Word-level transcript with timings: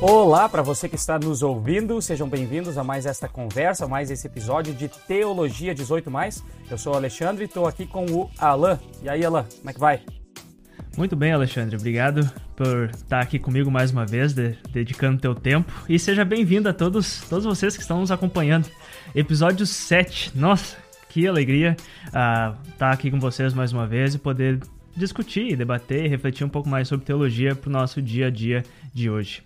Olá 0.00 0.46
para 0.46 0.60
você 0.60 0.90
que 0.90 0.94
está 0.94 1.18
nos 1.18 1.42
ouvindo, 1.42 2.02
sejam 2.02 2.28
bem-vindos 2.28 2.76
a 2.76 2.84
mais 2.84 3.06
esta 3.06 3.26
conversa, 3.26 3.88
mais 3.88 4.10
esse 4.10 4.26
episódio 4.26 4.74
de 4.74 4.88
Teologia 4.88 5.74
18 5.74 6.10
mais. 6.10 6.44
Eu 6.70 6.76
sou 6.76 6.92
o 6.92 6.96
Alexandre 6.96 7.44
e 7.44 7.46
estou 7.46 7.66
aqui 7.66 7.86
com 7.86 8.04
o 8.04 8.30
Alan. 8.38 8.78
E 9.02 9.08
aí, 9.08 9.24
Alan, 9.24 9.46
como 9.56 9.70
é 9.70 9.72
que 9.72 9.80
vai? 9.80 10.02
Muito 10.98 11.16
bem, 11.16 11.32
Alexandre. 11.32 11.76
Obrigado 11.76 12.30
por 12.54 12.90
estar 12.90 13.20
aqui 13.20 13.38
comigo 13.38 13.70
mais 13.70 13.90
uma 13.90 14.04
vez, 14.04 14.34
de, 14.34 14.58
dedicando 14.70 15.18
teu 15.18 15.34
tempo. 15.34 15.72
E 15.88 15.98
seja 15.98 16.26
bem-vindo 16.26 16.68
a 16.68 16.74
todos, 16.74 17.22
todos 17.22 17.46
vocês 17.46 17.74
que 17.74 17.80
estão 17.80 18.00
nos 18.00 18.10
acompanhando. 18.10 18.68
Episódio 19.14 19.64
7. 19.64 20.36
Nossa, 20.36 20.76
que 21.08 21.26
alegria 21.26 21.74
uh, 22.08 22.54
estar 22.68 22.90
aqui 22.90 23.10
com 23.10 23.18
vocês 23.18 23.54
mais 23.54 23.72
uma 23.72 23.86
vez 23.86 24.14
e 24.14 24.18
poder 24.18 24.60
discutir, 24.94 25.56
debater 25.56 26.04
e 26.04 26.08
refletir 26.08 26.44
um 26.44 26.50
pouco 26.50 26.68
mais 26.68 26.86
sobre 26.86 27.06
teologia 27.06 27.54
para 27.54 27.70
o 27.70 27.72
nosso 27.72 28.02
dia 28.02 28.26
a 28.26 28.30
dia 28.30 28.62
de 28.92 29.08
hoje 29.08 29.45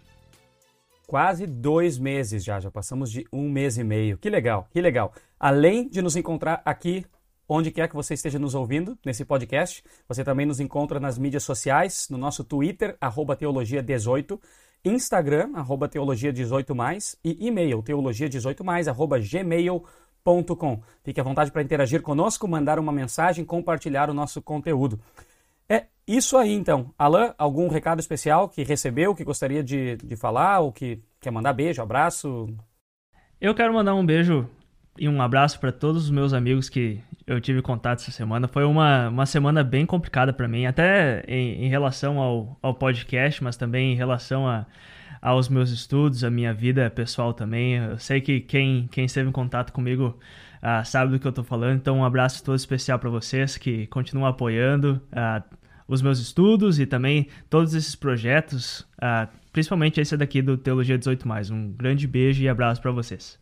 quase 1.11 1.45
dois 1.45 1.99
meses 1.99 2.45
já, 2.45 2.61
já 2.61 2.71
passamos 2.71 3.11
de 3.11 3.27
um 3.33 3.51
mês 3.51 3.77
e 3.77 3.83
meio. 3.83 4.17
Que 4.17 4.31
legal, 4.31 4.69
que 4.71 4.81
legal. 4.81 5.13
Além 5.41 5.89
de 5.89 6.01
nos 6.01 6.15
encontrar 6.15 6.63
aqui, 6.65 7.05
onde 7.49 7.73
quer 7.73 7.89
que 7.89 7.97
você 7.97 8.15
esteja 8.15 8.39
nos 8.39 8.55
ouvindo, 8.55 8.97
nesse 9.05 9.25
podcast, 9.25 9.83
você 10.07 10.23
também 10.23 10.47
nos 10.47 10.61
encontra 10.61 11.01
nas 11.01 11.19
mídias 11.19 11.43
sociais, 11.43 12.07
no 12.09 12.17
nosso 12.17 12.45
Twitter, 12.45 12.97
arroba 13.01 13.37
teologia18, 13.37 14.39
Instagram, 14.85 15.51
arroba 15.57 15.89
teologia18+, 15.89 17.17
e 17.25 17.45
e-mail, 17.45 17.83
teologia18+, 17.83 18.89
arroba 18.89 19.19
gmail.com. 19.19 20.81
Fique 21.03 21.21
à 21.21 21.25
vontade 21.25 21.51
para 21.51 21.63
interagir 21.63 22.03
conosco, 22.03 22.47
mandar 22.47 22.79
uma 22.79 22.93
mensagem, 22.93 23.45
compartilhar 23.45 24.09
o 24.09 24.15
nosso 24.15 24.41
conteúdo. 24.41 25.01
É 25.69 25.87
isso 26.07 26.37
aí, 26.37 26.53
então. 26.53 26.95
Alan, 26.97 27.35
algum 27.37 27.67
recado 27.67 27.99
especial 27.99 28.49
que 28.49 28.63
recebeu, 28.63 29.13
que 29.13 29.25
gostaria 29.25 29.63
de, 29.63 29.97
de 29.97 30.15
falar, 30.15 30.61
ou 30.61 30.71
que 30.71 31.01
quer 31.21 31.31
mandar 31.31 31.53
beijo, 31.53 31.83
abraço? 31.83 32.49
Eu 33.41 33.55
quero 33.55 33.75
mandar 33.75 33.95
um 33.95 34.05
beijo 34.05 34.49
e 34.99 35.09
um 35.09 35.21
abraço 35.21 35.61
para 35.61 35.71
todos 35.71 36.05
os 36.05 36.11
meus 36.11 36.33
amigos 36.33 36.69
que 36.69 37.01
eu 37.27 37.41
tive 37.41 37.63
contato 37.63 38.01
essa 38.01 38.11
semana. 38.11 38.49
Foi 38.49 38.65
uma, 38.65 39.09
uma 39.09 39.27
semana 39.27 39.63
bem 39.63 39.87
complicada 39.87 40.33
para 40.33 40.49
mim, 40.49 40.67
até 40.67 41.23
em, 41.29 41.65
em 41.65 41.69
relação 41.69 42.19
ao, 42.19 42.59
ao 42.63 42.75
podcast, 42.75 43.43
mas 43.45 43.57
também 43.57 43.93
em 43.93 43.97
relação 43.97 44.49
a, 44.49 44.67
aos 45.21 45.49
meus 45.49 45.71
estudos, 45.71 46.25
a 46.25 46.31
minha 46.31 46.53
vida 46.53 46.91
pessoal 46.91 47.33
também. 47.33 47.77
Eu 47.77 47.99
sei 47.99 48.21
que 48.21 48.41
quem, 48.41 48.89
quem 48.91 49.05
esteve 49.05 49.29
em 49.29 49.33
contato 49.33 49.73
comigo 49.73 50.19
uh, 50.63 50.85
sabe 50.85 51.13
do 51.13 51.21
que 51.21 51.27
eu 51.27 51.31
estou 51.31 51.45
falando, 51.45 51.77
então 51.77 51.99
um 51.99 52.05
abraço 52.05 52.43
todo 52.43 52.57
especial 52.57 52.99
para 52.99 53.11
vocês 53.11 53.57
que 53.57 53.87
continuam 53.89 54.27
apoiando. 54.27 55.01
Uh, 55.13 55.60
os 55.91 56.01
meus 56.01 56.21
estudos 56.21 56.79
e 56.79 56.87
também 56.87 57.27
todos 57.51 57.75
esses 57.75 57.97
projetos, 57.97 58.81
uh, 59.03 59.29
principalmente 59.53 60.01
esse 60.01 60.17
daqui 60.17 60.41
do 60.41 60.57
Teologia 60.57 60.97
18. 60.97 61.27
Um 61.51 61.73
grande 61.73 62.07
beijo 62.07 62.41
e 62.43 62.49
abraço 62.49 62.81
para 62.81 62.93
vocês. 62.93 63.37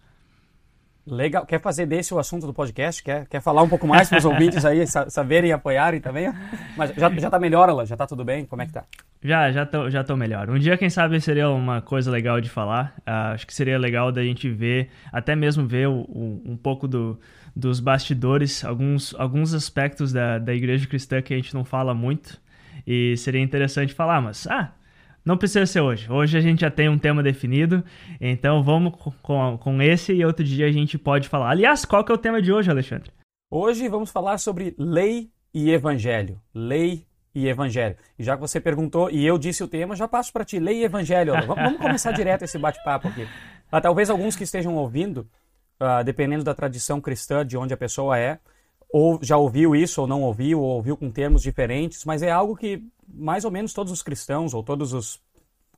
Legal. 1.10 1.46
Quer 1.46 1.60
fazer 1.60 1.86
desse 1.86 2.12
o 2.12 2.18
assunto 2.18 2.46
do 2.46 2.52
podcast? 2.52 3.02
Quer, 3.02 3.26
quer 3.26 3.40
falar 3.40 3.62
um 3.62 3.68
pouco 3.68 3.86
mais 3.86 4.08
para 4.08 4.18
os 4.18 4.24
ouvintes 4.24 4.64
aí 4.64 4.84
saberem 4.86 5.50
e 5.50 5.52
apoiarem 5.52 6.00
também? 6.00 6.32
Mas 6.76 6.92
já, 6.94 7.10
já 7.10 7.30
tá 7.30 7.38
melhor, 7.38 7.68
Alan? 7.68 7.86
Já 7.86 7.96
tá 7.96 8.06
tudo 8.06 8.24
bem? 8.24 8.44
Como 8.44 8.62
é 8.62 8.66
que 8.66 8.72
tá? 8.72 8.84
Já, 9.22 9.50
já 9.50 9.66
tô, 9.66 9.90
já 9.90 10.04
tô 10.04 10.16
melhor. 10.16 10.48
Um 10.48 10.58
dia, 10.58 10.76
quem 10.76 10.90
sabe, 10.90 11.20
seria 11.20 11.50
uma 11.50 11.80
coisa 11.80 12.10
legal 12.10 12.40
de 12.40 12.48
falar. 12.48 12.94
Uh, 12.98 13.34
acho 13.34 13.46
que 13.46 13.54
seria 13.54 13.78
legal 13.78 14.12
da 14.12 14.22
gente 14.22 14.48
ver, 14.48 14.90
até 15.12 15.34
mesmo 15.34 15.66
ver 15.66 15.88
o, 15.88 16.00
o, 16.02 16.42
um 16.44 16.56
pouco 16.56 16.86
do, 16.86 17.18
dos 17.56 17.80
bastidores, 17.80 18.64
alguns, 18.64 19.14
alguns 19.18 19.54
aspectos 19.54 20.12
da, 20.12 20.38
da 20.38 20.54
igreja 20.54 20.86
cristã 20.86 21.20
que 21.20 21.32
a 21.32 21.36
gente 21.36 21.54
não 21.54 21.64
fala 21.64 21.94
muito. 21.94 22.40
E 22.86 23.16
seria 23.16 23.40
interessante 23.40 23.92
falar, 23.92 24.20
mas, 24.20 24.46
ah, 24.46 24.72
não 25.24 25.36
precisa 25.36 25.66
ser 25.66 25.80
hoje. 25.80 26.10
Hoje 26.10 26.36
a 26.38 26.40
gente 26.40 26.60
já 26.60 26.70
tem 26.70 26.88
um 26.88 26.98
tema 26.98 27.22
definido, 27.22 27.84
então 28.20 28.62
vamos 28.62 28.94
com, 29.22 29.58
com 29.58 29.82
esse 29.82 30.12
e 30.12 30.24
outro 30.24 30.44
dia 30.44 30.66
a 30.66 30.72
gente 30.72 30.98
pode 30.98 31.28
falar. 31.28 31.50
Aliás, 31.50 31.84
qual 31.84 32.04
que 32.04 32.12
é 32.12 32.14
o 32.14 32.18
tema 32.18 32.40
de 32.40 32.52
hoje, 32.52 32.70
Alexandre? 32.70 33.10
Hoje 33.50 33.88
vamos 33.88 34.10
falar 34.10 34.38
sobre 34.38 34.74
lei 34.78 35.30
e 35.52 35.70
evangelho. 35.70 36.40
Lei 36.54 37.06
e 37.34 37.46
evangelho. 37.46 37.96
E 38.18 38.24
já 38.24 38.34
que 38.34 38.40
você 38.40 38.60
perguntou 38.60 39.10
e 39.10 39.26
eu 39.26 39.38
disse 39.38 39.62
o 39.62 39.68
tema, 39.68 39.96
já 39.96 40.08
passo 40.08 40.32
para 40.32 40.44
ti. 40.44 40.58
Lei 40.58 40.80
e 40.80 40.84
evangelho. 40.84 41.32
Vamos 41.46 41.78
começar 41.80 42.12
direto 42.12 42.44
esse 42.44 42.58
bate-papo 42.58 43.08
aqui. 43.08 43.26
Ah, 43.70 43.80
talvez 43.80 44.10
alguns 44.10 44.34
que 44.34 44.44
estejam 44.44 44.74
ouvindo 44.76 45.28
uh, 45.80 46.02
dependendo 46.04 46.44
da 46.44 46.54
tradição 46.54 47.00
cristã 47.00 47.44
de 47.44 47.56
onde 47.56 47.72
a 47.72 47.76
pessoa 47.76 48.18
é, 48.18 48.38
ou 48.90 49.18
já 49.22 49.36
ouviu 49.36 49.76
isso 49.76 50.00
ou 50.00 50.06
não 50.06 50.22
ouviu, 50.22 50.60
ou 50.60 50.76
ouviu 50.76 50.96
com 50.96 51.10
termos 51.10 51.42
diferentes, 51.42 52.04
mas 52.04 52.22
é 52.22 52.30
algo 52.30 52.56
que 52.56 52.82
mais 53.06 53.44
ou 53.44 53.50
menos 53.50 53.72
todos 53.72 53.92
os 53.92 54.02
cristãos, 54.02 54.54
ou 54.54 54.62
todos 54.62 54.92
os 54.92 55.20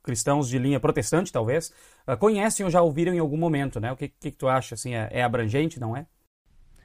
cristãos 0.03 0.49
de 0.49 0.57
linha 0.57 0.79
protestante, 0.79 1.31
talvez, 1.31 1.71
uh, 2.07 2.17
conhecem 2.17 2.65
ou 2.65 2.69
já 2.69 2.81
ouviram 2.81 3.13
em 3.13 3.19
algum 3.19 3.37
momento, 3.37 3.79
né? 3.79 3.91
O 3.91 3.95
que, 3.95 4.09
que, 4.09 4.31
que 4.31 4.37
tu 4.37 4.47
acha, 4.47 4.75
assim, 4.75 4.95
é, 4.95 5.07
é 5.11 5.23
abrangente, 5.23 5.79
não 5.79 5.95
é? 5.95 6.05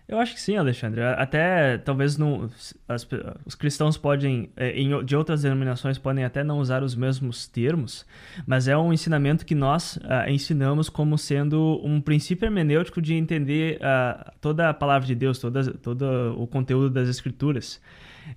Eu 0.09 0.21
acho 0.21 0.35
que 0.35 0.41
sim, 0.41 0.57
Alexandre. 0.57 1.03
Até 1.03 1.79
talvez 1.79 2.17
no, 2.17 2.49
as, 2.89 3.09
os 3.45 3.55
cristãos 3.57 3.97
podem, 3.99 4.51
é, 4.57 4.71
em, 4.71 5.05
de 5.05 5.17
outras 5.17 5.43
denominações, 5.43 5.99
podem 5.99 6.25
até 6.25 6.45
não 6.45 6.61
usar 6.61 6.85
os 6.85 6.95
mesmos 6.95 7.49
termos, 7.49 8.07
mas 8.47 8.69
é 8.69 8.77
um 8.77 8.93
ensinamento 8.93 9.45
que 9.45 9.55
nós 9.55 9.97
uh, 9.97 10.31
ensinamos 10.31 10.89
como 10.89 11.19
sendo 11.19 11.81
um 11.83 12.01
princípio 12.01 12.47
hermenêutico 12.47 13.03
de 13.03 13.15
entender 13.15 13.79
uh, 13.79 14.31
toda 14.41 14.71
a 14.71 14.75
palavra 14.75 15.07
de 15.07 15.15
Deus, 15.15 15.41
toda, 15.41 15.73
todo 15.75 16.37
o 16.39 16.47
conteúdo 16.47 16.89
das 16.89 17.09
Escrituras. 17.09 17.81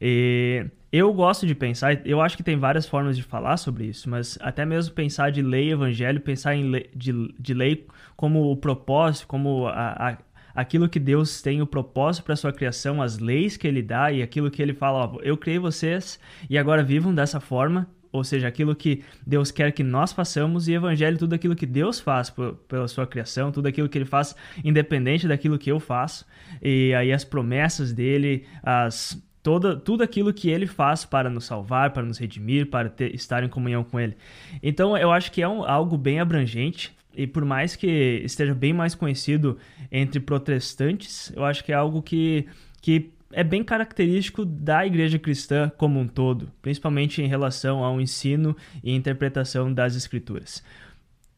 E 0.01 0.65
eu 0.91 1.13
gosto 1.13 1.45
de 1.45 1.53
pensar, 1.53 2.05
eu 2.05 2.19
acho 2.19 2.35
que 2.35 2.43
tem 2.43 2.57
várias 2.57 2.87
formas 2.87 3.15
de 3.15 3.23
falar 3.23 3.57
sobre 3.57 3.85
isso, 3.85 4.09
mas 4.09 4.37
até 4.41 4.65
mesmo 4.65 4.93
pensar 4.93 5.31
de 5.31 5.41
lei 5.41 5.71
evangelho, 5.71 6.19
pensar 6.19 6.55
em 6.55 6.63
lei, 6.69 6.89
de, 6.95 7.11
de 7.39 7.53
lei 7.53 7.87
como 8.15 8.51
o 8.51 8.57
propósito, 8.57 9.27
como 9.27 9.67
a, 9.67 10.09
a 10.09 10.17
aquilo 10.53 10.89
que 10.89 10.99
Deus 10.99 11.41
tem 11.41 11.61
o 11.61 11.67
propósito 11.67 12.23
para 12.23 12.35
sua 12.35 12.53
criação, 12.53 13.01
as 13.01 13.19
leis 13.19 13.57
que 13.57 13.67
ele 13.67 13.81
dá 13.81 14.11
e 14.11 14.21
aquilo 14.21 14.51
que 14.51 14.61
ele 14.61 14.73
fala, 14.73 15.05
ó, 15.05 15.19
eu 15.21 15.37
criei 15.37 15.59
vocês 15.59 16.19
e 16.49 16.57
agora 16.57 16.83
vivam 16.83 17.13
dessa 17.13 17.39
forma, 17.39 17.87
ou 18.11 18.23
seja, 18.23 18.47
aquilo 18.47 18.75
que 18.75 19.03
Deus 19.25 19.51
quer 19.51 19.71
que 19.71 19.83
nós 19.83 20.11
façamos 20.11 20.67
e 20.67 20.73
evangelho 20.73 21.17
tudo 21.17 21.33
aquilo 21.33 21.55
que 21.55 21.65
Deus 21.65 21.99
faz 21.99 22.33
pela 22.67 22.87
sua 22.87 23.05
criação, 23.05 23.51
tudo 23.51 23.67
aquilo 23.67 23.87
que 23.87 23.97
ele 23.97 24.05
faz 24.05 24.35
independente 24.63 25.27
daquilo 25.27 25.59
que 25.59 25.71
eu 25.71 25.79
faço. 25.79 26.25
E 26.61 26.93
aí 26.95 27.13
as 27.13 27.23
promessas 27.23 27.93
dele, 27.93 28.47
as 28.63 29.21
toda, 29.43 29.75
tudo 29.75 30.03
aquilo 30.03 30.33
que 30.33 30.49
ele 30.49 30.67
faz 30.67 31.05
para 31.05 31.29
nos 31.29 31.45
salvar, 31.45 31.91
para 31.91 32.03
nos 32.03 32.17
redimir, 32.17 32.67
para 32.67 32.89
ter, 32.89 33.13
estar 33.13 33.43
em 33.43 33.49
comunhão 33.49 33.83
com 33.83 33.99
ele. 33.99 34.17
Então 34.61 34.97
eu 34.97 35.11
acho 35.11 35.31
que 35.31 35.41
é 35.41 35.47
um, 35.47 35.63
algo 35.63 35.97
bem 35.97 36.19
abrangente 36.19 36.95
e 37.13 37.25
por 37.27 37.43
mais 37.43 37.75
que 37.75 38.21
esteja 38.23 38.53
bem 38.53 38.73
mais 38.73 38.95
conhecido 38.95 39.57
entre 39.91 40.19
protestantes, 40.19 41.31
eu 41.35 41.43
acho 41.43 41.63
que 41.63 41.71
é 41.71 41.75
algo 41.75 42.01
que, 42.01 42.47
que 42.81 43.11
é 43.31 43.43
bem 43.43 43.63
característico 43.63 44.45
da 44.45 44.85
igreja 44.85 45.19
cristã 45.19 45.71
como 45.77 45.99
um 45.99 46.07
todo, 46.07 46.51
principalmente 46.61 47.21
em 47.21 47.27
relação 47.27 47.83
ao 47.83 47.99
ensino 47.99 48.55
e 48.83 48.93
interpretação 48.95 49.73
das 49.73 49.95
escrituras. 49.95 50.63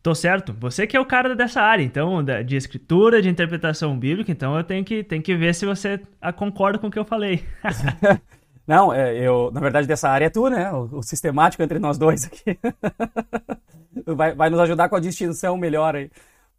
Tô 0.04 0.16
certo? 0.16 0.56
Você 0.59 0.88
que 0.88 0.98
é 0.98 1.00
o 1.00 1.06
cara 1.06 1.36
dessa 1.36 1.62
área, 1.62 1.84
então, 1.84 2.24
de 2.24 2.56
escritura, 2.56 3.22
de 3.22 3.29
interpretação 3.29 3.97
bíblica, 3.97 4.32
então 4.32 4.58
eu 4.58 4.64
tenho 4.64 4.84
que, 4.84 5.03
tenho 5.03 5.22
que 5.22 5.35
ver 5.35 5.53
se 5.53 5.66
você 5.66 6.00
concorda 6.35 6.79
com 6.79 6.88
o 6.88 6.91
que 6.91 6.97
eu 6.97 7.06
falei. 7.06 7.44
Não, 8.66 8.94
é, 8.94 9.16
eu, 9.16 9.52
na 9.53 9.59
verdade, 9.59 9.88
dessa 9.88 10.09
área 10.09 10.26
é 10.26 10.29
tu, 10.29 10.47
né? 10.47 10.72
O, 10.72 10.97
o 10.97 11.03
sistemático 11.03 11.62
entre 11.62 11.78
nós 11.78 11.97
dois 11.97 12.26
aqui. 12.26 12.58
vai, 14.05 14.34
vai 14.34 14.49
nos 14.49 14.59
ajudar 14.59 14.90
com 14.90 14.96
a 14.96 14.99
distinção 14.99 15.58
melhor 15.58 15.96
aí. 15.96 16.11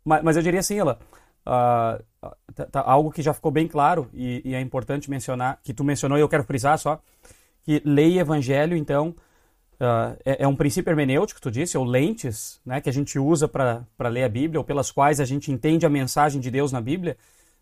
Mas, 0.05 0.23
mas 0.23 0.37
eu 0.37 0.43
diria 0.43 0.61
assim, 0.61 0.79
ela, 0.79 0.99
uh, 1.47 2.03
tá, 2.55 2.67
tá, 2.67 2.81
algo 2.81 3.11
que 3.11 3.23
já 3.23 3.33
ficou 3.33 3.51
bem 3.51 3.69
claro 3.69 4.09
e, 4.13 4.43
e, 4.45 4.55
é 4.55 4.61
importante 4.61 5.11
mencionar, 5.11 5.61
que 5.63 5.73
tu 5.73 5.85
mencionou 5.85 6.19
e 6.19 6.21
eu 6.21 6.29
quero 6.29 6.45
frisar 6.45 6.79
só, 6.79 7.01
que 7.63 7.81
lei 7.85 8.15
e 8.15 8.19
evangelho, 8.19 8.77
então, 8.77 9.15
uh, 9.81 10.19
é, 10.25 10.43
é, 10.45 10.49
um 10.49 10.57
princípio 10.57 10.91
hermenêutico, 10.91 11.41
tu 11.41 11.51
disse, 11.51 11.79
ou 11.79 11.85
lentes, 11.85 12.61
né, 12.67 12.81
que 12.81 12.89
a 12.89 12.93
gente 12.93 13.19
usa 13.19 13.47
para 13.47 14.09
ler 14.09 14.25
a 14.25 14.29
Bíblia, 14.29 14.61
ou 14.61 14.65
pelas 14.65 14.91
quais 14.91 15.21
a 15.21 15.25
gente 15.25 15.53
entende 15.53 15.87
a 15.87 15.91
mensagem 15.91 16.41
de 16.41 16.51
Deus 16.51 16.73
na 16.73 16.81
Bíblia. 16.81 17.17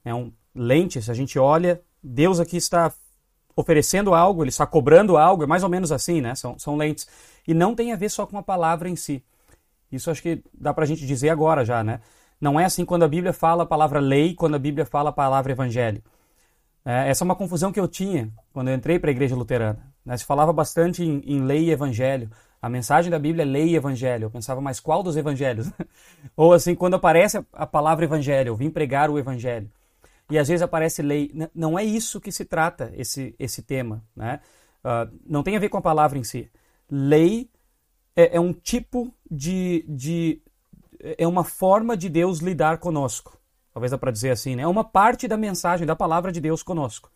É 0.05 0.15
um 0.15 0.33
lentes, 0.55 1.11
a 1.11 1.15
gente 1.15 1.39
olha, 1.39 1.81
Deus 2.03 2.41
aqui 2.41 2.57
está 2.57 2.93
oferecendo 3.55 4.15
algo, 4.15 4.43
ele 4.43 4.49
está 4.49 4.67
cobrando 4.67 5.17
algo, 5.17 5.45
é 5.45 5.47
mais 5.47 5.63
ou 5.63 5.69
menos 5.69 5.93
assim, 5.93 6.21
né? 6.21 6.35
São, 6.35 6.59
são 6.59 6.77
lentes. 6.77 7.07
E 7.47 7.53
não 7.53 7.75
tem 7.75 7.93
a 7.93 7.97
ver 7.97 8.09
só 8.09 8.27
com 8.27 8.39
a 8.39 8.43
palavra 8.43 8.89
em 8.89 8.97
si. 8.97 9.23
Isso 9.91 10.11
acho 10.11 10.23
que 10.23 10.43
dá 10.53 10.73
para 10.73 10.85
a 10.85 10.87
gente 10.87 11.07
dizer 11.07 11.31
agora 11.31 11.65
já, 11.65 11.83
né? 11.83 12.01
Não 12.41 12.59
é 12.59 12.65
assim 12.65 12.85
quando 12.85 13.03
a 13.03 13.09
Bíblia 13.09 13.33
fala 13.33 13.65
a 13.65 13.67
palavra 13.67 14.01
lei, 14.01 14.35
quando 14.35 14.55
a 14.55 14.59
Bíblia 14.59 14.87
fala 14.87 15.11
a 15.11 15.13
palavra 15.13 15.53
evangelho. 15.53 16.03
É, 16.85 17.11
essa 17.11 17.23
é 17.23 17.27
uma 17.27 17.37
confusão 17.37 17.71
que 17.71 17.79
eu 17.79 17.87
tinha 17.87 18.33
quando 18.53 18.69
eu 18.69 18.75
entrei 18.75 18.99
para 18.99 19.11
a 19.11 19.13
igreja 19.13 19.37
luterana. 19.37 19.79
Né? 20.05 20.17
Se 20.17 20.25
falava 20.25 20.53
bastante 20.53 21.05
em, 21.05 21.21
em, 21.27 21.43
lei 21.43 21.65
e 21.65 21.71
evangelho. 21.71 22.31
A 22.63 22.69
mensagem 22.69 23.11
da 23.11 23.19
Bíblia 23.19 23.43
é 23.43 23.47
lei 23.47 23.69
e 23.69 23.77
evangelho. 23.77 24.25
Eu 24.25 24.31
pensava, 24.31 24.61
mas 24.61 24.81
qual 24.81 25.03
dos 25.03 25.17
evangelhos? 25.17 25.71
Ou 26.37 26.53
assim, 26.53 26.75
quando 26.75 26.95
aparece 26.95 27.43
a 27.53 27.67
palavra 27.67 28.05
evangelho, 28.05 28.49
eu 28.49 28.57
vim 28.57 28.71
pregar 28.71 29.11
o 29.11 29.19
evangelho. 29.19 29.71
E 30.31 30.39
às 30.39 30.49
vezes 30.49 30.63
aparece 30.63 31.03
lei. 31.03 31.33
Não 31.55 31.79
é 31.79 31.85
isso 31.85 32.21
que 32.21 32.31
se 32.31 32.45
trata, 32.45 32.93
esse, 32.95 33.35
esse 33.39 33.63
tema. 33.63 34.03
Né? 34.15 34.41
Uh, 34.85 35.19
não 35.27 35.43
tem 35.43 35.57
a 35.57 35.61
ver 35.61 35.69
com 35.69 35.79
a 35.79 35.83
palavra 35.83 36.19
em 36.19 36.25
si. 36.25 36.51
Lei 36.91 37.51
é, 38.15 38.37
é 38.37 38.41
um 38.41 38.53
tipo 38.53 39.13
de, 39.31 39.85
de. 39.89 40.43
É 41.17 41.27
uma 41.27 41.45
forma 41.45 41.97
de 41.97 42.09
Deus 42.09 42.41
lidar 42.41 42.79
conosco 42.79 43.41
talvez 43.73 43.91
dá 43.91 43.99
para 43.99 44.11
dizer 44.11 44.31
assim, 44.31 44.57
né? 44.57 44.63
É 44.63 44.67
uma 44.67 44.85
parte 44.85 45.27
da 45.27 45.37
mensagem, 45.37 45.87
da 45.87 45.97
palavra 45.97 46.33
de 46.33 46.41
Deus 46.41 46.63
conosco. 46.63 47.11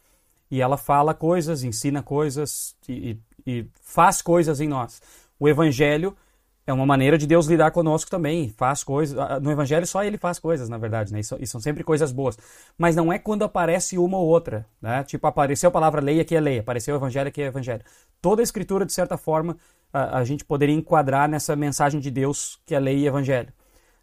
E 0.51 0.61
ela 0.61 0.77
fala 0.77 1.15
coisas, 1.15 1.65
ensina 1.65 2.03
coisas 2.03 2.77
e, 2.89 3.19
e 3.47 3.67
faz 3.83 4.23
coisas 4.23 4.61
em 4.61 4.69
nós. 4.69 5.03
O 5.39 5.49
Evangelho 5.49 6.17
é 6.67 6.73
uma 6.73 6.87
maneira 6.87 7.19
de 7.19 7.27
Deus 7.27 7.47
lidar 7.47 7.71
conosco 7.73 8.11
também, 8.11 8.49
faz 8.49 8.85
coisas. 8.85 9.17
No 9.43 9.51
Evangelho 9.51 9.87
só 9.87 10.05
ele 10.05 10.17
faz 10.17 10.39
coisas, 10.39 10.69
na 10.69 10.79
verdade, 10.79 11.13
né? 11.13 11.21
E 11.21 11.47
são 11.47 11.61
sempre 11.61 11.83
coisas 11.83 12.13
boas. 12.13 12.39
Mas 12.79 12.95
não 12.95 13.13
é 13.13 13.19
quando 13.19 13.43
aparece 13.43 13.99
uma 13.99 14.17
ou 14.17 14.27
outra, 14.27 14.67
né? 14.81 15.03
Tipo, 15.05 15.27
apareceu 15.27 15.69
a 15.69 15.73
palavra 15.73 16.01
lei, 16.01 16.21
aqui 16.21 16.37
é 16.37 16.41
lei, 16.41 16.59
apareceu 16.61 16.95
o 16.95 16.99
Evangelho, 16.99 17.29
aqui 17.29 17.43
é 17.43 17.47
Evangelho. 17.47 17.83
Toda 18.23 18.41
a 18.41 18.45
Escritura, 18.45 18.87
de 18.87 18.93
certa 18.93 19.19
forma, 19.19 19.57
a, 19.95 20.19
a 20.19 20.25
gente 20.25 20.45
poderia 20.45 20.75
enquadrar 20.75 21.29
nessa 21.29 21.57
mensagem 21.57 22.01
de 22.01 22.11
Deus 22.11 22.61
que 22.67 22.75
é 22.75 22.79
lei 22.79 22.99
e 22.99 23.07
Evangelho. 23.07 23.53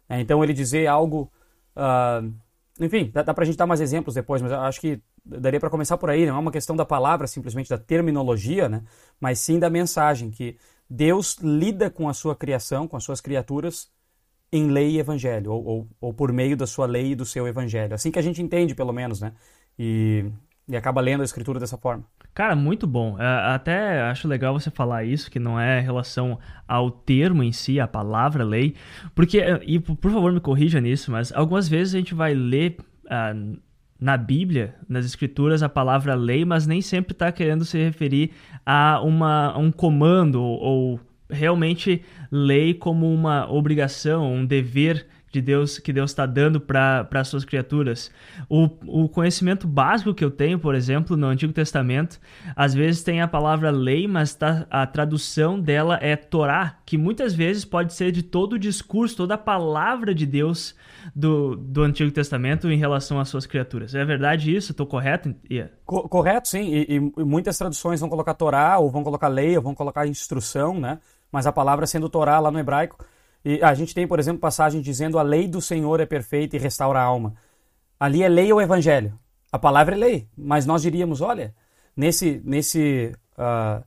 É, 0.08 0.20
então 0.20 0.42
ele 0.42 0.52
dizer 0.52 0.88
algo 0.88 1.30
Uh, 1.76 2.32
enfim, 2.80 3.10
dá, 3.12 3.22
dá 3.22 3.34
pra 3.34 3.44
gente 3.44 3.56
dar 3.56 3.66
mais 3.66 3.80
exemplos 3.80 4.14
depois, 4.14 4.40
mas 4.42 4.52
acho 4.52 4.80
que 4.80 5.00
daria 5.24 5.60
para 5.60 5.70
começar 5.70 5.96
por 5.96 6.10
aí, 6.10 6.26
não 6.26 6.36
é 6.36 6.38
uma 6.38 6.50
questão 6.50 6.74
da 6.74 6.84
palavra, 6.84 7.26
simplesmente 7.26 7.70
da 7.70 7.78
terminologia, 7.78 8.68
né? 8.68 8.82
mas 9.20 9.38
sim 9.38 9.58
da 9.58 9.70
mensagem, 9.70 10.30
que 10.30 10.56
Deus 10.88 11.36
lida 11.40 11.90
com 11.90 12.08
a 12.08 12.14
sua 12.14 12.34
criação, 12.34 12.88
com 12.88 12.96
as 12.96 13.04
suas 13.04 13.20
criaturas, 13.20 13.90
em 14.50 14.70
lei 14.70 14.90
e 14.90 14.98
evangelho, 14.98 15.52
ou, 15.52 15.64
ou, 15.64 15.88
ou, 16.00 16.14
por 16.14 16.32
meio 16.32 16.56
da 16.56 16.66
sua 16.66 16.84
lei 16.86 17.12
e 17.12 17.14
do 17.14 17.24
seu 17.24 17.46
evangelho. 17.48 17.94
Assim 17.94 18.10
que 18.10 18.18
a 18.18 18.22
gente 18.22 18.42
entende, 18.42 18.74
pelo 18.74 18.92
menos, 18.92 19.20
né? 19.20 19.32
E, 19.78 20.30
e 20.68 20.76
acaba 20.76 21.00
lendo 21.00 21.22
a 21.22 21.24
escritura 21.24 21.58
dessa 21.58 21.78
forma. 21.78 22.04
Cara, 22.34 22.56
muito 22.56 22.86
bom. 22.86 23.18
É, 23.18 23.54
até 23.54 24.00
acho 24.02 24.26
legal 24.26 24.58
você 24.58 24.70
falar 24.70 25.04
isso, 25.04 25.30
que 25.30 25.38
não 25.38 25.60
é 25.60 25.80
relação 25.80 26.38
ao 26.66 26.90
termo 26.90 27.42
em 27.42 27.52
si, 27.52 27.78
a 27.78 27.86
palavra 27.86 28.42
lei, 28.42 28.74
porque, 29.14 29.42
e 29.66 29.78
por 29.78 30.10
favor 30.10 30.32
me 30.32 30.40
corrija 30.40 30.80
nisso, 30.80 31.10
mas 31.10 31.30
algumas 31.32 31.68
vezes 31.68 31.94
a 31.94 31.98
gente 31.98 32.14
vai 32.14 32.32
ler 32.32 32.76
uh, 33.04 33.58
na 34.00 34.16
Bíblia, 34.16 34.74
nas 34.88 35.04
Escrituras, 35.04 35.62
a 35.62 35.68
palavra 35.68 36.14
lei, 36.14 36.44
mas 36.44 36.66
nem 36.66 36.80
sempre 36.80 37.12
está 37.12 37.30
querendo 37.30 37.64
se 37.64 37.76
referir 37.76 38.30
a, 38.64 39.00
uma, 39.02 39.52
a 39.52 39.58
um 39.58 39.70
comando 39.70 40.42
ou 40.42 40.98
realmente 41.28 42.02
lei 42.30 42.72
como 42.72 43.12
uma 43.12 43.50
obrigação, 43.50 44.32
um 44.32 44.44
dever 44.44 45.06
de 45.32 45.40
Deus 45.40 45.78
que 45.78 45.92
Deus 45.92 46.10
está 46.10 46.26
dando 46.26 46.60
para 46.60 47.08
as 47.14 47.28
suas 47.28 47.44
criaturas. 47.44 48.10
O, 48.48 48.68
o 48.86 49.08
conhecimento 49.08 49.66
básico 49.66 50.12
que 50.12 50.22
eu 50.22 50.30
tenho, 50.30 50.58
por 50.58 50.74
exemplo, 50.74 51.16
no 51.16 51.26
Antigo 51.26 51.52
Testamento, 51.52 52.20
às 52.54 52.74
vezes 52.74 53.02
tem 53.02 53.22
a 53.22 53.26
palavra 53.26 53.70
lei, 53.70 54.06
mas 54.06 54.34
tá, 54.34 54.66
a 54.70 54.86
tradução 54.86 55.58
dela 55.58 55.98
é 56.02 56.14
Torá, 56.14 56.76
que 56.84 56.98
muitas 56.98 57.34
vezes 57.34 57.64
pode 57.64 57.94
ser 57.94 58.12
de 58.12 58.22
todo 58.22 58.52
o 58.52 58.58
discurso, 58.58 59.16
toda 59.16 59.34
a 59.34 59.38
palavra 59.38 60.14
de 60.14 60.26
Deus 60.26 60.74
do, 61.14 61.56
do 61.56 61.82
Antigo 61.82 62.10
Testamento 62.10 62.70
em 62.70 62.76
relação 62.76 63.18
às 63.18 63.30
suas 63.30 63.46
criaturas. 63.46 63.94
É 63.94 64.04
verdade 64.04 64.54
isso? 64.54 64.72
Estou 64.72 64.86
correto? 64.86 65.34
Yeah. 65.50 65.72
Co 65.86 66.06
correto, 66.08 66.48
sim. 66.48 66.74
E, 66.74 66.96
e, 66.96 67.24
muitas 67.24 67.56
traduções 67.56 68.00
vão 68.00 68.10
colocar 68.10 68.34
Torá, 68.34 68.78
ou 68.78 68.90
vão 68.90 69.02
colocar 69.02 69.28
lei, 69.28 69.56
ou 69.56 69.62
vão 69.62 69.74
colocar 69.74 70.06
instrução, 70.06 70.78
né? 70.78 70.98
Mas 71.30 71.46
a 71.46 71.52
palavra 71.52 71.86
sendo 71.86 72.10
Torá 72.10 72.38
lá 72.38 72.50
no 72.50 72.58
hebraico 72.58 73.02
e 73.44 73.62
a 73.62 73.74
gente 73.74 73.94
tem, 73.94 74.06
por 74.06 74.18
exemplo, 74.20 74.40
passagem 74.40 74.80
dizendo 74.80 75.18
a 75.18 75.22
lei 75.22 75.48
do 75.48 75.60
Senhor 75.60 76.00
é 76.00 76.06
perfeita 76.06 76.56
e 76.56 76.60
restaura 76.60 77.00
a 77.00 77.02
alma. 77.02 77.34
Ali 77.98 78.22
é 78.22 78.28
lei 78.28 78.52
ou 78.52 78.60
evangelho? 78.60 79.18
A 79.50 79.58
palavra 79.58 79.94
é 79.94 79.98
lei, 79.98 80.28
mas 80.36 80.64
nós 80.64 80.82
diríamos, 80.82 81.20
olha, 81.20 81.54
nesse, 81.96 82.40
nesse, 82.44 83.12
uh, 83.36 83.84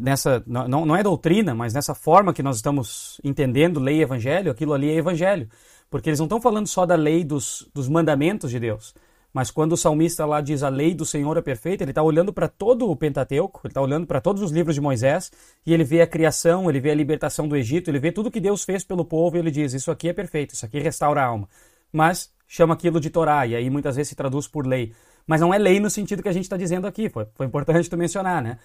nessa, 0.00 0.42
não, 0.46 0.86
não 0.86 0.96
é 0.96 1.02
doutrina, 1.02 1.54
mas 1.54 1.72
nessa 1.72 1.94
forma 1.94 2.32
que 2.32 2.42
nós 2.42 2.56
estamos 2.56 3.20
entendendo 3.22 3.78
lei 3.78 3.98
e 3.98 4.02
evangelho, 4.02 4.50
aquilo 4.50 4.72
ali 4.72 4.90
é 4.90 4.96
evangelho, 4.96 5.48
porque 5.90 6.08
eles 6.08 6.18
não 6.18 6.26
estão 6.26 6.40
falando 6.40 6.66
só 6.66 6.84
da 6.84 6.94
lei 6.94 7.22
dos, 7.22 7.68
dos 7.74 7.88
mandamentos 7.88 8.50
de 8.50 8.58
Deus, 8.58 8.94
mas 9.32 9.50
quando 9.50 9.72
o 9.72 9.76
salmista 9.76 10.26
lá 10.26 10.40
diz 10.40 10.62
a 10.62 10.68
lei 10.68 10.94
do 10.94 11.06
Senhor 11.06 11.36
é 11.38 11.40
perfeita, 11.40 11.82
ele 11.82 11.90
está 11.90 12.02
olhando 12.02 12.32
para 12.32 12.48
todo 12.48 12.90
o 12.90 12.94
Pentateuco, 12.94 13.60
ele 13.64 13.70
está 13.70 13.80
olhando 13.80 14.06
para 14.06 14.20
todos 14.20 14.42
os 14.42 14.50
livros 14.50 14.74
de 14.74 14.80
Moisés, 14.80 15.32
e 15.64 15.72
ele 15.72 15.84
vê 15.84 16.02
a 16.02 16.06
criação, 16.06 16.68
ele 16.68 16.78
vê 16.80 16.90
a 16.90 16.94
libertação 16.94 17.48
do 17.48 17.56
Egito, 17.56 17.90
ele 17.90 17.98
vê 17.98 18.12
tudo 18.12 18.30
que 18.30 18.40
Deus 18.40 18.62
fez 18.62 18.84
pelo 18.84 19.04
povo, 19.04 19.36
e 19.36 19.38
ele 19.38 19.50
diz: 19.50 19.72
Isso 19.72 19.90
aqui 19.90 20.10
é 20.10 20.12
perfeito, 20.12 20.54
isso 20.54 20.66
aqui 20.66 20.78
restaura 20.78 21.22
a 21.22 21.26
alma. 21.26 21.48
Mas 21.90 22.30
chama 22.46 22.74
aquilo 22.74 23.00
de 23.00 23.08
Torá, 23.08 23.46
e 23.46 23.56
aí 23.56 23.70
muitas 23.70 23.96
vezes 23.96 24.10
se 24.10 24.14
traduz 24.14 24.46
por 24.46 24.66
lei. 24.66 24.92
Mas 25.26 25.40
não 25.40 25.54
é 25.54 25.58
lei 25.58 25.80
no 25.80 25.88
sentido 25.88 26.22
que 26.22 26.28
a 26.28 26.32
gente 26.32 26.44
está 26.44 26.56
dizendo 26.58 26.86
aqui, 26.86 27.08
foi, 27.08 27.26
foi 27.34 27.46
importante 27.46 27.88
tu 27.88 27.96
mencionar, 27.96 28.42
né? 28.42 28.58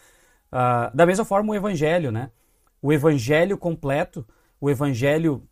Uh, 0.52 0.96
da 0.96 1.06
mesma 1.06 1.24
forma, 1.24 1.54
o 1.54 1.56
Evangelho, 1.56 2.12
né? 2.12 2.30
O 2.82 2.92
Evangelho 2.92 3.58
completo, 3.58 4.28
o 4.60 4.70
Evangelho 4.70 5.44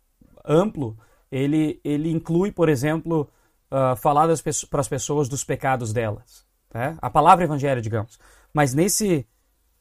amplo, 0.44 0.96
ele, 1.32 1.80
ele 1.82 2.10
inclui, 2.10 2.52
por 2.52 2.68
exemplo, 2.68 3.30
uh, 3.70 3.96
falar 3.96 4.28
para 4.70 4.80
as 4.80 4.88
pessoas 4.88 5.28
dos 5.28 5.44
pecados 5.44 5.92
delas. 5.92 6.44
Né? 6.72 6.96
A 7.00 7.10
palavra 7.10 7.44
evangelho, 7.44 7.80
digamos. 7.80 8.18
Mas 8.52 8.74
nesse, 8.74 9.26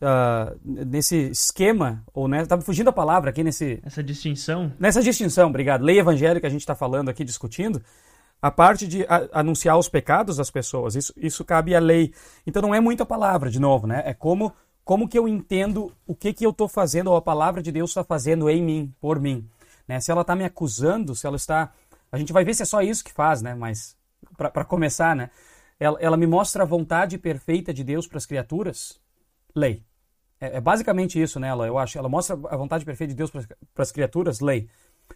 uh, 0.02 0.60
nesse 0.64 1.30
esquema, 1.30 2.04
ou 2.14 2.28
né, 2.28 2.42
estava 2.42 2.62
fugindo 2.62 2.90
a 2.90 2.94
palavra 2.94 3.30
aqui 3.30 3.44
nesse... 3.44 3.80
Essa 3.84 4.04
distinção. 4.04 4.72
Nessa 4.80 5.02
distinção, 5.02 5.50
obrigado. 5.50 5.84
Lei 5.84 6.00
evangélica 6.00 6.42
que 6.42 6.48
a 6.48 6.50
gente 6.50 6.62
está 6.62 6.76
falando 6.76 7.10
aqui, 7.10 7.24
discutindo, 7.24 7.82
a 8.42 8.52
parte 8.52 8.88
de 8.88 9.04
a, 9.06 9.40
anunciar 9.40 9.78
os 9.78 9.90
pecados 9.90 10.38
das 10.38 10.52
pessoas, 10.52 10.96
isso, 10.96 11.14
isso 11.18 11.44
cabe 11.44 11.76
à 11.76 11.80
lei. 11.80 12.14
Então 12.46 12.62
não 12.62 12.76
é 12.76 12.80
muita 12.80 13.06
palavra, 13.06 13.50
de 13.50 13.60
novo, 13.60 13.88
né? 13.88 14.04
É 14.06 14.14
como, 14.14 14.54
como 14.84 15.08
que 15.08 15.18
eu 15.18 15.28
entendo 15.28 15.92
o 16.06 16.14
que, 16.14 16.34
que 16.34 16.46
eu 16.46 16.52
estou 16.52 16.68
fazendo, 16.68 17.08
ou 17.08 17.16
a 17.16 17.22
palavra 17.22 17.62
de 17.62 17.72
Deus 17.72 17.90
está 17.90 18.04
fazendo 18.04 18.50
em 18.50 18.62
mim, 18.62 18.94
por 19.02 19.20
mim. 19.20 19.50
Né? 19.88 20.00
Se 20.00 20.12
ela 20.12 20.22
está 20.22 20.36
me 20.36 20.44
acusando, 20.44 21.16
se 21.16 21.26
ela 21.26 21.36
está 21.36 21.72
a 22.12 22.18
gente 22.18 22.34
vai 22.34 22.44
ver 22.44 22.54
se 22.54 22.64
é 22.64 22.66
só 22.66 22.82
isso 22.82 23.04
que 23.04 23.12
faz, 23.12 23.42
né? 23.42 23.54
Mas 23.54 23.98
para 24.38 24.66
começar, 24.66 25.16
né? 25.16 25.30
Ela, 25.80 25.98
ela, 26.00 26.18
me 26.18 26.26
mostra 26.26 26.64
a 26.64 26.66
vontade 26.66 27.18
perfeita 27.18 27.74
de 27.74 27.84
Deus 27.84 28.08
para 28.08 28.18
as 28.18 28.26
criaturas. 28.26 29.00
Lei. 29.54 29.84
É, 30.40 30.58
é, 30.58 30.62
basicamente 30.62 31.22
isso, 31.22 31.40
né? 31.40 31.50
Ela, 31.50 31.68
eu 31.68 31.78
acho. 31.78 31.98
Ela 31.98 32.10
mostra 32.10 32.36
a 32.50 32.58
vontade 32.58 32.86
perfeita 32.86 33.14
de 33.14 33.18
Deus 33.18 33.30
para 33.30 33.84
as 33.84 33.92
criaturas. 33.92 34.40
Lei. 34.40 34.70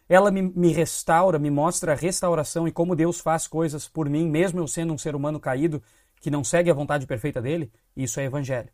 Ela 0.07 0.29
me, 0.29 0.41
me 0.41 0.71
restaura, 0.71 1.39
me 1.39 1.49
mostra 1.49 1.93
a 1.93 1.95
restauração 1.95 2.67
e 2.67 2.71
como 2.71 2.95
Deus 2.95 3.19
faz 3.19 3.47
coisas 3.47 3.87
por 3.87 4.07
mim, 4.07 4.29
mesmo 4.29 4.59
eu 4.59 4.67
sendo 4.67 4.93
um 4.93 4.97
ser 4.97 5.15
humano 5.15 5.39
caído 5.39 5.81
que 6.21 6.29
não 6.29 6.43
segue 6.43 6.69
a 6.69 6.73
vontade 6.73 7.07
perfeita 7.07 7.41
dele. 7.41 7.71
Isso 7.95 8.19
é 8.19 8.25
evangelho. 8.25 8.69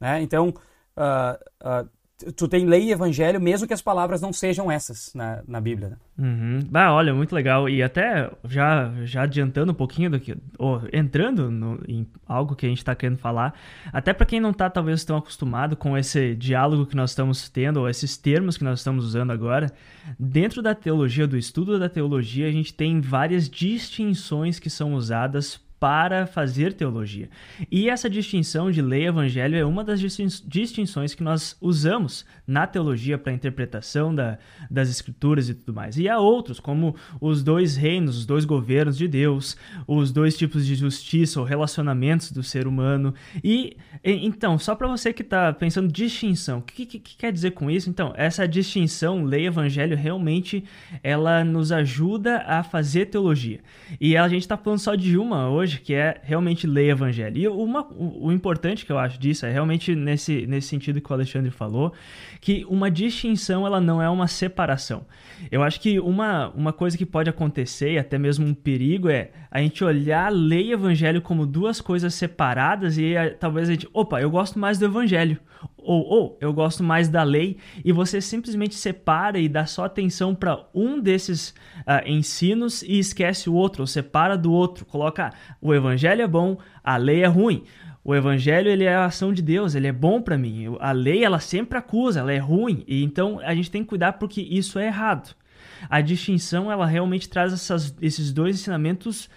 Né? 0.00 0.22
Então, 0.22 0.48
uh, 0.48 1.84
uh, 1.84 1.90
tu 2.34 2.48
tem 2.48 2.64
lei 2.64 2.84
e 2.84 2.92
evangelho, 2.92 3.40
mesmo 3.40 3.66
que 3.66 3.74
as 3.74 3.82
palavras 3.82 4.22
não 4.22 4.32
sejam 4.32 4.70
essas 4.70 5.12
na, 5.14 5.42
na 5.46 5.60
Bíblia. 5.60 5.90
Né? 5.90 5.96
Uhum. 6.18 6.60
Ah, 6.72 6.94
olha, 6.94 7.12
muito 7.12 7.34
legal. 7.34 7.68
E 7.68 7.82
até 7.82 8.30
já, 8.44 8.90
já 9.04 9.22
adiantando 9.22 9.72
um 9.72 9.74
pouquinho 9.74 10.10
do 10.10 10.18
que. 10.18 10.34
Ou 10.58 10.82
entrando 10.92 11.50
no, 11.50 11.82
em 11.86 12.06
algo 12.26 12.56
que 12.56 12.64
a 12.64 12.68
gente 12.68 12.78
está 12.78 12.94
querendo 12.94 13.18
falar, 13.18 13.54
até 13.92 14.14
para 14.14 14.24
quem 14.24 14.40
não 14.40 14.50
está 14.50 14.70
talvez 14.70 15.04
tão 15.04 15.18
acostumado 15.18 15.76
com 15.76 15.96
esse 15.96 16.34
diálogo 16.34 16.86
que 16.86 16.96
nós 16.96 17.10
estamos 17.10 17.50
tendo, 17.50 17.80
ou 17.80 17.88
esses 17.88 18.16
termos 18.16 18.56
que 18.56 18.64
nós 18.64 18.80
estamos 18.80 19.04
usando 19.04 19.30
agora, 19.30 19.70
dentro 20.18 20.62
da 20.62 20.74
teologia, 20.74 21.26
do 21.26 21.36
estudo 21.36 21.78
da 21.78 21.88
teologia, 21.88 22.48
a 22.48 22.52
gente 22.52 22.72
tem 22.72 23.00
várias 23.00 23.48
distinções 23.48 24.58
que 24.58 24.70
são 24.70 24.94
usadas 24.94 25.60
para 25.78 26.26
fazer 26.26 26.72
teologia. 26.72 27.28
E 27.70 27.90
essa 27.90 28.08
distinção 28.08 28.70
de 28.70 28.80
lei 28.80 29.02
e 29.02 29.06
evangelho 29.06 29.56
é 29.56 29.64
uma 29.64 29.84
das 29.84 30.00
distinções 30.00 31.14
que 31.14 31.22
nós 31.22 31.56
usamos 31.60 32.24
na 32.46 32.66
teologia 32.66 33.18
para 33.18 33.30
a 33.30 33.34
interpretação 33.34 34.14
da, 34.14 34.38
das 34.70 34.88
escrituras 34.88 35.48
e 35.48 35.54
tudo 35.54 35.74
mais. 35.74 35.98
E 35.98 36.08
há 36.08 36.18
outros, 36.18 36.58
como 36.58 36.96
os 37.20 37.42
dois 37.42 37.76
reinos, 37.76 38.16
os 38.16 38.26
dois 38.26 38.44
governos 38.44 38.96
de 38.96 39.06
Deus, 39.06 39.56
os 39.86 40.10
dois 40.10 40.36
tipos 40.36 40.64
de 40.64 40.74
justiça 40.74 41.40
ou 41.40 41.46
relacionamentos 41.46 42.32
do 42.32 42.42
ser 42.42 42.66
humano. 42.66 43.14
E 43.44 43.76
então, 44.02 44.58
só 44.58 44.74
para 44.74 44.88
você 44.88 45.12
que 45.12 45.22
está 45.22 45.52
pensando 45.52 45.92
distinção, 45.92 46.58
o 46.58 46.62
que, 46.62 46.86
que, 46.86 46.98
que, 46.98 47.16
quer 47.16 47.32
dizer 47.32 47.50
com 47.50 47.70
isso? 47.70 47.90
Então, 47.90 48.14
essa 48.16 48.48
distinção 48.48 49.24
lei 49.24 49.42
e 49.42 49.46
evangelho 49.46 49.96
realmente 49.96 50.64
ela 51.02 51.44
nos 51.44 51.70
ajuda 51.70 52.38
a 52.46 52.62
fazer 52.62 53.06
teologia. 53.06 53.60
E 54.00 54.16
a 54.16 54.26
gente 54.28 54.42
está 54.42 54.56
falando 54.56 54.78
só 54.78 54.94
de 54.94 55.18
uma 55.18 55.50
hoje 55.50 55.65
hoje, 55.66 55.80
que 55.80 55.92
é 55.92 56.20
realmente 56.22 56.66
ler 56.66 56.90
evangelho. 56.90 57.36
E 57.36 57.48
uma, 57.48 57.82
o, 57.82 58.26
o, 58.26 58.32
importante 58.32 58.86
que 58.86 58.92
eu 58.92 58.98
acho 58.98 59.18
disso 59.18 59.44
é 59.44 59.52
realmente 59.52 59.94
nesse, 59.94 60.46
nesse 60.46 60.68
sentido 60.68 61.00
que 61.00 61.10
o 61.10 61.12
Alexandre 61.12 61.50
falou, 61.50 61.92
que 62.40 62.64
uma 62.68 62.90
distinção 62.90 63.66
ela 63.66 63.80
não 63.80 64.00
é 64.00 64.08
uma 64.08 64.28
separação. 64.28 65.04
Eu 65.50 65.62
acho 65.62 65.80
que 65.80 65.98
uma, 65.98 66.48
uma 66.50 66.72
coisa 66.72 66.96
que 66.96 67.04
pode 67.04 67.28
acontecer, 67.28 67.92
e 67.92 67.98
até 67.98 68.16
mesmo 68.16 68.46
um 68.46 68.54
perigo, 68.54 69.08
é 69.08 69.30
a 69.50 69.60
gente 69.60 69.82
olhar 69.82 70.32
lei 70.32 70.68
e 70.68 70.72
evangelho 70.72 71.20
como 71.20 71.44
duas 71.44 71.80
coisas 71.80 72.14
separadas 72.14 72.96
e 72.96 73.16
aí, 73.16 73.30
talvez 73.30 73.68
a 73.68 73.72
gente, 73.72 73.88
opa, 73.92 74.20
eu 74.20 74.30
gosto 74.30 74.58
mais 74.58 74.78
do 74.78 74.84
evangelho 74.84 75.38
ou, 75.86 76.04
ou 76.04 76.38
eu 76.40 76.52
gosto 76.52 76.82
mais 76.82 77.08
da 77.08 77.22
lei, 77.22 77.56
e 77.84 77.92
você 77.92 78.20
simplesmente 78.20 78.74
separa 78.74 79.38
e 79.38 79.48
dá 79.48 79.64
só 79.64 79.84
atenção 79.84 80.34
para 80.34 80.66
um 80.74 81.00
desses 81.00 81.50
uh, 81.80 82.06
ensinos 82.06 82.82
e 82.82 82.98
esquece 82.98 83.48
o 83.48 83.54
outro, 83.54 83.82
ou 83.82 83.86
separa 83.86 84.36
do 84.36 84.52
outro, 84.52 84.84
coloca 84.84 85.32
o 85.60 85.72
evangelho 85.72 86.22
é 86.22 86.26
bom, 86.26 86.58
a 86.82 86.96
lei 86.96 87.22
é 87.22 87.26
ruim. 87.26 87.62
O 88.04 88.14
evangelho 88.14 88.70
ele 88.70 88.84
é 88.84 88.94
a 88.94 89.06
ação 89.06 89.32
de 89.32 89.42
Deus, 89.42 89.74
ele 89.74 89.88
é 89.88 89.92
bom 89.92 90.22
para 90.22 90.38
mim. 90.38 90.76
A 90.78 90.92
lei 90.92 91.24
ela 91.24 91.40
sempre 91.40 91.76
acusa, 91.76 92.20
ela 92.20 92.32
é 92.32 92.38
ruim, 92.38 92.84
e 92.86 93.02
então 93.02 93.40
a 93.40 93.52
gente 93.54 93.70
tem 93.70 93.82
que 93.82 93.88
cuidar 93.88 94.12
porque 94.12 94.40
isso 94.40 94.78
é 94.78 94.86
errado. 94.86 95.34
A 95.90 96.00
distinção 96.00 96.70
ela 96.70 96.86
realmente 96.86 97.28
traz 97.28 97.52
essas, 97.52 97.94
esses 98.00 98.32
dois 98.32 98.56
ensinamentos 98.56 99.28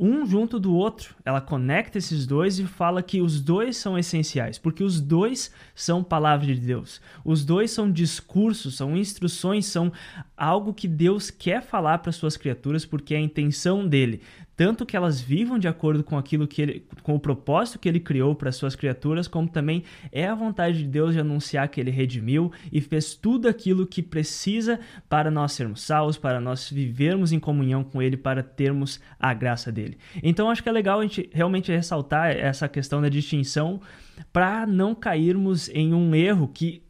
um 0.00 0.24
junto 0.24 0.58
do 0.58 0.74
outro. 0.74 1.14
Ela 1.26 1.42
conecta 1.42 1.98
esses 1.98 2.26
dois 2.26 2.58
e 2.58 2.64
fala 2.64 3.02
que 3.02 3.20
os 3.20 3.38
dois 3.38 3.76
são 3.76 3.98
essenciais, 3.98 4.58
porque 4.58 4.82
os 4.82 4.98
dois 4.98 5.52
são 5.74 6.02
palavra 6.02 6.46
de 6.46 6.58
Deus. 6.58 7.02
Os 7.22 7.44
dois 7.44 7.70
são 7.70 7.92
discursos, 7.92 8.76
são 8.76 8.96
instruções, 8.96 9.66
são 9.66 9.92
algo 10.34 10.72
que 10.72 10.88
Deus 10.88 11.30
quer 11.30 11.62
falar 11.62 11.98
para 11.98 12.12
suas 12.12 12.38
criaturas, 12.38 12.86
porque 12.86 13.14
é 13.14 13.18
a 13.18 13.20
intenção 13.20 13.86
dele 13.86 14.22
tanto 14.60 14.84
que 14.84 14.94
elas 14.94 15.22
vivam 15.22 15.58
de 15.58 15.66
acordo 15.66 16.04
com 16.04 16.18
aquilo 16.18 16.46
que 16.46 16.60
ele, 16.60 16.86
com 17.02 17.14
o 17.14 17.18
propósito 17.18 17.78
que 17.78 17.88
ele 17.88 17.98
criou 17.98 18.34
para 18.34 18.52
suas 18.52 18.76
criaturas, 18.76 19.26
como 19.26 19.48
também 19.48 19.84
é 20.12 20.26
a 20.26 20.34
vontade 20.34 20.82
de 20.82 20.86
Deus 20.86 21.14
de 21.14 21.20
anunciar 21.20 21.66
que 21.68 21.80
ele 21.80 21.90
redimiu 21.90 22.52
e 22.70 22.78
fez 22.78 23.14
tudo 23.14 23.48
aquilo 23.48 23.86
que 23.86 24.02
precisa 24.02 24.78
para 25.08 25.30
nós 25.30 25.52
sermos 25.52 25.80
salvos, 25.80 26.18
para 26.18 26.42
nós 26.42 26.68
vivermos 26.68 27.32
em 27.32 27.40
comunhão 27.40 27.82
com 27.82 28.02
ele, 28.02 28.18
para 28.18 28.42
termos 28.42 29.00
a 29.18 29.32
graça 29.32 29.72
dele. 29.72 29.96
Então 30.22 30.50
acho 30.50 30.62
que 30.62 30.68
é 30.68 30.72
legal 30.72 31.00
a 31.00 31.04
gente 31.04 31.30
realmente 31.32 31.72
ressaltar 31.72 32.30
essa 32.30 32.68
questão 32.68 33.00
da 33.00 33.08
distinção 33.08 33.80
para 34.30 34.66
não 34.66 34.94
cairmos 34.94 35.70
em 35.70 35.94
um 35.94 36.14
erro 36.14 36.46
que 36.46 36.82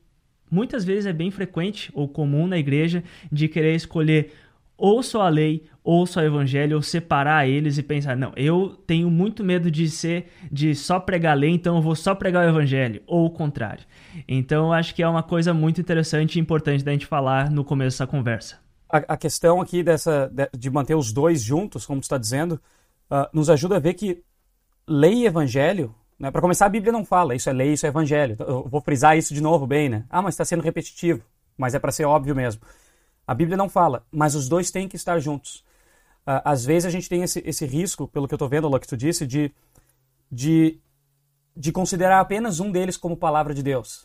muitas 0.51 0.85
vezes 0.85 1.07
é 1.07 1.13
bem 1.13 1.31
frequente 1.31 1.89
ou 1.95 2.09
comum 2.09 2.49
na 2.49 2.59
igreja 2.59 3.05
de 3.31 3.47
querer 3.47 3.77
escolher 3.77 4.33
ou 4.81 5.03
só 5.03 5.23
a 5.23 5.29
lei 5.29 5.69
ou 5.85 6.07
só 6.07 6.21
o 6.21 6.25
evangelho, 6.25 6.77
ou 6.77 6.83
separar 6.83 7.49
eles 7.49 7.79
e 7.79 7.83
pensar, 7.83 8.17
não, 8.17 8.33
eu 8.37 8.77
tenho 8.87 9.11
muito 9.11 9.43
medo 9.43 9.71
de 9.71 9.89
ser, 9.89 10.27
de 10.51 10.75
só 10.75 11.01
pregar 11.01 11.33
a 11.33 11.35
lei, 11.35 11.51
então 11.51 11.77
eu 11.77 11.83
vou 11.83 11.95
só 11.95 12.15
pregar 12.15 12.47
o 12.47 12.49
evangelho, 12.49 13.03
ou 13.07 13.27
o 13.27 13.31
contrário. 13.31 13.85
Então 14.29 14.67
eu 14.67 14.73
acho 14.73 14.95
que 14.95 15.03
é 15.03 15.09
uma 15.09 15.23
coisa 15.23 15.55
muito 15.55 15.81
interessante 15.81 16.37
e 16.37 16.41
importante 16.41 16.85
da 16.85 16.93
gente 16.93 17.07
falar 17.07 17.51
no 17.51 17.65
começo 17.65 17.97
dessa 17.97 18.07
conversa. 18.07 18.59
A, 18.89 18.99
a 19.15 19.17
questão 19.17 19.61
aqui 19.61 19.83
dessa, 19.83 20.31
de 20.57 20.71
manter 20.71 20.95
os 20.95 21.13
dois 21.13 21.43
juntos, 21.43 21.87
como 21.87 22.01
tu 22.01 22.05
está 22.05 22.19
dizendo, 22.19 22.61
uh, 23.11 23.27
nos 23.33 23.49
ajuda 23.49 23.77
a 23.77 23.81
ver 23.81 23.95
que 23.95 24.23
lei 24.87 25.15
e 25.15 25.27
evangelho, 25.27 25.95
né, 26.19 26.31
para 26.31 26.43
começar 26.43 26.67
a 26.67 26.71
Bíblia 26.71 26.93
não 26.93 27.05
fala, 27.05 27.35
isso 27.35 27.49
é 27.49 27.53
lei, 27.53 27.73
isso 27.73 27.87
é 27.87 27.89
evangelho. 27.89 28.37
Eu 28.39 28.69
vou 28.69 28.81
frisar 28.81 29.17
isso 29.17 29.33
de 29.33 29.41
novo 29.41 29.67
bem, 29.67 29.89
né? 29.89 30.05
Ah, 30.11 30.21
mas 30.21 30.35
está 30.35 30.45
sendo 30.45 30.63
repetitivo, 30.63 31.23
mas 31.57 31.75
é 31.75 31.79
para 31.79 31.91
ser 31.91 32.05
óbvio 32.05 32.35
mesmo. 32.35 32.61
A 33.31 33.35
Bíblia 33.35 33.57
não 33.57 33.69
fala, 33.69 34.05
mas 34.11 34.35
os 34.35 34.49
dois 34.49 34.73
têm 34.73 34.89
que 34.89 34.97
estar 34.97 35.21
juntos. 35.21 35.59
Uh, 36.27 36.43
às 36.45 36.65
vezes 36.65 36.85
a 36.85 36.91
gente 36.91 37.09
tem 37.09 37.23
esse, 37.23 37.41
esse 37.47 37.65
risco, 37.65 38.09
pelo 38.09 38.27
que 38.27 38.35
eu 38.35 38.37
estou 38.37 38.49
vendo, 38.49 38.69
o 38.69 38.81
que 38.81 38.89
tu 38.89 38.97
disse, 38.97 39.25
de, 39.25 39.53
de, 40.29 40.81
de 41.57 41.71
considerar 41.71 42.19
apenas 42.19 42.59
um 42.59 42.73
deles 42.73 42.97
como 42.97 43.17
palavra 43.17 43.55
de 43.55 43.63
Deus. 43.63 44.05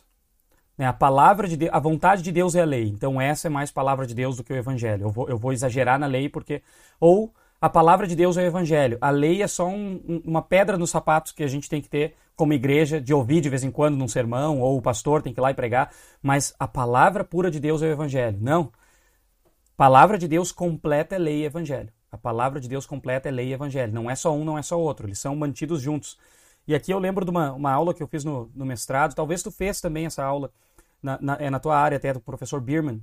Né? 0.78 0.86
A 0.86 0.92
palavra 0.92 1.48
de 1.48 1.68
a 1.68 1.80
vontade 1.80 2.22
de 2.22 2.30
Deus 2.30 2.54
é 2.54 2.60
a 2.60 2.64
lei, 2.64 2.84
então 2.84 3.20
essa 3.20 3.48
é 3.48 3.50
mais 3.50 3.72
palavra 3.72 4.06
de 4.06 4.14
Deus 4.14 4.36
do 4.36 4.44
que 4.44 4.52
o 4.52 4.56
evangelho. 4.56 5.06
Eu 5.06 5.10
vou, 5.10 5.28
eu 5.28 5.36
vou 5.36 5.52
exagerar 5.52 5.98
na 5.98 6.06
lei 6.06 6.28
porque. 6.28 6.62
Ou 7.00 7.34
a 7.60 7.68
palavra 7.68 8.06
de 8.06 8.14
Deus 8.14 8.36
é 8.36 8.42
o 8.42 8.46
evangelho. 8.46 8.96
A 9.00 9.10
lei 9.10 9.42
é 9.42 9.48
só 9.48 9.66
um, 9.66 10.22
uma 10.24 10.40
pedra 10.40 10.78
nos 10.78 10.90
sapatos 10.90 11.32
que 11.32 11.42
a 11.42 11.48
gente 11.48 11.68
tem 11.68 11.82
que 11.82 11.88
ter 11.88 12.14
como 12.36 12.52
igreja, 12.52 13.00
de 13.00 13.12
ouvir 13.12 13.40
de 13.40 13.48
vez 13.48 13.64
em 13.64 13.72
quando 13.72 13.96
num 13.96 14.06
sermão, 14.06 14.60
ou 14.60 14.78
o 14.78 14.82
pastor 14.82 15.20
tem 15.20 15.34
que 15.34 15.40
ir 15.40 15.42
lá 15.42 15.50
e 15.50 15.54
pregar, 15.54 15.90
mas 16.22 16.54
a 16.60 16.68
palavra 16.68 17.24
pura 17.24 17.50
de 17.50 17.58
Deus 17.58 17.82
é 17.82 17.86
o 17.86 17.90
evangelho. 17.90 18.38
Não. 18.40 18.70
Palavra 19.76 20.16
de 20.16 20.26
Deus 20.26 20.52
completa 20.52 21.16
é 21.16 21.18
lei 21.18 21.42
e 21.42 21.44
evangelho. 21.44 21.92
A 22.10 22.16
palavra 22.16 22.58
de 22.58 22.68
Deus 22.68 22.86
completa 22.86 23.28
é 23.28 23.32
lei 23.32 23.48
e 23.48 23.52
evangelho. 23.52 23.92
Não 23.92 24.10
é 24.10 24.14
só 24.14 24.34
um, 24.34 24.44
não 24.44 24.56
é 24.56 24.62
só 24.62 24.80
outro. 24.80 25.06
Eles 25.06 25.18
são 25.18 25.36
mantidos 25.36 25.82
juntos. 25.82 26.16
E 26.66 26.74
aqui 26.74 26.92
eu 26.92 26.98
lembro 26.98 27.24
de 27.24 27.30
uma, 27.30 27.52
uma 27.52 27.72
aula 27.72 27.92
que 27.92 28.02
eu 28.02 28.06
fiz 28.06 28.24
no, 28.24 28.50
no 28.54 28.64
mestrado. 28.64 29.14
Talvez 29.14 29.42
tu 29.42 29.50
fez 29.50 29.80
também 29.80 30.06
essa 30.06 30.24
aula 30.24 30.50
na, 31.02 31.18
na, 31.20 31.34
é 31.34 31.50
na 31.50 31.58
tua 31.58 31.76
área 31.78 31.96
até 31.96 32.12
do 32.12 32.20
professor 32.20 32.60
Bierman. 32.60 33.02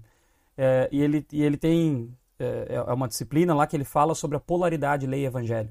É, 0.58 0.90
e, 0.92 1.02
ele, 1.02 1.26
e 1.32 1.44
ele 1.44 1.58
tem 1.58 2.12
é, 2.40 2.76
é, 2.76 2.94
uma 2.94 3.08
disciplina 3.08 3.54
lá 3.54 3.68
que 3.68 3.76
ele 3.76 3.84
fala 3.84 4.16
sobre 4.16 4.38
a 4.38 4.40
polaridade 4.40 5.06
lei 5.06 5.22
e 5.22 5.26
evangelho. 5.26 5.70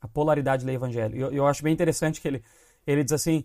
A 0.00 0.06
polaridade 0.06 0.66
lei 0.66 0.74
e 0.74 0.76
evangelho. 0.76 1.16
E 1.16 1.20
eu, 1.20 1.32
eu 1.32 1.46
acho 1.46 1.62
bem 1.62 1.72
interessante 1.72 2.20
que 2.20 2.28
ele, 2.28 2.44
ele 2.86 3.02
diz 3.02 3.12
assim, 3.12 3.44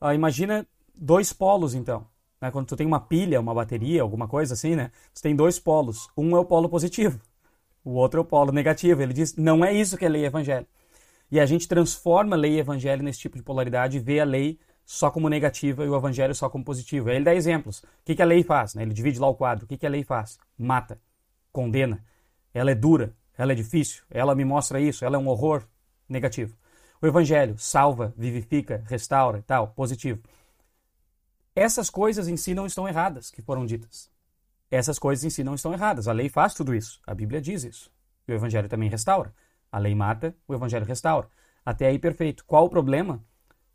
ah, 0.00 0.14
imagina 0.14 0.66
dois 0.94 1.32
polos 1.34 1.74
então. 1.74 2.06
Né? 2.40 2.50
Quando 2.50 2.66
tu 2.66 2.76
tem 2.76 2.86
uma 2.86 3.00
pilha, 3.00 3.40
uma 3.40 3.54
bateria, 3.54 4.02
alguma 4.02 4.26
coisa 4.26 4.54
assim, 4.54 4.74
né? 4.74 4.90
Tu 5.14 5.22
tem 5.22 5.34
dois 5.36 5.58
polos. 5.58 6.08
Um 6.16 6.36
é 6.36 6.40
o 6.40 6.44
polo 6.44 6.68
positivo, 6.68 7.20
o 7.84 7.92
outro 7.92 8.18
é 8.18 8.22
o 8.22 8.24
polo 8.24 8.52
negativo. 8.52 9.02
Ele 9.02 9.12
diz, 9.12 9.36
não 9.36 9.64
é 9.64 9.72
isso 9.72 9.96
que 9.96 10.04
é 10.04 10.08
lei 10.08 10.22
e 10.22 10.26
evangelho. 10.26 10.66
E 11.30 11.38
a 11.38 11.46
gente 11.46 11.68
transforma 11.68 12.34
lei 12.36 12.54
e 12.54 12.58
evangelho 12.58 13.02
nesse 13.02 13.20
tipo 13.20 13.36
de 13.36 13.42
polaridade 13.42 13.96
e 13.96 14.00
vê 14.00 14.20
a 14.20 14.24
lei 14.24 14.58
só 14.84 15.10
como 15.10 15.28
negativa 15.28 15.84
e 15.84 15.88
o 15.88 15.96
evangelho 15.96 16.34
só 16.34 16.50
como 16.50 16.64
positivo. 16.64 17.08
Aí 17.08 17.16
ele 17.16 17.24
dá 17.24 17.34
exemplos. 17.34 17.78
O 17.80 17.86
que, 18.04 18.16
que 18.16 18.22
a 18.22 18.24
lei 18.24 18.42
faz? 18.42 18.74
Né? 18.74 18.82
Ele 18.82 18.92
divide 18.92 19.20
lá 19.20 19.28
o 19.28 19.34
quadro. 19.34 19.64
O 19.64 19.68
que, 19.68 19.76
que 19.76 19.86
a 19.86 19.90
lei 19.90 20.02
faz? 20.02 20.38
Mata, 20.58 21.00
condena. 21.52 22.04
Ela 22.52 22.72
é 22.72 22.74
dura, 22.74 23.14
ela 23.38 23.52
é 23.52 23.54
difícil, 23.54 24.02
ela 24.10 24.34
me 24.34 24.44
mostra 24.44 24.80
isso, 24.80 25.04
ela 25.04 25.16
é 25.16 25.18
um 25.18 25.28
horror 25.28 25.62
negativo. 26.08 26.56
O 27.00 27.06
evangelho 27.06 27.56
salva, 27.56 28.12
vivifica, 28.16 28.82
restaura 28.86 29.38
e 29.38 29.42
tal, 29.42 29.68
positivo. 29.68 30.20
Essas 31.54 31.90
coisas 31.90 32.28
em 32.28 32.36
si 32.36 32.54
não 32.54 32.66
estão 32.66 32.88
erradas 32.88 33.30
que 33.30 33.42
foram 33.42 33.66
ditas. 33.66 34.10
Essas 34.70 34.98
coisas 34.98 35.24
em 35.24 35.30
si 35.30 35.42
não 35.42 35.54
estão 35.54 35.72
erradas. 35.72 36.06
A 36.06 36.12
lei 36.12 36.28
faz 36.28 36.54
tudo 36.54 36.74
isso. 36.74 37.00
A 37.06 37.14
Bíblia 37.14 37.40
diz 37.40 37.64
isso. 37.64 37.90
E 38.26 38.32
o 38.32 38.34
Evangelho 38.34 38.68
também 38.68 38.88
restaura. 38.88 39.34
A 39.70 39.78
lei 39.78 39.94
mata, 39.94 40.34
o 40.46 40.54
Evangelho 40.54 40.86
restaura. 40.86 41.28
Até 41.64 41.88
aí, 41.88 41.98
perfeito. 41.98 42.44
Qual 42.44 42.66
o 42.66 42.70
problema? 42.70 43.22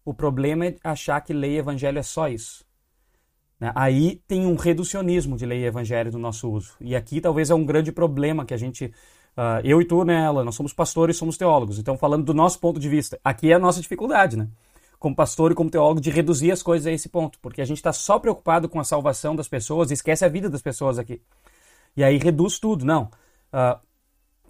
O 0.03 0.13
problema 0.13 0.65
é 0.67 0.75
achar 0.84 1.20
que 1.22 1.34
lei 1.34 1.53
e 1.53 1.58
Evangelho 1.58 2.00
é 2.00 2.03
só 2.03 2.29
isso. 2.29 2.65
Né? 3.60 3.72
Aí 3.75 4.22
tem 4.27 4.46
um 4.46 4.55
reducionismo 4.55 5.36
de 5.36 5.46
lei 5.46 5.62
e 5.62 5.65
Evangelho 5.65 6.12
no 6.12 6.20
nosso 6.20 6.50
uso. 6.50 6.75
E 6.79 6.96
aqui 6.96 7.20
talvez 7.20 7.50
é 7.50 7.55
um 7.55 7.65
grande 7.65 7.91
problema 7.91 8.46
que 8.46 8.53
a 8.53 8.58
gente. 8.58 8.86
Uh, 9.38 9.60
eu 9.65 9.82
e 9.82 9.86
tu, 9.86 10.05
né, 10.05 10.32
nós 10.32 10.55
somos 10.55 10.72
pastores, 10.72 11.17
somos 11.17 11.38
teólogos. 11.38 11.77
Então, 11.77 11.98
falando 11.98 12.24
do 12.24 12.34
nosso 12.34 12.58
ponto 12.60 12.79
de 12.79 12.88
vista, 12.88 13.20
aqui 13.22 13.51
é 13.51 13.55
a 13.55 13.60
nossa 13.60 13.82
dificuldade, 13.82 14.38
né? 14.38 14.48
Como 15.05 15.15
pastor 15.15 15.51
e 15.51 15.53
como 15.53 15.69
teólogo, 15.69 16.01
de 16.01 16.09
reduzir 16.09 16.51
as 16.51 16.63
coisas 16.63 16.88
a 16.88 16.91
esse 16.91 17.07
ponto, 17.09 17.38
porque 17.39 17.62
a 17.62 17.65
gente 17.65 17.77
está 17.77 17.93
só 17.93 18.17
preocupado 18.17 18.67
com 18.67 18.79
a 18.79 18.83
salvação 18.83 19.35
das 19.35 19.47
pessoas 19.47 19.91
e 19.91 19.93
esquece 19.93 20.25
a 20.25 20.27
vida 20.27 20.50
das 20.50 20.63
pessoas 20.63 20.97
aqui. 20.97 21.21
E 21.95 22.03
aí 22.03 22.17
reduz 22.17 22.57
tudo. 22.57 22.83
Não. 22.83 23.03
Uh, 23.53 23.79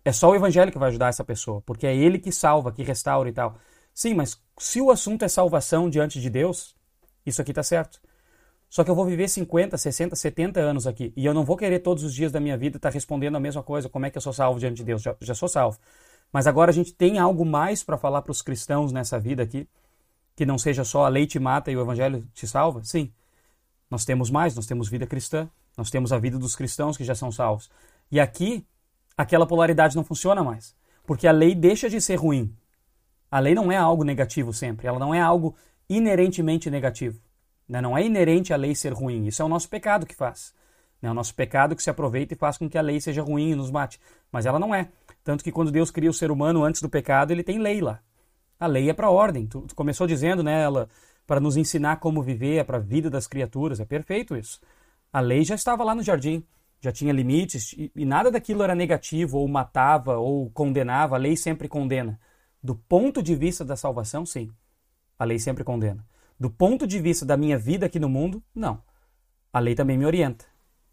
é 0.06 0.14
só 0.14 0.30
o 0.30 0.36
evangelho 0.36 0.72
que 0.72 0.78
vai 0.78 0.88
ajudar 0.88 1.10
essa 1.10 1.26
pessoa, 1.26 1.62
porque 1.66 1.86
é 1.86 1.94
ele 1.94 2.18
que 2.18 2.32
salva, 2.32 2.72
que 2.72 2.84
restaura 2.84 3.28
e 3.28 3.34
tal. 3.34 3.58
Sim, 3.94 4.14
mas 4.14 4.42
se 4.58 4.80
o 4.80 4.92
assunto 4.92 5.26
é 5.26 5.28
salvação 5.28 5.90
diante 5.90 6.22
de 6.22 6.30
Deus, 6.30 6.74
isso 7.26 7.42
aqui 7.42 7.52
está 7.52 7.62
certo. 7.62 8.00
Só 8.70 8.82
que 8.82 8.90
eu 8.90 8.96
vou 8.96 9.06
viver 9.06 9.28
50, 9.28 9.78
60, 9.78 10.16
70 10.16 10.62
anos 10.62 10.88
aqui 10.88 11.12
e 11.18 11.26
eu 11.26 11.34
não 11.34 11.44
vou 11.44 11.58
querer 11.58 11.80
todos 11.80 12.02
os 12.02 12.14
dias 12.14 12.32
da 12.32 12.40
minha 12.40 12.56
vida 12.56 12.78
estar 12.78 12.92
tá 12.92 12.94
respondendo 12.94 13.36
a 13.36 13.42
mesma 13.42 13.62
coisa: 13.62 13.90
como 13.90 14.06
é 14.06 14.10
que 14.10 14.18
eu 14.18 14.22
sou 14.22 14.32
salvo 14.32 14.58
diante 14.58 14.78
de 14.78 14.86
Deus? 14.86 15.02
Já, 15.02 15.18
já 15.20 15.36
sou 15.36 15.50
salvo. 15.50 15.78
Mas 16.32 16.48
agora 16.48 16.72
a 16.72 16.74
gente 16.74 16.94
tem 16.94 17.20
algo 17.20 17.44
mais 17.44 17.84
para 17.84 17.98
falar 17.98 18.22
para 18.22 18.32
os 18.32 18.42
cristãos 18.42 18.94
nessa 18.94 19.20
vida 19.20 19.44
aqui 19.44 19.68
que 20.36 20.46
não 20.46 20.58
seja 20.58 20.84
só 20.84 21.06
a 21.06 21.10
lei 21.10 21.26
te 21.26 21.40
mata 21.40 21.72
e 21.72 21.78
o 21.78 21.82
evangelho 21.82 22.28
te 22.34 22.48
salva? 22.48 22.84
Sim. 22.84 23.12
Nós 23.90 24.04
temos 24.04 24.30
mais, 24.30 24.56
nós 24.56 24.66
temos 24.66 24.90
vida 24.90 25.08
cristã, 25.08 25.50
nós 25.78 25.90
temos 25.90 26.12
a 26.12 26.18
vida 26.18 26.38
dos 26.38 26.56
cristãos 26.56 26.98
que 26.98 27.04
já 27.04 27.16
são 27.16 27.32
salvos. 27.32 27.70
E 28.12 28.20
aqui, 28.20 28.66
aquela 29.18 29.46
polaridade 29.46 29.96
não 29.96 30.04
funciona 30.04 30.44
mais, 30.44 30.76
porque 31.06 31.28
a 31.28 31.32
lei 31.32 31.56
deixa 31.56 31.90
de 31.90 32.02
ser 32.02 32.16
ruim. 32.16 32.54
A 33.32 33.40
lei 33.40 33.56
não 33.56 33.72
é 33.72 33.78
algo 33.78 34.04
negativo 34.04 34.54
sempre, 34.54 34.88
ela 34.88 35.00
não 35.00 35.14
é 35.14 35.22
algo 35.22 35.56
inerentemente 35.90 36.70
negativo. 36.70 37.20
Né? 37.68 37.82
Não 37.82 37.98
é 37.98 38.06
inerente 38.06 38.54
a 38.54 38.58
lei 38.58 38.76
ser 38.76 38.94
ruim, 38.94 39.26
isso 39.28 39.42
é 39.42 39.46
o 39.46 39.50
nosso 39.50 39.70
pecado 39.70 40.06
que 40.06 40.16
faz. 40.16 40.54
É 41.02 41.10
o 41.10 41.14
nosso 41.14 41.36
pecado 41.36 41.76
que 41.76 41.84
se 41.84 41.90
aproveita 41.90 42.34
e 42.34 42.38
faz 42.38 42.58
com 42.58 42.70
que 42.70 42.78
a 42.78 42.82
lei 42.82 43.00
seja 43.00 43.22
ruim 43.22 43.52
e 43.52 43.56
nos 43.56 43.70
mate. 43.70 44.00
Mas 44.32 44.46
ela 44.46 44.58
não 44.58 44.74
é. 44.74 44.90
Tanto 45.24 45.44
que 45.44 45.52
quando 45.52 45.72
Deus 45.72 45.92
cria 45.92 46.10
o 46.10 46.14
ser 46.14 46.32
humano 46.32 46.64
antes 46.64 46.82
do 46.82 46.90
pecado, 46.90 47.32
ele 47.32 47.44
tem 47.44 47.60
lei 47.60 47.80
lá. 47.80 48.00
A 48.60 48.68
lei 48.68 48.90
é 48.90 48.94
para 48.94 49.10
ordem. 49.10 49.48
Tu, 49.48 49.62
tu, 49.62 49.76
começou 49.76 50.08
dizendo, 50.08 50.44
né, 50.44 50.64
ela, 50.64 50.90
para 51.28 51.40
nos 51.40 51.58
ensinar 51.58 51.98
como 51.98 52.24
viver, 52.24 52.58
é 52.58 52.64
para 52.64 52.78
a 52.78 52.82
vida 52.82 53.10
das 53.10 53.28
criaturas. 53.28 53.80
É 53.80 53.86
perfeito 53.86 54.36
isso. 54.36 54.60
A 55.12 55.20
lei 55.20 55.44
já 55.44 55.56
estava 55.56 55.84
lá 55.84 55.96
no 55.96 56.04
jardim, 56.04 56.44
já 56.80 56.92
tinha 56.92 57.14
limites 57.14 57.74
e, 57.74 57.92
e 57.96 58.06
nada 58.06 58.30
daquilo 58.32 58.64
era 58.64 58.76
negativo 58.76 59.38
ou 59.38 59.48
matava 59.48 60.18
ou 60.18 60.50
condenava. 60.52 61.16
A 61.16 61.20
lei 61.20 61.36
sempre 61.36 61.68
condena. 61.68 62.20
Do 62.62 62.76
ponto 62.76 63.22
de 63.22 63.36
vista 63.36 63.64
da 63.64 63.76
salvação, 63.76 64.26
sim. 64.26 64.50
A 65.18 65.24
lei 65.24 65.40
sempre 65.40 65.64
condena. 65.64 66.06
Do 66.40 66.50
ponto 66.50 66.86
de 66.86 67.00
vista 67.00 67.26
da 67.26 67.38
minha 67.38 67.58
vida 67.58 67.86
aqui 67.86 68.00
no 68.00 68.10
mundo, 68.10 68.44
não. 68.54 68.82
A 69.54 69.60
lei 69.60 69.74
também 69.74 69.98
me 69.98 70.06
orienta. 70.06 70.46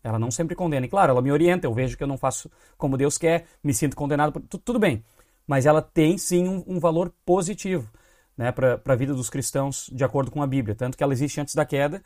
Ela 0.04 0.18
não 0.18 0.30
sempre 0.30 0.54
condena. 0.54 0.86
E 0.86 0.88
claro, 0.88 1.12
ela 1.12 1.22
me 1.22 1.30
orienta, 1.32 1.66
eu 1.66 1.74
vejo 1.74 1.96
que 1.96 2.02
eu 2.02 2.06
não 2.06 2.18
faço 2.18 2.50
como 2.76 2.96
Deus 2.96 3.18
quer, 3.18 3.46
me 3.62 3.72
sinto 3.72 3.96
condenado. 3.96 4.32
Por... 4.32 4.42
Tudo 4.58 4.78
bem. 4.78 5.04
Mas 5.46 5.66
ela 5.66 5.82
tem 5.82 6.16
sim 6.16 6.48
um, 6.48 6.64
um 6.66 6.78
valor 6.80 7.12
positivo 7.24 7.90
né, 8.36 8.50
para 8.52 8.80
a 8.84 8.94
vida 8.94 9.14
dos 9.14 9.28
cristãos, 9.28 9.90
de 9.92 10.04
acordo 10.04 10.30
com 10.30 10.42
a 10.42 10.46
Bíblia. 10.46 10.74
Tanto 10.74 10.96
que 10.96 11.02
ela 11.02 11.12
existe 11.12 11.40
antes 11.40 11.54
da 11.54 11.64
queda, 11.64 12.02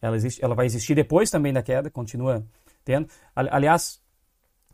ela, 0.00 0.16
existe, 0.16 0.44
ela 0.44 0.54
vai 0.54 0.66
existir 0.66 0.94
depois 0.94 1.30
também 1.30 1.52
da 1.52 1.62
queda, 1.62 1.90
continua 1.90 2.44
tendo. 2.84 3.08
Aliás, 3.34 4.00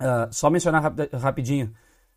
uh, 0.00 0.33
só 0.33 0.50
mencionar 0.50 0.93
rapidinho. 1.14 1.73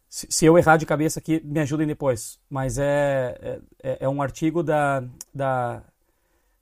Se, 0.10 0.28
se, 0.30 0.46
eu 0.46 0.58
errar 0.58 0.78
de 0.78 0.86
cabeça 0.86 1.20
aqui, 1.20 1.42
me 1.44 1.60
ajudem 1.60 1.88
depois. 1.88 2.40
Mas 2.50 2.78
é, 2.78 3.60
é, 3.82 3.98
é 4.02 4.10
um 4.10 4.22
artigo 4.22 4.62
da, 4.62 5.04
da 5.34 5.84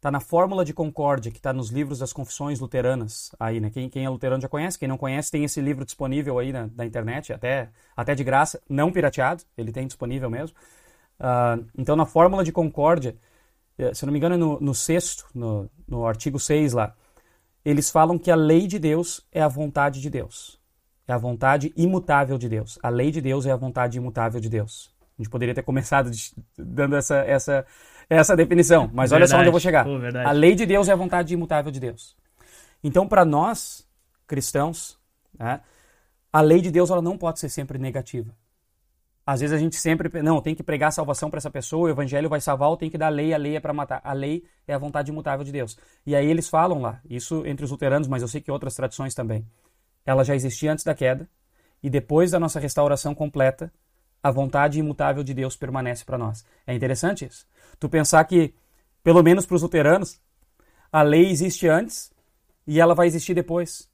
tá 0.01 0.09
na 0.09 0.19
Fórmula 0.19 0.65
de 0.65 0.73
Concórdia, 0.73 1.31
que 1.31 1.37
está 1.37 1.53
nos 1.53 1.69
livros 1.69 1.99
das 1.99 2.11
confissões 2.11 2.59
luteranas. 2.59 3.31
Aí, 3.39 3.59
né? 3.59 3.69
Quem, 3.69 3.87
quem 3.87 4.03
é 4.03 4.09
luterano 4.09 4.41
já 4.41 4.49
conhece, 4.49 4.79
quem 4.79 4.87
não 4.87 4.97
conhece 4.97 5.29
tem 5.29 5.43
esse 5.43 5.61
livro 5.61 5.85
disponível 5.85 6.39
aí 6.39 6.51
na, 6.51 6.67
na 6.75 6.85
internet, 6.85 7.31
até, 7.31 7.69
até 7.95 8.15
de 8.15 8.23
graça, 8.23 8.59
não 8.67 8.91
pirateado, 8.91 9.43
ele 9.55 9.71
tem 9.71 9.85
disponível 9.85 10.27
mesmo. 10.27 10.57
Uh, 11.19 11.63
então, 11.77 11.95
na 11.95 12.07
Fórmula 12.07 12.43
de 12.43 12.51
Concórdia, 12.51 13.15
eh, 13.77 13.93
se 13.93 14.03
não 14.03 14.11
me 14.11 14.17
engano, 14.17 14.33
é 14.33 14.37
no, 14.39 14.59
no 14.59 14.73
sexto, 14.73 15.27
no, 15.35 15.69
no 15.87 16.03
artigo 16.07 16.39
6 16.39 16.73
lá, 16.73 16.95
eles 17.63 17.91
falam 17.91 18.17
que 18.17 18.31
a 18.31 18.35
lei 18.35 18.65
de 18.65 18.79
Deus 18.79 19.23
é 19.31 19.39
a 19.39 19.47
vontade 19.47 20.01
de 20.01 20.09
Deus. 20.09 20.59
É 21.07 21.13
a 21.13 21.17
vontade 21.17 21.71
imutável 21.77 22.39
de 22.39 22.49
Deus. 22.49 22.79
A 22.81 22.89
lei 22.89 23.11
de 23.11 23.21
Deus 23.21 23.45
é 23.45 23.51
a 23.51 23.55
vontade 23.55 23.97
imutável 23.99 24.39
de 24.39 24.49
Deus. 24.49 24.91
A 25.19 25.21
gente 25.21 25.29
poderia 25.29 25.53
ter 25.53 25.61
começado 25.61 26.09
dando 26.57 26.95
essa, 26.95 27.17
essa, 27.17 27.65
essa 28.17 28.35
definição, 28.35 28.89
mas 28.93 29.11
verdade. 29.11 29.13
olha 29.13 29.27
só 29.27 29.37
onde 29.37 29.47
eu 29.47 29.51
vou 29.51 29.61
chegar. 29.61 29.85
Pô, 29.85 29.97
a 30.25 30.31
lei 30.31 30.53
de 30.55 30.65
Deus 30.65 30.87
é 30.89 30.91
a 30.91 30.95
vontade 30.95 31.33
imutável 31.33 31.71
de 31.71 31.79
Deus. 31.79 32.15
Então, 32.83 33.07
para 33.07 33.23
nós, 33.23 33.87
cristãos, 34.27 34.97
né, 35.37 35.61
a 36.31 36.41
lei 36.41 36.61
de 36.61 36.71
Deus 36.71 36.89
ela 36.89 37.01
não 37.01 37.17
pode 37.17 37.39
ser 37.39 37.49
sempre 37.49 37.77
negativa. 37.77 38.33
Às 39.25 39.39
vezes 39.39 39.55
a 39.55 39.59
gente 39.59 39.75
sempre, 39.75 40.21
não, 40.21 40.41
tem 40.41 40.55
que 40.55 40.63
pregar 40.63 40.91
salvação 40.91 41.29
para 41.29 41.37
essa 41.37 41.51
pessoa, 41.51 41.87
o 41.87 41.89
evangelho 41.89 42.27
vai 42.27 42.41
salvar, 42.41 42.69
ou 42.69 42.75
tem 42.75 42.89
que 42.89 42.97
dar 42.97 43.09
lei, 43.09 43.33
a 43.33 43.37
lei 43.37 43.55
é 43.55 43.59
para 43.59 43.71
matar. 43.71 44.01
A 44.03 44.13
lei 44.13 44.43
é 44.67 44.73
a 44.73 44.77
vontade 44.77 45.11
imutável 45.11 45.45
de 45.45 45.51
Deus. 45.51 45.77
E 46.05 46.15
aí 46.15 46.27
eles 46.27 46.49
falam 46.49 46.81
lá, 46.81 46.99
isso 47.09 47.45
entre 47.45 47.63
os 47.63 47.71
luteranos, 47.71 48.07
mas 48.07 48.21
eu 48.21 48.27
sei 48.27 48.41
que 48.41 48.51
outras 48.51 48.75
tradições 48.75 49.13
também. 49.13 49.45
Ela 50.05 50.23
já 50.23 50.35
existia 50.35 50.71
antes 50.71 50.83
da 50.83 50.95
queda, 50.95 51.29
e 51.83 51.89
depois 51.89 52.31
da 52.31 52.39
nossa 52.39 52.59
restauração 52.59 53.13
completa, 53.13 53.71
a 54.23 54.31
vontade 54.31 54.79
imutável 54.79 55.23
de 55.23 55.33
Deus 55.33 55.55
permanece 55.55 56.03
para 56.03 56.17
nós. 56.17 56.45
É 56.65 56.73
interessante 56.73 57.25
isso. 57.25 57.45
Tu 57.81 57.89
pensar 57.89 58.23
que, 58.25 58.53
pelo 59.03 59.23
menos 59.23 59.43
para 59.43 59.55
os 59.55 59.63
luteranos, 59.63 60.21
a 60.91 61.01
lei 61.01 61.31
existe 61.31 61.67
antes 61.67 62.11
e 62.67 62.79
ela 62.79 62.93
vai 62.93 63.07
existir 63.07 63.33
depois. 63.33 63.89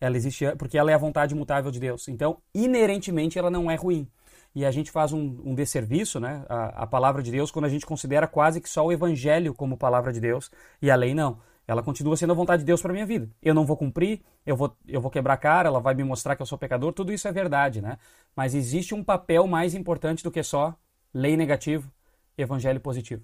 Ela 0.00 0.16
existe 0.16 0.46
porque 0.56 0.78
ela 0.78 0.92
é 0.92 0.94
a 0.94 0.98
vontade 0.98 1.34
imutável 1.34 1.72
de 1.72 1.80
Deus. 1.80 2.06
Então, 2.06 2.38
inerentemente, 2.54 3.36
ela 3.36 3.50
não 3.50 3.68
é 3.68 3.74
ruim 3.74 4.08
e 4.54 4.64
a 4.64 4.70
gente 4.70 4.88
faz 4.92 5.12
um, 5.12 5.36
um 5.44 5.52
desserviço, 5.52 6.20
né, 6.20 6.46
a, 6.48 6.84
a, 6.84 6.86
palavra 6.86 7.24
de 7.24 7.32
Deus, 7.32 7.50
quando 7.50 7.64
a 7.64 7.68
gente 7.68 7.84
considera 7.84 8.28
quase 8.28 8.60
que 8.60 8.70
só 8.70 8.86
o 8.86 8.92
evangelho 8.92 9.52
como 9.52 9.76
palavra 9.76 10.12
de 10.12 10.20
Deus 10.20 10.48
e 10.80 10.92
a 10.92 10.94
lei 10.94 11.12
não. 11.12 11.40
Ela 11.66 11.82
continua 11.82 12.16
sendo 12.16 12.34
a 12.34 12.36
vontade 12.36 12.60
de 12.60 12.66
Deus 12.66 12.80
para 12.80 12.92
minha 12.92 13.04
vida. 13.04 13.28
Eu 13.42 13.52
não 13.52 13.66
vou 13.66 13.76
cumprir, 13.76 14.22
eu 14.46 14.54
vou, 14.54 14.76
eu 14.86 15.00
vou 15.00 15.10
quebrar 15.10 15.34
a 15.34 15.38
cara, 15.38 15.68
ela 15.68 15.80
vai 15.80 15.92
me 15.92 16.04
mostrar 16.04 16.36
que 16.36 16.42
eu 16.42 16.46
sou 16.46 16.56
pecador, 16.56 16.92
tudo 16.92 17.12
isso 17.12 17.26
é 17.26 17.32
verdade, 17.32 17.82
né? 17.82 17.98
Mas 18.36 18.54
existe 18.54 18.94
um 18.94 19.02
papel 19.02 19.48
mais 19.48 19.74
importante 19.74 20.22
do 20.22 20.30
que 20.30 20.42
só 20.44 20.76
lei 21.12 21.36
negativo, 21.36 21.90
evangelho 22.36 22.80
positivo. 22.80 23.22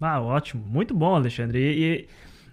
Ah, 0.00 0.20
ótimo. 0.20 0.64
Muito 0.66 0.94
bom, 0.94 1.14
Alexandre. 1.14 1.58
E, 1.58 1.84
e 1.84 2.08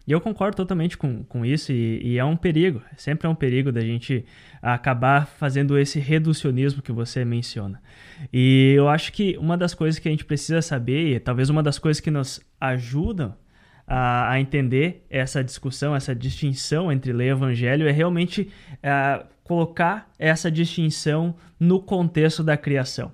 e 0.05 0.11
eu 0.11 0.19
concordo 0.19 0.57
totalmente 0.57 0.97
com, 0.97 1.23
com 1.23 1.45
isso, 1.45 1.71
e, 1.71 1.99
e, 2.03 2.17
é 2.17 2.25
um 2.25 2.35
perigo, 2.35 2.81
sempre 2.97 3.25
é 3.25 3.29
um 3.29 3.35
perigo 3.35 3.71
da 3.71 3.79
gente 3.79 4.25
acabar 4.61 5.25
fazendo 5.25 5.77
esse 5.77 5.97
reducionismo 5.97 6.81
que 6.81 6.91
você 6.91 7.23
menciona. 7.23 7.81
E 8.31 8.73
eu 8.75 8.89
acho 8.89 9.13
que 9.13 9.37
uma 9.37 9.57
das 9.57 9.73
coisas 9.73 9.99
que 9.99 10.09
a 10.09 10.11
gente 10.11 10.25
precisa 10.25 10.61
saber, 10.61 11.15
e 11.15 11.19
talvez 11.19 11.49
uma 11.49 11.63
das 11.63 11.79
coisas 11.79 12.01
que 12.01 12.11
nos 12.11 12.41
ajudam 12.59 13.33
a, 13.87 14.31
a 14.31 14.39
entender 14.41 15.05
essa 15.09 15.41
discussão, 15.41 15.95
essa 15.95 16.13
distinção 16.13 16.91
entre 16.91 17.13
lei 17.13 17.27
e 17.27 17.31
evangelho, 17.31 17.87
é 17.87 17.91
realmente 17.91 18.49
uh, 18.73 19.25
colocar 19.41 20.11
essa 20.19 20.51
distinção 20.51 21.33
no 21.57 21.81
contexto 21.81 22.43
da 22.43 22.57
criação. 22.57 23.13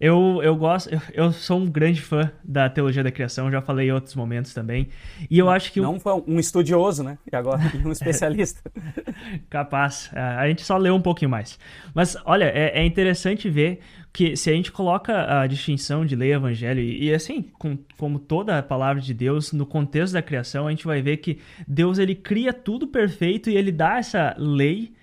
Eu, 0.00 0.40
eu 0.42 0.56
gosto, 0.56 0.88
eu, 0.88 1.00
eu, 1.12 1.30
sou 1.30 1.58
um 1.58 1.66
grande 1.66 2.00
fã 2.00 2.32
da 2.42 2.70
teologia 2.70 3.04
da 3.04 3.10
criação, 3.10 3.50
já 3.50 3.60
falei 3.60 3.88
em 3.88 3.92
outros 3.92 4.14
momentos 4.14 4.54
também. 4.54 4.88
E 5.28 5.38
eu 5.38 5.50
acho 5.50 5.70
que. 5.70 5.78
Não 5.78 6.00
foi 6.00 6.24
um 6.26 6.40
estudioso, 6.40 7.02
né? 7.02 7.18
E 7.30 7.36
agora 7.36 7.60
um 7.84 7.92
especialista. 7.92 8.62
Capaz. 9.50 10.10
É, 10.14 10.20
a 10.20 10.48
gente 10.48 10.62
só 10.62 10.78
leu 10.78 10.94
um 10.94 11.02
pouquinho 11.02 11.30
mais. 11.30 11.58
Mas, 11.94 12.16
olha, 12.24 12.44
é, 12.44 12.80
é 12.80 12.86
interessante 12.86 13.50
ver 13.50 13.80
que 14.10 14.36
se 14.36 14.48
a 14.48 14.54
gente 14.54 14.72
coloca 14.72 15.40
a 15.42 15.46
distinção 15.46 16.06
de 16.06 16.16
lei 16.16 16.32
evangelho, 16.32 16.80
e, 16.80 17.04
e 17.04 17.14
assim, 17.14 17.42
com, 17.58 17.76
como 17.98 18.18
toda 18.18 18.58
a 18.58 18.62
palavra 18.62 19.02
de 19.02 19.12
Deus, 19.12 19.52
no 19.52 19.66
contexto 19.66 20.14
da 20.14 20.22
criação, 20.22 20.66
a 20.66 20.70
gente 20.70 20.86
vai 20.86 21.02
ver 21.02 21.18
que 21.18 21.38
Deus 21.68 21.98
ele 21.98 22.14
cria 22.14 22.54
tudo 22.54 22.86
perfeito 22.86 23.50
e 23.50 23.56
ele 23.56 23.70
dá 23.70 23.98
essa 23.98 24.34
lei 24.38 24.94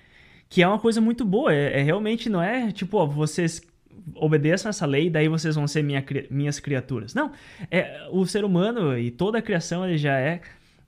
que 0.49 0.63
é 0.63 0.67
uma 0.67 0.79
coisa 0.79 0.99
muito 0.99 1.23
boa. 1.23 1.53
É, 1.53 1.81
é 1.81 1.83
realmente 1.83 2.29
não 2.29 2.41
é 2.41 2.71
tipo, 2.71 2.97
ó, 2.97 3.05
vocês 3.05 3.61
obedeçam 4.15 4.69
essa 4.69 4.85
lei, 4.85 5.09
daí 5.09 5.27
vocês 5.27 5.55
vão 5.55 5.67
ser 5.67 5.83
minha, 5.83 6.03
minhas 6.29 6.59
criaturas. 6.59 7.13
Não, 7.13 7.31
é, 7.69 8.07
o 8.11 8.25
ser 8.25 8.43
humano 8.43 8.97
e 8.97 9.11
toda 9.11 9.37
a 9.37 9.41
criação 9.41 9.85
ele 9.85 9.97
já 9.97 10.17
é, 10.19 10.41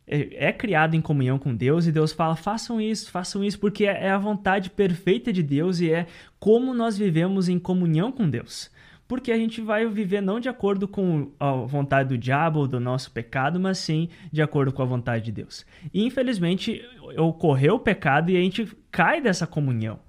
é, 0.07 0.47
é 0.47 0.51
criado 0.51 0.95
em 0.95 1.01
comunhão 1.01 1.37
com 1.37 1.55
Deus 1.55 1.85
e 1.85 1.91
Deus 1.91 2.11
fala: 2.11 2.35
façam 2.35 2.79
isso, 2.79 3.11
façam 3.11 3.43
isso, 3.43 3.59
porque 3.59 3.85
é, 3.85 4.05
é 4.05 4.09
a 4.09 4.17
vontade 4.17 4.69
perfeita 4.69 5.31
de 5.31 5.43
Deus 5.43 5.79
e 5.79 5.91
é 5.91 6.07
como 6.39 6.73
nós 6.73 6.97
vivemos 6.97 7.49
em 7.49 7.59
comunhão 7.59 8.11
com 8.11 8.29
Deus 8.29 8.71
porque 9.09 9.31
a 9.31 9.37
gente 9.37 9.59
vai 9.59 9.87
viver 9.87 10.21
não 10.21 10.39
de 10.39 10.47
acordo 10.47 10.87
com 10.87 11.31
a 11.39 11.51
vontade 11.51 12.09
do 12.09 12.17
diabo 12.17 12.59
ou 12.59 12.67
do 12.67 12.79
nosso 12.79 13.09
pecado, 13.11 13.59
mas 13.59 13.79
sim 13.79 14.07
de 14.31 14.39
acordo 14.39 14.71
com 14.71 14.83
a 14.83 14.85
vontade 14.85 15.25
de 15.25 15.31
Deus. 15.31 15.65
E 15.91 16.05
infelizmente 16.05 16.87
ocorreu 17.17 17.73
o 17.73 17.79
pecado 17.79 18.29
e 18.29 18.37
a 18.37 18.39
gente 18.39 18.67
cai 18.91 19.19
dessa 19.19 19.47
comunhão. 19.47 19.99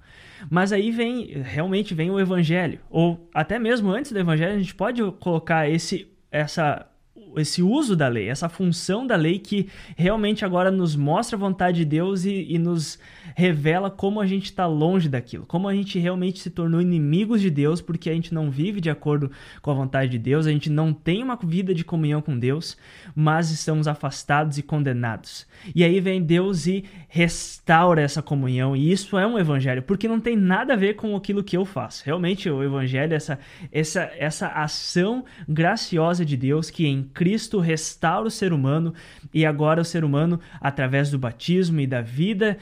Mas 0.49 0.71
aí 0.71 0.91
vem, 0.91 1.41
realmente 1.43 1.93
vem 1.93 2.11
o 2.11 2.19
evangelho. 2.19 2.79
Ou 2.89 3.29
até 3.33 3.57
mesmo 3.57 3.89
antes 3.89 4.11
do 4.11 4.19
evangelho, 4.19 4.55
a 4.55 4.59
gente 4.59 4.75
pode 4.75 5.01
colocar 5.19 5.69
esse, 5.69 6.07
essa 6.31 6.90
esse 7.37 7.61
uso 7.61 7.95
da 7.95 8.07
lei, 8.07 8.29
essa 8.29 8.49
função 8.49 9.05
da 9.05 9.15
lei 9.15 9.39
que 9.39 9.67
realmente 9.95 10.43
agora 10.43 10.71
nos 10.71 10.95
mostra 10.95 11.35
a 11.35 11.39
vontade 11.39 11.77
de 11.77 11.85
Deus 11.85 12.25
e, 12.25 12.45
e 12.49 12.57
nos 12.57 12.99
revela 13.35 13.89
como 13.89 14.19
a 14.19 14.25
gente 14.25 14.45
está 14.45 14.65
longe 14.65 15.07
daquilo, 15.07 15.45
como 15.45 15.67
a 15.67 15.73
gente 15.73 15.97
realmente 15.99 16.39
se 16.39 16.49
tornou 16.49 16.81
inimigos 16.81 17.41
de 17.41 17.49
Deus 17.49 17.81
porque 17.81 18.09
a 18.09 18.13
gente 18.13 18.33
não 18.33 18.49
vive 18.49 18.81
de 18.81 18.89
acordo 18.89 19.31
com 19.61 19.71
a 19.71 19.73
vontade 19.73 20.11
de 20.11 20.19
Deus, 20.19 20.45
a 20.45 20.51
gente 20.51 20.69
não 20.69 20.93
tem 20.93 21.23
uma 21.23 21.37
vida 21.41 21.73
de 21.73 21.83
comunhão 21.83 22.21
com 22.21 22.37
Deus, 22.37 22.77
mas 23.15 23.51
estamos 23.51 23.87
afastados 23.87 24.57
e 24.57 24.63
condenados. 24.63 25.47
E 25.75 25.83
aí 25.83 25.99
vem 25.99 26.21
Deus 26.21 26.67
e 26.67 26.83
restaura 27.07 28.01
essa 28.01 28.21
comunhão, 28.21 28.75
e 28.75 28.91
isso 28.91 29.17
é 29.17 29.25
um 29.25 29.37
evangelho, 29.37 29.83
porque 29.83 30.07
não 30.07 30.19
tem 30.19 30.35
nada 30.35 30.73
a 30.73 30.77
ver 30.77 30.95
com 30.95 31.15
aquilo 31.15 31.43
que 31.43 31.55
eu 31.55 31.65
faço. 31.65 32.03
Realmente 32.05 32.49
o 32.49 32.63
evangelho 32.63 33.13
é 33.13 33.15
essa 33.15 33.39
essa 33.71 34.11
essa 34.17 34.47
ação 34.47 35.23
graciosa 35.47 36.25
de 36.25 36.35
Deus 36.35 36.69
que 36.69 36.87
em 36.87 37.03
Cristo 37.21 37.59
restaura 37.59 38.27
o 38.27 38.31
ser 38.31 38.51
humano 38.51 38.95
e 39.31 39.45
agora 39.45 39.79
o 39.79 39.85
ser 39.85 40.03
humano 40.03 40.39
através 40.59 41.11
do 41.11 41.19
batismo 41.19 41.79
e 41.79 41.85
da 41.85 42.01
vida 42.01 42.57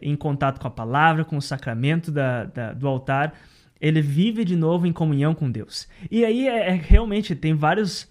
em 0.00 0.14
contato 0.14 0.60
com 0.60 0.68
a 0.68 0.70
palavra, 0.70 1.24
com 1.24 1.36
o 1.36 1.42
sacramento 1.42 2.12
da, 2.12 2.44
da, 2.44 2.72
do 2.72 2.86
altar, 2.86 3.34
ele 3.80 4.00
vive 4.00 4.44
de 4.44 4.54
novo 4.54 4.86
em 4.86 4.92
comunhão 4.92 5.34
com 5.34 5.50
Deus. 5.50 5.88
E 6.08 6.24
aí 6.24 6.46
é, 6.46 6.68
é 6.68 6.80
realmente 6.80 7.34
tem 7.34 7.54
vários 7.54 8.08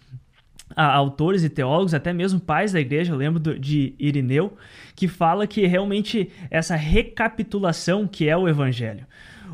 autores 0.75 1.41
e 1.41 1.49
teólogos, 1.49 1.93
até 1.93 2.11
mesmo 2.11 2.37
pais 2.37 2.73
da 2.73 2.81
igreja, 2.81 3.13
eu 3.13 3.17
lembro 3.17 3.39
do, 3.39 3.57
de 3.57 3.95
Irineu, 3.97 4.57
que 4.93 5.07
fala 5.07 5.47
que 5.47 5.65
realmente 5.65 6.29
essa 6.49 6.75
recapitulação 6.75 8.05
que 8.05 8.27
é 8.27 8.35
o 8.35 8.49
evangelho. 8.49 9.05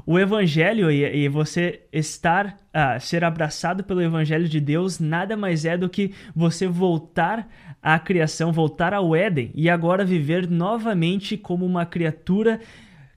O 0.10 0.18
evangelho 0.18 0.90
e, 0.90 1.04
e 1.04 1.28
você 1.28 1.82
estar, 1.92 2.58
uh, 2.74 2.98
ser 2.98 3.26
abraçado 3.26 3.84
pelo 3.84 4.02
evangelho 4.02 4.48
de 4.48 4.62
Deus, 4.62 5.02
nada 5.02 5.36
mais 5.36 5.66
é 5.66 5.78
do 5.78 5.90
que 5.90 6.14
você 6.34 6.66
voltar 6.66 7.46
à 7.84 8.00
criação, 8.00 8.54
voltar 8.54 8.94
ao 8.94 9.14
Éden 9.14 9.52
e 9.54 9.70
agora 9.70 10.06
viver 10.06 10.50
novamente 10.50 11.36
como 11.36 11.66
uma 11.66 11.86
criatura 11.86 12.62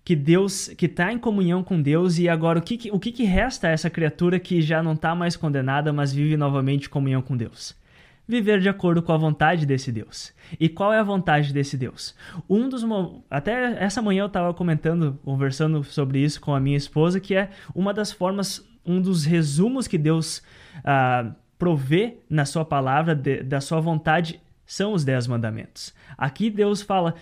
que 0.04 0.16
Deus, 0.16 0.66
que 0.76 0.86
está 0.86 1.12
em 1.12 1.18
comunhão 1.18 1.62
com 1.62 1.80
Deus 1.80 2.18
e 2.18 2.28
agora 2.28 2.58
o 2.58 2.62
que, 2.62 2.90
o 2.90 2.98
que, 2.98 3.12
que 3.12 3.22
resta 3.22 3.68
a 3.68 3.70
essa 3.70 3.88
criatura 3.88 4.40
que 4.40 4.60
já 4.60 4.82
não 4.82 4.94
está 4.94 5.14
mais 5.14 5.36
condenada, 5.36 5.92
mas 5.92 6.12
vive 6.12 6.36
novamente 6.36 6.88
em 6.88 6.90
comunhão 6.90 7.22
com 7.22 7.36
Deus? 7.36 7.79
Viver 8.30 8.60
de 8.60 8.68
acordo 8.68 9.02
com 9.02 9.12
a 9.12 9.16
vontade 9.16 9.66
desse 9.66 9.92
Deus. 9.92 10.32
E 10.58 10.68
qual 10.68 10.92
é 10.92 10.98
a 10.98 11.02
vontade 11.02 11.52
desse 11.52 11.76
Deus? 11.76 12.14
Um 12.48 12.68
dos 12.68 12.84
até 13.28 13.82
essa 13.82 14.00
manhã 14.00 14.22
eu 14.22 14.26
estava 14.26 14.54
comentando, 14.54 15.18
conversando 15.24 15.84
sobre 15.84 16.20
isso 16.20 16.40
com 16.40 16.54
a 16.54 16.60
minha 16.60 16.76
esposa, 16.76 17.20
que 17.20 17.34
é 17.34 17.50
uma 17.74 17.92
das 17.92 18.10
formas, 18.10 18.66
um 18.86 19.00
dos 19.00 19.24
resumos 19.24 19.86
que 19.86 19.98
Deus 19.98 20.42
ah, 20.84 21.34
provê 21.58 22.16
na 22.28 22.46
sua 22.46 22.64
palavra 22.64 23.14
de, 23.14 23.42
da 23.42 23.60
sua 23.60 23.80
vontade 23.80 24.40
são 24.64 24.92
os 24.92 25.04
dez 25.04 25.26
mandamentos. 25.26 25.92
Aqui 26.16 26.48
Deus 26.48 26.80
fala: 26.80 27.16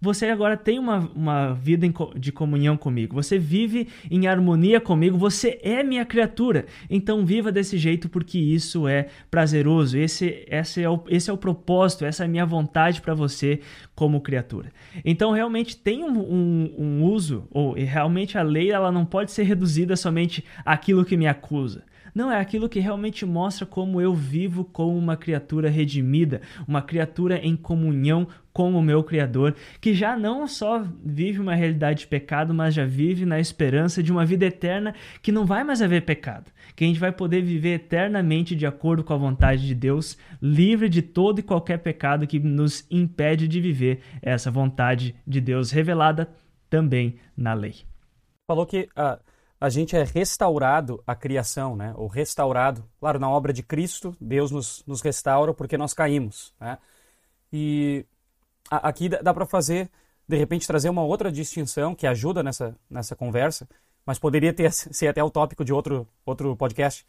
você 0.00 0.26
agora 0.26 0.56
tem 0.56 0.78
uma, 0.78 1.10
uma 1.14 1.52
vida 1.54 1.86
de 2.16 2.30
comunhão 2.30 2.76
comigo. 2.76 3.16
Você 3.16 3.36
vive 3.38 3.88
em 4.08 4.28
harmonia 4.28 4.80
comigo. 4.80 5.18
Você 5.18 5.58
é 5.62 5.82
minha 5.82 6.04
criatura. 6.04 6.66
Então 6.88 7.26
viva 7.26 7.50
desse 7.50 7.76
jeito 7.76 8.08
porque 8.08 8.38
isso 8.38 8.86
é 8.86 9.08
prazeroso. 9.28 9.98
Esse, 9.98 10.46
esse, 10.48 10.82
é, 10.82 10.88
o, 10.88 11.02
esse 11.08 11.30
é 11.30 11.32
o 11.32 11.36
propósito. 11.36 12.04
Essa 12.04 12.22
é 12.22 12.26
a 12.26 12.28
minha 12.28 12.46
vontade 12.46 13.00
para 13.00 13.12
você 13.12 13.60
como 13.94 14.20
criatura. 14.20 14.70
Então 15.04 15.32
realmente 15.32 15.76
tem 15.76 16.04
um, 16.04 16.18
um, 16.20 16.74
um 16.78 17.04
uso, 17.04 17.48
ou 17.50 17.72
realmente 17.72 18.38
a 18.38 18.42
lei 18.42 18.70
ela 18.70 18.92
não 18.92 19.04
pode 19.04 19.32
ser 19.32 19.42
reduzida 19.42 19.96
somente 19.96 20.44
àquilo 20.64 21.04
que 21.04 21.16
me 21.16 21.26
acusa. 21.26 21.82
Não, 22.14 22.32
é 22.32 22.40
aquilo 22.40 22.68
que 22.68 22.80
realmente 22.80 23.24
mostra 23.26 23.66
como 23.66 24.00
eu 24.00 24.14
vivo 24.14 24.64
como 24.64 24.96
uma 24.96 25.16
criatura 25.16 25.68
redimida, 25.68 26.40
uma 26.66 26.82
criatura 26.82 27.38
em 27.38 27.54
comunhão 27.54 28.26
com 28.58 28.74
o 28.74 28.82
meu 28.82 29.04
Criador, 29.04 29.54
que 29.80 29.94
já 29.94 30.16
não 30.16 30.44
só 30.48 30.84
vive 31.04 31.38
uma 31.38 31.54
realidade 31.54 32.00
de 32.00 32.06
pecado, 32.08 32.52
mas 32.52 32.74
já 32.74 32.84
vive 32.84 33.24
na 33.24 33.38
esperança 33.38 34.02
de 34.02 34.10
uma 34.10 34.26
vida 34.26 34.46
eterna 34.46 34.96
que 35.22 35.30
não 35.30 35.46
vai 35.46 35.62
mais 35.62 35.80
haver 35.80 36.04
pecado, 36.04 36.50
que 36.74 36.82
a 36.82 36.86
gente 36.88 36.98
vai 36.98 37.12
poder 37.12 37.40
viver 37.40 37.74
eternamente 37.74 38.56
de 38.56 38.66
acordo 38.66 39.04
com 39.04 39.14
a 39.14 39.16
vontade 39.16 39.64
de 39.64 39.76
Deus, 39.76 40.18
livre 40.42 40.88
de 40.88 41.02
todo 41.02 41.38
e 41.38 41.42
qualquer 41.44 41.78
pecado 41.78 42.26
que 42.26 42.40
nos 42.40 42.84
impede 42.90 43.46
de 43.46 43.60
viver 43.60 44.00
essa 44.20 44.50
vontade 44.50 45.14
de 45.24 45.40
Deus 45.40 45.70
revelada 45.70 46.28
também 46.68 47.14
na 47.36 47.54
lei. 47.54 47.76
Falou 48.44 48.66
que 48.66 48.88
uh, 48.98 49.22
a 49.60 49.68
gente 49.68 49.94
é 49.94 50.02
restaurado 50.02 51.00
à 51.06 51.14
criação, 51.14 51.76
né? 51.76 51.94
Ou 51.96 52.08
restaurado, 52.08 52.84
claro, 52.98 53.20
na 53.20 53.30
obra 53.30 53.52
de 53.52 53.62
Cristo, 53.62 54.16
Deus 54.20 54.50
nos, 54.50 54.82
nos 54.84 55.00
restaura 55.00 55.54
porque 55.54 55.78
nós 55.78 55.94
caímos, 55.94 56.52
né? 56.58 56.76
E 57.52 58.04
aqui 58.70 59.08
dá 59.08 59.32
para 59.32 59.46
fazer, 59.46 59.90
de 60.26 60.36
repente, 60.36 60.66
trazer 60.66 60.88
uma 60.88 61.02
outra 61.02 61.30
distinção 61.30 61.94
que 61.94 62.06
ajuda 62.06 62.42
nessa, 62.42 62.76
nessa 62.88 63.16
conversa, 63.16 63.68
mas 64.04 64.18
poderia 64.18 64.52
ter, 64.52 64.70
ser 64.72 65.08
até 65.08 65.22
o 65.22 65.30
tópico 65.30 65.64
de 65.64 65.72
outro, 65.72 66.06
outro 66.24 66.56
podcast. 66.56 67.06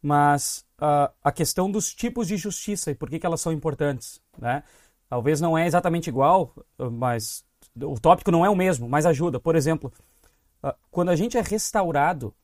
Mas 0.00 0.64
uh, 0.80 1.12
a 1.22 1.30
questão 1.30 1.70
dos 1.70 1.94
tipos 1.94 2.26
de 2.26 2.36
justiça 2.36 2.90
e 2.90 2.94
por 2.94 3.08
que, 3.08 3.18
que 3.18 3.26
elas 3.26 3.40
são 3.40 3.52
importantes. 3.52 4.20
Né? 4.36 4.62
Talvez 5.08 5.40
não 5.40 5.56
é 5.56 5.66
exatamente 5.66 6.08
igual, 6.08 6.54
mas 6.92 7.44
o 7.80 7.98
tópico 8.00 8.30
não 8.30 8.44
é 8.44 8.50
o 8.50 8.56
mesmo, 8.56 8.88
mas 8.88 9.06
ajuda. 9.06 9.38
Por 9.38 9.54
exemplo, 9.54 9.92
uh, 10.64 10.74
quando 10.90 11.10
a 11.10 11.16
gente 11.16 11.38
é 11.38 11.40
restaurado, 11.40 12.34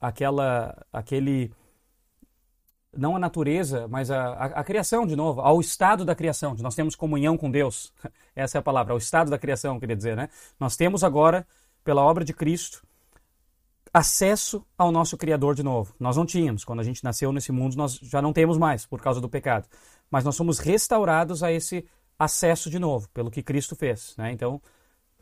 aquela, 0.00 0.86
aquele 0.92 1.52
não 2.96 3.14
a 3.14 3.18
natureza, 3.18 3.86
mas 3.88 4.10
a, 4.10 4.32
a, 4.32 4.44
a, 4.46 4.64
criação, 4.64 5.06
de 5.06 5.14
novo, 5.14 5.40
ao 5.40 5.60
estado 5.60 6.04
da 6.04 6.14
criação, 6.14 6.54
nós 6.58 6.74
temos 6.74 6.96
comunhão 6.96 7.36
com 7.36 7.50
Deus. 7.50 7.92
Essa 8.34 8.58
é 8.58 8.60
a 8.60 8.62
palavra, 8.62 8.92
ao 8.92 8.98
estado 8.98 9.30
da 9.30 9.38
criação, 9.38 9.78
queria 9.78 9.96
dizer, 9.96 10.16
né? 10.16 10.28
Nós 10.58 10.76
temos 10.76 11.04
agora, 11.04 11.46
pela 11.84 12.02
obra 12.02 12.24
de 12.24 12.32
Cristo, 12.32 12.82
acesso 13.92 14.64
ao 14.76 14.90
nosso 14.90 15.16
Criador 15.16 15.54
de 15.54 15.62
novo. 15.62 15.94
Nós 15.98 16.16
não 16.16 16.26
tínhamos, 16.26 16.64
quando 16.64 16.80
a 16.80 16.84
gente 16.84 17.02
nasceu 17.04 17.32
nesse 17.32 17.52
mundo, 17.52 17.76
nós 17.76 17.94
já 17.94 18.20
não 18.20 18.32
temos 18.32 18.58
mais, 18.58 18.86
por 18.86 19.00
causa 19.00 19.20
do 19.20 19.28
pecado. 19.28 19.66
Mas 20.10 20.24
nós 20.24 20.34
somos 20.34 20.58
restaurados 20.58 21.42
a 21.42 21.52
esse 21.52 21.86
acesso 22.18 22.68
de 22.68 22.78
novo, 22.78 23.08
pelo 23.10 23.30
que 23.30 23.42
Cristo 23.42 23.76
fez, 23.76 24.14
né? 24.18 24.32
Então, 24.32 24.60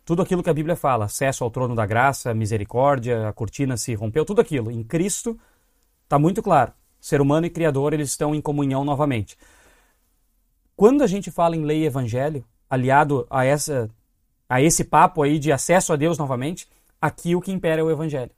tudo 0.04 0.22
aquilo 0.22 0.42
que 0.42 0.50
a 0.50 0.54
Bíblia 0.54 0.74
fala, 0.74 1.04
acesso 1.04 1.44
ao 1.44 1.50
trono 1.50 1.74
da 1.74 1.84
graça, 1.84 2.32
misericórdia, 2.32 3.28
a 3.28 3.32
cortina 3.32 3.76
se 3.76 3.94
rompeu, 3.94 4.24
tudo 4.24 4.40
aquilo, 4.40 4.70
em 4.70 4.82
Cristo, 4.82 5.38
está 6.04 6.18
muito 6.18 6.42
claro 6.42 6.72
Ser 7.08 7.22
humano 7.22 7.46
e 7.46 7.50
Criador, 7.50 7.94
eles 7.94 8.10
estão 8.10 8.34
em 8.34 8.40
comunhão 8.40 8.84
novamente. 8.84 9.34
Quando 10.76 11.02
a 11.02 11.06
gente 11.06 11.30
fala 11.30 11.56
em 11.56 11.64
lei 11.64 11.84
e 11.84 11.86
evangelho, 11.86 12.44
aliado 12.68 13.26
a, 13.30 13.46
essa, 13.46 13.88
a 14.46 14.60
esse 14.60 14.84
papo 14.84 15.22
aí 15.22 15.38
de 15.38 15.50
acesso 15.50 15.90
a 15.90 15.96
Deus 15.96 16.18
novamente, 16.18 16.68
aqui 17.00 17.34
o 17.34 17.40
que 17.40 17.50
impera 17.50 17.80
é 17.80 17.82
o 17.82 17.90
evangelho. 17.90 18.30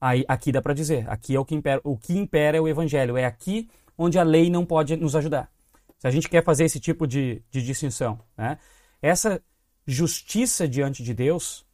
Aí, 0.00 0.24
aqui 0.28 0.52
dá 0.52 0.62
para 0.62 0.74
dizer, 0.74 1.10
aqui 1.10 1.34
é 1.34 1.40
o 1.40 1.44
que 1.44 1.56
impera, 1.56 1.80
o 1.82 1.96
que 1.96 2.16
impera 2.16 2.56
é 2.56 2.60
o 2.60 2.68
evangelho. 2.68 3.16
É 3.16 3.24
aqui 3.24 3.68
onde 3.98 4.16
a 4.16 4.22
lei 4.22 4.48
não 4.48 4.64
pode 4.64 4.94
nos 4.94 5.16
ajudar. 5.16 5.50
Se 5.98 6.06
a 6.06 6.10
gente 6.12 6.28
quer 6.28 6.44
fazer 6.44 6.64
esse 6.64 6.78
tipo 6.78 7.04
de, 7.04 7.42
de 7.50 7.60
distinção, 7.62 8.20
né? 8.38 8.58
essa 9.02 9.42
justiça 9.84 10.68
diante 10.68 11.02
de 11.02 11.12
Deus, 11.12 11.66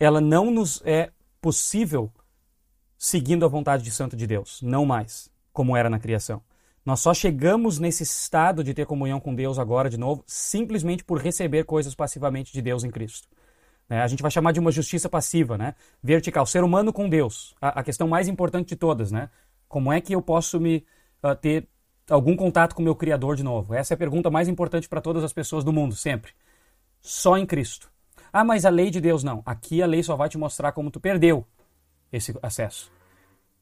ela 0.00 0.18
não 0.18 0.50
nos 0.50 0.80
é 0.82 1.10
possível 1.42 2.10
seguindo 2.98 3.44
a 3.44 3.48
vontade 3.48 3.82
de 3.82 3.90
santo 3.90 4.16
de 4.16 4.26
Deus, 4.26 4.60
não 4.62 4.84
mais, 4.84 5.30
como 5.52 5.76
era 5.76 5.90
na 5.90 5.98
criação. 5.98 6.42
Nós 6.84 7.00
só 7.00 7.12
chegamos 7.12 7.78
nesse 7.78 8.04
estado 8.04 8.62
de 8.62 8.72
ter 8.72 8.86
comunhão 8.86 9.18
com 9.18 9.34
Deus 9.34 9.58
agora 9.58 9.90
de 9.90 9.98
novo, 9.98 10.22
simplesmente 10.26 11.04
por 11.04 11.18
receber 11.18 11.64
coisas 11.64 11.94
passivamente 11.94 12.52
de 12.52 12.62
Deus 12.62 12.84
em 12.84 12.90
Cristo. 12.90 13.28
Né? 13.88 14.00
A 14.00 14.06
gente 14.06 14.22
vai 14.22 14.30
chamar 14.30 14.52
de 14.52 14.60
uma 14.60 14.70
justiça 14.70 15.08
passiva, 15.08 15.58
né? 15.58 15.74
vertical, 16.02 16.46
ser 16.46 16.62
humano 16.62 16.92
com 16.92 17.08
Deus. 17.08 17.54
A, 17.60 17.80
a, 17.80 17.82
questão 17.82 18.06
mais 18.06 18.28
importante 18.28 18.68
de 18.68 18.76
todas, 18.76 19.10
né? 19.10 19.30
Como 19.68 19.92
é 19.92 20.00
que 20.00 20.14
eu 20.14 20.22
posso 20.22 20.60
me 20.60 20.84
uh, 21.24 21.34
ter 21.34 21.66
algum 22.08 22.36
contato 22.36 22.74
com 22.74 22.82
o 22.82 22.84
meu 22.84 22.94
Criador 22.94 23.34
de 23.34 23.42
novo? 23.42 23.74
Essa 23.74 23.94
é 23.94 23.96
a 23.96 23.98
pergunta 23.98 24.30
mais 24.30 24.46
importante 24.46 24.88
para 24.88 25.00
todas 25.00 25.24
as 25.24 25.32
pessoas 25.32 25.64
do 25.64 25.72
mundo, 25.72 25.96
sempre. 25.96 26.32
Só 27.00 27.36
em 27.36 27.44
Cristo. 27.44 27.90
Ah, 28.32 28.44
mas 28.44 28.64
a 28.64 28.70
lei 28.70 28.90
de 28.90 29.00
Deus 29.00 29.24
não. 29.24 29.42
Aqui 29.44 29.82
a 29.82 29.86
lei 29.86 30.04
só 30.04 30.14
vai 30.14 30.28
te 30.28 30.38
mostrar 30.38 30.70
como 30.70 30.90
tu 30.90 31.00
perdeu 31.00 31.44
esse 32.16 32.36
acesso 32.42 32.90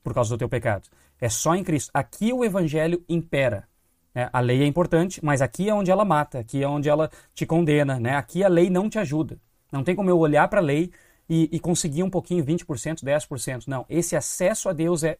por 0.02 0.12
causa 0.12 0.30
do 0.30 0.38
teu 0.38 0.48
pecado. 0.48 0.88
É 1.20 1.28
só 1.28 1.54
em 1.54 1.64
Cristo. 1.64 1.90
Aqui 1.94 2.32
o 2.32 2.44
evangelho 2.44 3.02
impera. 3.08 3.66
Né? 4.14 4.28
A 4.32 4.40
lei 4.40 4.62
é 4.62 4.66
importante, 4.66 5.24
mas 5.24 5.40
aqui 5.40 5.68
é 5.68 5.74
onde 5.74 5.90
ela 5.90 6.04
mata, 6.04 6.40
aqui 6.40 6.62
é 6.62 6.68
onde 6.68 6.88
ela 6.88 7.10
te 7.34 7.46
condena. 7.46 7.98
Né? 7.98 8.14
Aqui 8.14 8.44
a 8.44 8.48
lei 8.48 8.68
não 8.68 8.88
te 8.90 8.98
ajuda. 8.98 9.40
Não 9.72 9.82
tem 9.82 9.96
como 9.96 10.10
eu 10.10 10.18
olhar 10.18 10.46
para 10.48 10.60
a 10.60 10.62
lei 10.62 10.92
e, 11.28 11.48
e, 11.50 11.58
conseguir 11.58 12.02
um 12.02 12.10
pouquinho, 12.10 12.44
20%, 12.44 13.02
10%. 13.02 13.64
Não, 13.66 13.86
esse 13.88 14.14
acesso 14.14 14.68
a 14.68 14.72
Deus 14.72 15.02
é 15.02 15.18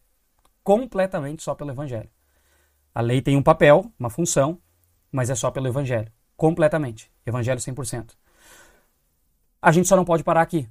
completamente 0.63 1.41
só 1.41 1.55
pelo 1.55 1.71
evangelho. 1.71 2.09
A 2.93 3.01
lei 3.01 3.21
tem 3.21 3.35
um 3.35 3.43
papel, 3.43 3.91
uma 3.99 4.09
função, 4.09 4.59
mas 5.11 5.29
é 5.29 5.35
só 5.35 5.49
pelo 5.49 5.67
evangelho. 5.67 6.11
Completamente. 6.37 7.11
Evangelho 7.25 7.59
100%. 7.59 8.11
A 9.61 9.71
gente 9.71 9.87
só 9.87 9.95
não 9.95 10.05
pode 10.05 10.23
parar 10.23 10.41
aqui. 10.41 10.69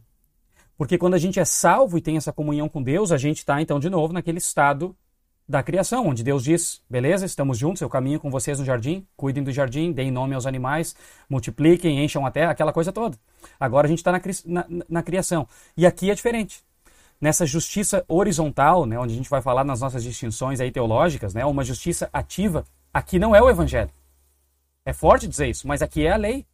Porque 0.76 0.98
quando 0.98 1.14
a 1.14 1.18
gente 1.18 1.38
é 1.38 1.44
salvo 1.44 1.96
e 1.96 2.00
tem 2.00 2.16
essa 2.16 2.32
comunhão 2.32 2.68
com 2.68 2.82
Deus, 2.82 3.12
a 3.12 3.16
gente 3.16 3.38
está 3.38 3.60
então 3.60 3.78
de 3.78 3.88
novo 3.88 4.12
naquele 4.12 4.38
estado 4.38 4.96
da 5.48 5.62
criação, 5.62 6.08
onde 6.08 6.22
Deus 6.24 6.42
diz: 6.42 6.82
beleza, 6.88 7.26
estamos 7.26 7.58
juntos, 7.58 7.82
eu 7.82 7.88
caminho 7.88 8.18
com 8.18 8.30
vocês 8.30 8.58
no 8.58 8.64
jardim, 8.64 9.06
cuidem 9.16 9.42
do 9.42 9.52
jardim, 9.52 9.92
deem 9.92 10.10
nome 10.10 10.34
aos 10.34 10.46
animais, 10.46 10.96
multipliquem, 11.28 12.02
encham 12.02 12.24
a 12.24 12.30
terra, 12.30 12.52
aquela 12.52 12.72
coisa 12.72 12.92
toda. 12.92 13.16
Agora 13.60 13.86
a 13.86 13.88
gente 13.90 13.98
está 13.98 14.10
na, 14.10 14.20
na, 14.46 14.66
na, 14.88 15.02
criação. 15.02 15.46
E 15.76 15.86
aqui 15.86 16.10
é 16.10 16.14
diferente. 16.14 16.62
Nessa 17.20 17.46
justiça 17.46 18.04
horizontal, 18.08 18.86
né, 18.86 18.98
onde 18.98 19.12
a 19.12 19.16
gente 19.16 19.30
vai 19.30 19.40
falar 19.40 19.64
nas 19.64 19.80
nossas 19.80 20.02
distinções 20.02 20.60
aí 20.60 20.70
teológicas, 20.70 21.32
né, 21.32 21.44
uma 21.44 21.64
justiça 21.64 22.08
ativa, 22.12 22.64
aqui 22.92 23.18
não 23.18 23.34
é 23.34 23.40
o 23.40 23.48
evangelho. 23.48 23.90
É 24.84 24.92
forte 24.92 25.26
dizer 25.26 25.48
isso, 25.48 25.66
mas 25.68 25.80
aqui 25.80 26.06
é 26.06 26.12
a 26.12 26.16
lei. 26.16 26.44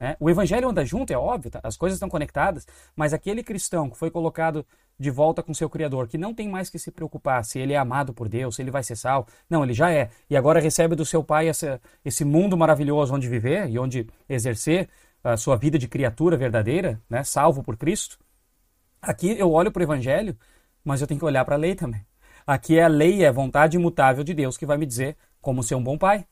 Né? 0.00 0.16
O 0.18 0.28
evangelho 0.28 0.68
anda 0.68 0.84
junto, 0.84 1.12
é 1.12 1.16
óbvio, 1.16 1.50
tá? 1.50 1.60
as 1.62 1.76
coisas 1.76 1.96
estão 1.96 2.08
conectadas, 2.08 2.66
mas 2.96 3.12
aquele 3.12 3.42
cristão 3.42 3.88
que 3.88 3.96
foi 3.96 4.10
colocado 4.10 4.66
de 4.98 5.10
volta 5.10 5.42
com 5.42 5.52
seu 5.52 5.68
Criador, 5.68 6.08
que 6.08 6.18
não 6.18 6.34
tem 6.34 6.48
mais 6.48 6.70
que 6.70 6.78
se 6.78 6.90
preocupar 6.90 7.44
se 7.44 7.58
ele 7.58 7.72
é 7.72 7.76
amado 7.76 8.12
por 8.12 8.28
Deus, 8.28 8.56
se 8.56 8.62
ele 8.62 8.70
vai 8.70 8.82
ser 8.82 8.96
salvo. 8.96 9.28
Não, 9.48 9.64
ele 9.64 9.72
já 9.72 9.90
é. 9.90 10.10
E 10.30 10.36
agora 10.36 10.60
recebe 10.60 10.94
do 10.94 11.04
seu 11.04 11.22
Pai 11.22 11.48
essa, 11.48 11.80
esse 12.04 12.24
mundo 12.24 12.56
maravilhoso 12.56 13.14
onde 13.14 13.28
viver 13.28 13.68
e 13.68 13.78
onde 13.78 14.08
exercer 14.28 14.88
a 15.22 15.36
sua 15.36 15.56
vida 15.56 15.78
de 15.78 15.88
criatura 15.88 16.36
verdadeira, 16.36 17.00
né? 17.08 17.24
salvo 17.24 17.62
por 17.62 17.76
Cristo. 17.76 18.18
Aqui 19.00 19.36
eu 19.38 19.50
olho 19.50 19.72
para 19.72 19.80
o 19.80 19.84
Evangelho, 19.84 20.36
mas 20.84 21.00
eu 21.00 21.06
tenho 21.06 21.18
que 21.18 21.26
olhar 21.26 21.44
para 21.44 21.56
a 21.56 21.58
lei 21.58 21.74
também. 21.74 22.04
Aqui 22.46 22.78
é 22.78 22.84
a 22.84 22.88
lei, 22.88 23.24
é 23.24 23.28
a 23.28 23.32
vontade 23.32 23.76
imutável 23.76 24.22
de 24.22 24.34
Deus 24.34 24.56
que 24.56 24.66
vai 24.66 24.76
me 24.76 24.86
dizer 24.86 25.16
como 25.40 25.62
ser 25.62 25.74
um 25.74 25.82
bom 25.82 25.96
pai. 25.96 26.26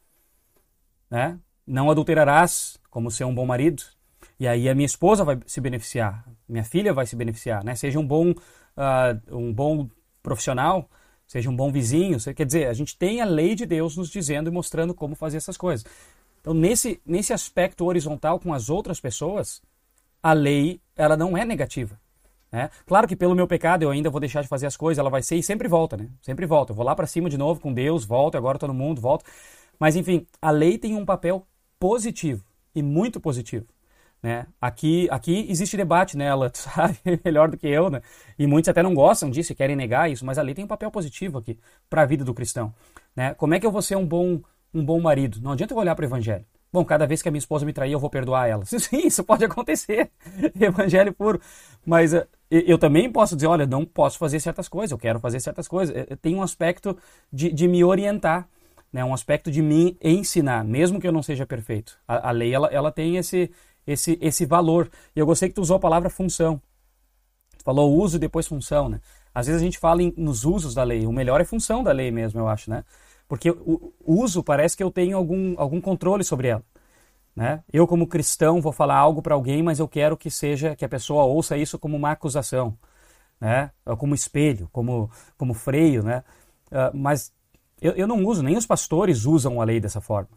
Né? 1.11 1.39
Não 1.67 1.91
adulterarás, 1.91 2.79
como 2.91 3.11
ser 3.11 3.25
um 3.25 3.35
bom 3.35 3.47
marido. 3.47 3.83
E 4.39 4.47
aí 4.47 4.69
a 4.69 4.75
minha 4.75 4.87
esposa 4.87 5.25
vai 5.25 5.39
se 5.47 5.61
beneficiar, 5.61 6.25
minha 6.49 6.65
filha 6.65 6.93
vai 6.93 7.07
se 7.07 7.15
beneficiar, 7.15 7.65
né? 7.65 7.75
Seja 7.75 7.99
um 7.99 8.07
bom, 8.07 8.31
uh, 8.31 9.37
um 9.37 9.53
bom 9.53 9.89
profissional, 10.23 10.89
seja 11.27 11.49
um 11.49 11.57
bom 11.57 11.71
vizinho. 11.71 12.19
Quer 12.35 12.45
dizer, 12.45 12.67
a 12.67 12.73
gente 12.73 12.97
tem 12.97 13.21
a 13.21 13.25
lei 13.25 13.55
de 13.55 13.65
Deus 13.65 13.97
nos 13.97 14.11
dizendo 14.11 14.49
e 14.49 14.53
mostrando 14.53 14.95
como 14.95 15.15
fazer 15.15 15.37
essas 15.37 15.57
coisas. 15.57 15.87
Então, 16.41 16.53
nesse, 16.53 17.01
nesse 17.07 17.33
aspecto 17.33 17.85
horizontal 17.85 18.41
com 18.41 18.53
as 18.53 18.69
outras 18.69 19.01
pessoas, 19.01 19.63
a 20.23 20.33
lei 20.33 20.81
ela 20.97 21.17
não 21.17 21.37
é 21.37 21.45
negativa. 21.45 21.99
Né? 22.51 22.69
Claro 22.85 23.09
que 23.09 23.17
pelo 23.17 23.35
meu 23.35 23.47
pecado 23.47 23.83
eu 23.83 23.91
ainda 23.91 24.11
vou 24.11 24.21
deixar 24.21 24.43
de 24.43 24.49
fazer 24.49 24.67
as 24.67 24.77
coisas, 24.77 24.99
ela 24.99 25.09
vai 25.09 25.23
ser 25.23 25.37
e 25.37 25.43
sempre 25.43 25.69
volta, 25.69 25.97
né? 25.97 26.09
Sempre 26.21 26.45
volta. 26.45 26.73
Eu 26.73 26.77
vou 26.77 26.85
lá 26.85 26.95
para 26.95 27.07
cima 27.07 27.31
de 27.31 27.39
novo 27.39 27.61
com 27.61 27.73
Deus, 27.73 28.05
volto, 28.05 28.37
agora 28.37 28.57
estou 28.57 28.69
no 28.69 28.75
mundo, 28.75 29.01
volto. 29.01 29.25
Mas 29.79 29.97
enfim, 29.97 30.27
a 30.41 30.51
lei 30.51 30.77
tem 30.77 30.95
um 30.95 31.05
papel 31.05 31.47
positivo 31.83 32.45
e 32.73 32.81
muito 32.81 33.19
positivo. 33.19 33.67
Né? 34.23 34.47
Aqui, 34.61 35.09
aqui 35.11 35.47
existe 35.51 35.77
debate 35.77 36.17
nela, 36.17 36.49
tu 36.49 36.59
sabe 36.59 36.97
melhor 37.25 37.51
do 37.51 37.57
que 37.57 37.67
eu, 37.67 37.91
né? 37.91 38.01
E 38.39 38.47
muitos 38.47 38.69
até 38.69 38.85
não 38.85 38.95
gostam 38.95 39.29
disso 39.29 39.51
e 39.51 39.55
querem 39.57 39.75
negar 39.75 40.09
isso, 40.09 40.25
mas 40.25 40.39
a 40.39 40.43
lei 40.43 40.55
tem 40.55 40.65
um 40.65 40.69
papel 40.69 40.93
positivo 40.93 41.39
aqui 41.39 41.59
para 41.91 42.03
a 42.03 42.07
vida 42.07 42.25
do 42.25 42.33
cristão. 42.33 42.73
Né? 43.17 43.35
Como 43.35 43.53
é 43.53 43.59
que 43.59 43.67
eu 43.67 43.73
vou 43.73 43.83
ser 43.83 43.97
um 43.97 44.07
bom, 44.07 44.41
um 44.73 44.85
bom 44.85 45.01
marido? 45.01 45.41
Não 45.43 45.51
adianta 45.51 45.75
eu 45.75 45.79
olhar 45.79 45.97
para 45.97 46.05
o 46.05 46.07
evangelho. 46.07 46.45
Bom, 46.73 46.85
cada 46.85 47.05
vez 47.05 47.21
que 47.21 47.29
a 47.29 47.33
minha 47.33 47.41
esposa 47.41 47.67
me 47.67 47.73
trair, 47.73 47.91
eu 47.91 47.99
vou 47.99 48.09
perdoar 48.09 48.47
ela. 48.49 48.63
Sim, 48.65 49.05
isso 49.05 49.25
pode 49.25 49.45
acontecer. 49.45 50.09
Evangelho 50.59 51.13
puro. 51.13 51.41
Mas 51.85 52.15
uh, 52.15 52.25
eu 52.49 52.79
também 52.79 53.11
posso 53.11 53.35
dizer, 53.35 53.49
olha, 53.49 53.67
não 53.67 53.85
posso 53.85 54.19
fazer 54.19 54.39
certas 54.39 54.69
coisas, 54.69 54.93
eu 54.93 54.99
quero 54.99 55.19
fazer 55.19 55.41
certas 55.41 55.67
coisas. 55.67 55.95
Tem 56.23 56.35
um 56.35 56.43
aspecto 56.43 56.97
de, 57.31 57.53
de 57.53 57.67
me 57.67 57.85
orientar, 57.85 58.49
né? 58.93 59.05
um 59.05 59.15
aspecto 59.15 59.51
de 59.51 59.63
me 59.63 59.97
ensinar, 60.03 60.65
mesmo 60.65 61.01
que 61.01 61.09
eu 61.09 61.13
não 61.13 61.23
seja 61.23 61.47
perfeito. 61.47 61.99
A, 62.07 62.29
a 62.29 62.31
lei, 62.31 62.55
ela, 62.55 62.69
ela 62.69 62.93
tem 62.93 63.17
esse, 63.17 63.51
esse, 63.87 64.19
esse 64.21 64.45
valor. 64.45 64.91
E 65.17 65.21
eu 65.21 65.27
gostei 65.27 65.49
que 65.49 65.55
tu 65.55 65.63
usou 65.63 65.77
a 65.77 65.81
palavra 65.81 66.11
função. 66.11 66.61
Tu 67.57 67.65
falou 67.65 67.97
uso 67.97 68.17
e 68.17 68.21
depois 68.21 68.47
função, 68.47 68.89
né? 68.89 69.01
Às 69.35 69.47
vezes 69.47 69.63
a 69.63 69.65
gente 69.65 69.79
fala 69.79 70.03
em, 70.03 70.13
nos 70.17 70.45
usos 70.45 70.75
da 70.75 70.85
lei. 70.85 71.07
O 71.07 71.13
melhor 71.13 71.41
é 71.41 71.45
função 71.45 71.83
da 71.83 71.93
lei 71.93 72.11
mesmo, 72.11 72.41
eu 72.41 72.49
acho, 72.49 72.69
né? 72.71 72.85
Porque 73.27 73.51
o 73.51 73.95
uso 74.05 74.43
parece 74.43 74.77
que 74.77 74.83
eu 74.83 74.91
tenho 74.91 75.17
algum, 75.17 75.55
algum 75.57 75.81
controle 75.81 76.23
sobre 76.23 76.49
ela. 76.49 76.63
Né? 77.35 77.65
Eu, 77.73 77.87
como 77.87 78.07
cristão, 78.07 78.61
vou 78.61 78.73
falar 78.73 78.97
algo 78.97 79.23
para 79.23 79.35
alguém, 79.35 79.63
mas 79.63 79.79
eu 79.79 79.89
quero 79.89 80.19
que 80.19 80.31
seja 80.31 80.77
que 80.77 80.85
a 80.85 80.89
pessoa 80.89 81.25
ouça 81.25 81.57
isso 81.57 81.79
como 81.79 81.97
uma 81.97 82.11
acusação, 82.11 82.77
né? 83.41 83.71
como 83.99 84.15
espelho, 84.15 84.69
como, 84.71 85.11
como 85.39 85.55
freio. 85.55 86.03
Né? 86.03 86.23
Uh, 86.71 86.95
mas 86.95 87.33
eu, 87.81 87.93
eu 87.93 88.07
não 88.07 88.25
uso, 88.25 88.43
nem 88.43 88.57
os 88.57 88.67
pastores 88.67 89.25
usam 89.25 89.61
a 89.61 89.65
lei 89.65 89.81
dessa 89.81 90.01
forma. 90.01 90.31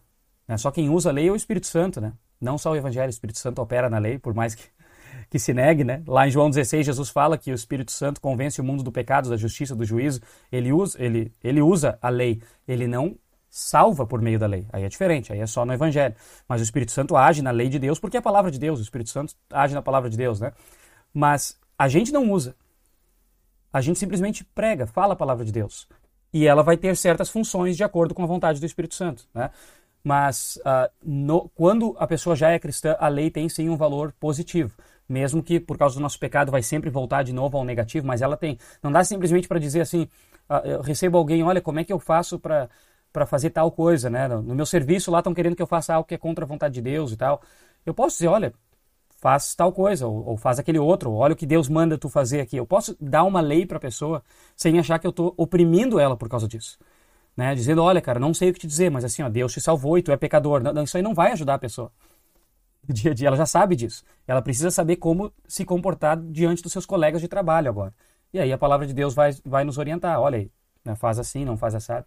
Né? 0.47 0.57
Só 0.57 0.71
quem 0.71 0.89
usa 0.89 1.09
a 1.09 1.13
lei 1.13 1.27
é 1.27 1.31
o 1.31 1.35
Espírito 1.35 1.67
Santo. 1.67 1.99
Né? 1.99 2.13
Não 2.39 2.57
só 2.57 2.71
o 2.71 2.75
Evangelho, 2.75 3.07
o 3.07 3.09
Espírito 3.09 3.39
Santo 3.39 3.61
opera 3.61 3.89
na 3.89 3.97
lei, 3.97 4.17
por 4.17 4.33
mais 4.33 4.55
que 4.55 4.63
que 5.29 5.39
se 5.39 5.53
negue, 5.53 5.83
né? 5.83 6.03
Lá 6.07 6.27
em 6.27 6.31
João 6.31 6.49
16, 6.49 6.85
Jesus 6.85 7.09
fala 7.09 7.37
que 7.37 7.51
o 7.51 7.55
Espírito 7.55 7.91
Santo 7.91 8.21
convence 8.21 8.59
o 8.59 8.63
mundo 8.63 8.83
do 8.83 8.91
pecado, 8.91 9.29
da 9.29 9.37
justiça, 9.37 9.75
do 9.75 9.85
juízo. 9.85 10.21
Ele 10.51 10.71
usa, 10.71 11.01
ele, 11.01 11.33
ele 11.43 11.61
usa 11.61 11.97
a 12.01 12.09
lei, 12.09 12.41
ele 12.67 12.87
não 12.87 13.17
salva 13.49 14.05
por 14.05 14.21
meio 14.21 14.37
da 14.37 14.47
lei. 14.47 14.67
Aí 14.71 14.83
é 14.83 14.89
diferente, 14.89 15.31
aí 15.31 15.39
é 15.39 15.47
só 15.47 15.65
no 15.65 15.73
Evangelho. 15.73 16.15
Mas 16.47 16.61
o 16.61 16.63
Espírito 16.63 16.91
Santo 16.91 17.15
age 17.15 17.41
na 17.41 17.51
lei 17.51 17.69
de 17.69 17.79
Deus 17.79 17.99
porque 17.99 18.17
é 18.17 18.19
a 18.19 18.23
palavra 18.23 18.51
de 18.51 18.59
Deus. 18.59 18.79
O 18.79 18.83
Espírito 18.83 19.09
Santo 19.09 19.33
age 19.51 19.73
na 19.73 19.81
palavra 19.81 20.09
de 20.09 20.17
Deus, 20.17 20.39
né? 20.39 20.51
Mas 21.13 21.57
a 21.77 21.87
gente 21.87 22.11
não 22.11 22.31
usa. 22.31 22.55
A 23.71 23.81
gente 23.81 23.99
simplesmente 23.99 24.43
prega, 24.43 24.87
fala 24.87 25.13
a 25.13 25.15
palavra 25.17 25.43
de 25.43 25.51
Deus. 25.51 25.87
E 26.35 26.45
ela 26.45 26.61
vai 26.61 26.77
ter 26.77 26.95
certas 26.97 27.29
funções 27.29 27.77
de 27.77 27.83
acordo 27.83 28.13
com 28.13 28.23
a 28.23 28.27
vontade 28.27 28.59
do 28.59 28.65
Espírito 28.65 28.95
Santo, 28.95 29.25
né? 29.33 29.49
Mas 30.03 30.57
uh, 30.57 30.91
no, 31.03 31.49
quando 31.55 31.95
a 31.97 32.05
pessoa 32.05 32.35
já 32.35 32.51
é 32.51 32.59
cristã, 32.59 32.95
a 32.99 33.07
lei 33.07 33.31
tem 33.31 33.49
sim 33.49 33.69
um 33.69 33.77
valor 33.77 34.13
positivo 34.19 34.75
mesmo 35.07 35.43
que 35.43 35.59
por 35.59 35.77
causa 35.77 35.95
do 35.95 36.01
nosso 36.01 36.19
pecado 36.19 36.51
vai 36.51 36.61
sempre 36.61 36.89
voltar 36.89 37.23
de 37.23 37.33
novo 37.33 37.57
ao 37.57 37.63
negativo, 37.63 38.07
mas 38.07 38.21
ela 38.21 38.35
tem. 38.35 38.57
Não 38.81 38.91
dá 38.91 39.03
simplesmente 39.03 39.47
para 39.47 39.59
dizer 39.59 39.81
assim, 39.81 40.07
ah, 40.49 40.61
eu 40.65 40.81
recebo 40.81 41.17
alguém, 41.17 41.43
olha, 41.43 41.61
como 41.61 41.79
é 41.79 41.83
que 41.83 41.93
eu 41.93 41.99
faço 41.99 42.39
para 42.39 42.69
para 43.11 43.25
fazer 43.25 43.49
tal 43.51 43.71
coisa, 43.71 44.09
né? 44.09 44.27
No 44.27 44.53
meu 44.53 44.65
serviço 44.65 45.09
lá 45.09 45.19
estão 45.19 45.33
querendo 45.33 45.55
que 45.55 45.61
eu 45.61 45.67
faça 45.67 45.93
algo 45.93 46.05
que 46.05 46.13
é 46.13 46.17
contra 46.17 46.43
a 46.43 46.47
vontade 46.47 46.73
de 46.73 46.81
Deus 46.81 47.13
e 47.13 47.15
tal. 47.17 47.41
Eu 47.85 47.93
posso 47.93 48.17
dizer, 48.17 48.27
olha, 48.27 48.53
faz 49.25 49.55
tal 49.55 49.73
coisa, 49.73 50.05
ou, 50.05 50.23
ou 50.23 50.37
faz 50.37 50.59
aquele 50.59 50.77
outro, 50.77 51.11
olha 51.11 51.33
o 51.33 51.35
que 51.35 51.47
Deus 51.47 51.67
manda 51.67 51.97
tu 51.97 52.07
fazer 52.07 52.41
aqui. 52.41 52.57
Eu 52.57 52.65
posso 52.67 52.95
dar 53.01 53.23
uma 53.23 53.41
lei 53.41 53.65
para 53.65 53.77
a 53.77 53.79
pessoa 53.79 54.23
sem 54.55 54.77
achar 54.77 54.99
que 54.99 55.07
eu 55.07 55.09
estou 55.09 55.33
oprimindo 55.35 55.99
ela 55.99 56.15
por 56.15 56.29
causa 56.29 56.47
disso. 56.47 56.77
Né? 57.35 57.55
Dizendo, 57.55 57.81
olha, 57.81 57.99
cara, 57.99 58.19
não 58.19 58.35
sei 58.35 58.51
o 58.51 58.53
que 58.53 58.59
te 58.59 58.67
dizer, 58.67 58.91
mas 58.91 59.03
assim, 59.03 59.23
ó, 59.23 59.29
Deus 59.29 59.51
te 59.51 59.59
salvou 59.59 59.97
e 59.97 60.03
tu 60.03 60.11
é 60.11 60.15
pecador. 60.15 60.61
Não, 60.61 60.83
isso 60.83 60.95
aí 60.95 61.01
não 61.01 61.15
vai 61.15 61.31
ajudar 61.31 61.55
a 61.55 61.57
pessoa 61.57 61.91
dia 62.87 63.13
a 63.13 63.13
dia, 63.15 63.27
ela 63.29 63.35
já 63.35 63.47
sabe 63.47 63.75
disso. 63.75 64.03
Ela 64.27 64.43
precisa 64.43 64.69
saber 64.69 64.97
como 64.97 65.33
se 65.47 65.65
comportar 65.65 66.21
diante 66.21 66.61
dos 66.61 66.71
seus 66.71 66.85
colegas 66.85 67.19
de 67.19 67.27
trabalho 67.27 67.67
agora. 67.67 67.95
E 68.31 68.39
aí 68.39 68.53
a 68.53 68.59
palavra 68.59 68.85
de 68.85 68.93
Deus 68.93 69.15
vai, 69.15 69.31
vai 69.43 69.63
nos 69.63 69.79
orientar. 69.79 70.19
Olha 70.19 70.37
aí, 70.37 70.51
né? 70.85 70.95
faz 70.95 71.17
assim, 71.17 71.43
não 71.43 71.57
faz 71.57 71.73
assado. 71.73 72.05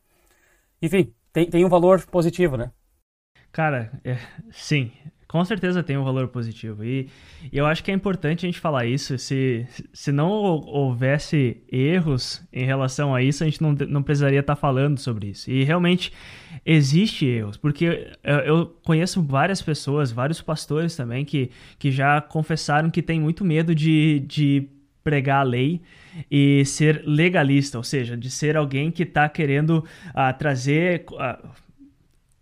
Enfim, 0.81 1.13
tem, 1.33 1.51
tem 1.51 1.65
um 1.65 1.69
valor 1.69 2.01
positivo, 2.07 2.57
né? 2.57 2.71
Cara, 3.51 3.91
é, 4.05 4.19
sim, 4.53 4.93
com 5.29 5.45
certeza 5.45 5.83
tem 5.83 5.99
um 5.99 6.03
valor 6.03 6.29
positivo. 6.29 6.83
E, 6.83 7.07
e, 7.53 7.59
eu 7.59 7.67
acho 7.67 7.85
que 7.85 7.91
é 7.91 7.95
importante 7.95 8.47
a 8.47 8.49
gente 8.49 8.59
falar 8.59 8.87
isso. 8.87 9.17
Se, 9.19 9.67
se 9.93 10.11
não 10.11 10.31
houvesse 10.31 11.59
erros 11.71 12.43
em 12.51 12.65
relação 12.65 13.15
a 13.15 13.23
isso, 13.23 13.45
a 13.45 13.47
gente 13.47 13.61
não, 13.61 13.73
não 13.73 14.03
precisaria 14.03 14.41
estar 14.41 14.57
falando 14.57 14.99
sobre 14.99 15.29
isso. 15.29 15.51
E 15.51 15.63
realmente 15.65 16.11
existe 16.65 17.27
erros, 17.27 17.59
porque 17.59 18.11
eu, 18.25 18.39
eu 18.39 18.67
conheço 18.83 19.23
várias 19.23 19.61
pessoas, 19.61 20.11
vários 20.11 20.41
pastores 20.41 20.97
também, 20.97 21.27
que, 21.27 21.51
que 21.79 21.93
já 21.93 22.23
confessaram 22.23 22.91
que 22.91 23.03
tem 23.03 23.21
muito 23.21 23.45
medo 23.45 23.75
de, 23.75 24.21
de 24.21 24.67
pregar 25.05 25.41
a 25.41 25.45
lei 25.45 25.83
e 26.31 26.65
ser 26.65 27.03
legalista, 27.07 27.77
ou 27.77 27.85
seja, 27.85 28.17
de 28.17 28.31
ser 28.31 28.57
alguém 28.57 28.91
que 28.91 29.03
está 29.03 29.29
querendo 29.29 29.85
uh, 30.09 30.39
trazer. 30.39 31.05
Uh, 31.13 31.68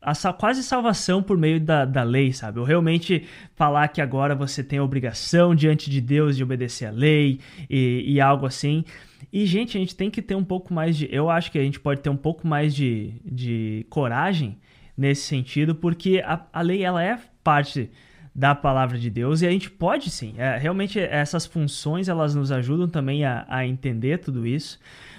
a 0.06 0.32
quase 0.32 0.62
salvação 0.62 1.20
por 1.20 1.36
meio 1.36 1.60
da, 1.60 1.84
da 1.84 2.04
lei, 2.04 2.32
sabe? 2.32 2.60
Ou 2.60 2.64
realmente 2.64 3.26
falar 3.56 3.88
que 3.88 4.00
agora 4.00 4.36
você 4.36 4.62
tem 4.62 4.78
a 4.78 4.84
obrigação 4.84 5.52
diante 5.52 5.90
de 5.90 6.00
Deus 6.00 6.36
de 6.36 6.44
obedecer 6.44 6.86
a 6.86 6.92
lei 6.92 7.40
e, 7.68 8.04
e 8.06 8.20
algo 8.20 8.46
assim. 8.46 8.84
E, 9.32 9.44
gente, 9.44 9.76
a 9.76 9.80
gente 9.80 9.96
tem 9.96 10.08
que 10.08 10.22
ter 10.22 10.36
um 10.36 10.44
pouco 10.44 10.72
mais 10.72 10.96
de. 10.96 11.08
Eu 11.12 11.28
acho 11.28 11.50
que 11.50 11.58
a 11.58 11.62
gente 11.62 11.80
pode 11.80 12.00
ter 12.00 12.08
um 12.08 12.16
pouco 12.16 12.46
mais 12.46 12.72
de, 12.72 13.14
de 13.24 13.84
coragem 13.90 14.56
nesse 14.96 15.22
sentido, 15.22 15.74
porque 15.74 16.22
a, 16.24 16.46
a 16.52 16.60
lei 16.62 16.84
ela 16.84 17.02
é 17.02 17.18
parte 17.42 17.90
da 18.32 18.54
palavra 18.54 18.98
de 18.98 19.10
Deus 19.10 19.42
e 19.42 19.46
a 19.46 19.50
gente 19.50 19.70
pode 19.70 20.08
sim. 20.10 20.34
É, 20.36 20.56
realmente 20.56 21.00
essas 21.00 21.46
funções 21.46 22.08
elas 22.08 22.34
nos 22.34 22.52
ajudam 22.52 22.88
também 22.88 23.24
a, 23.24 23.44
a 23.48 23.66
entender 23.66 24.18
tudo 24.18 24.46
isso 24.46 24.78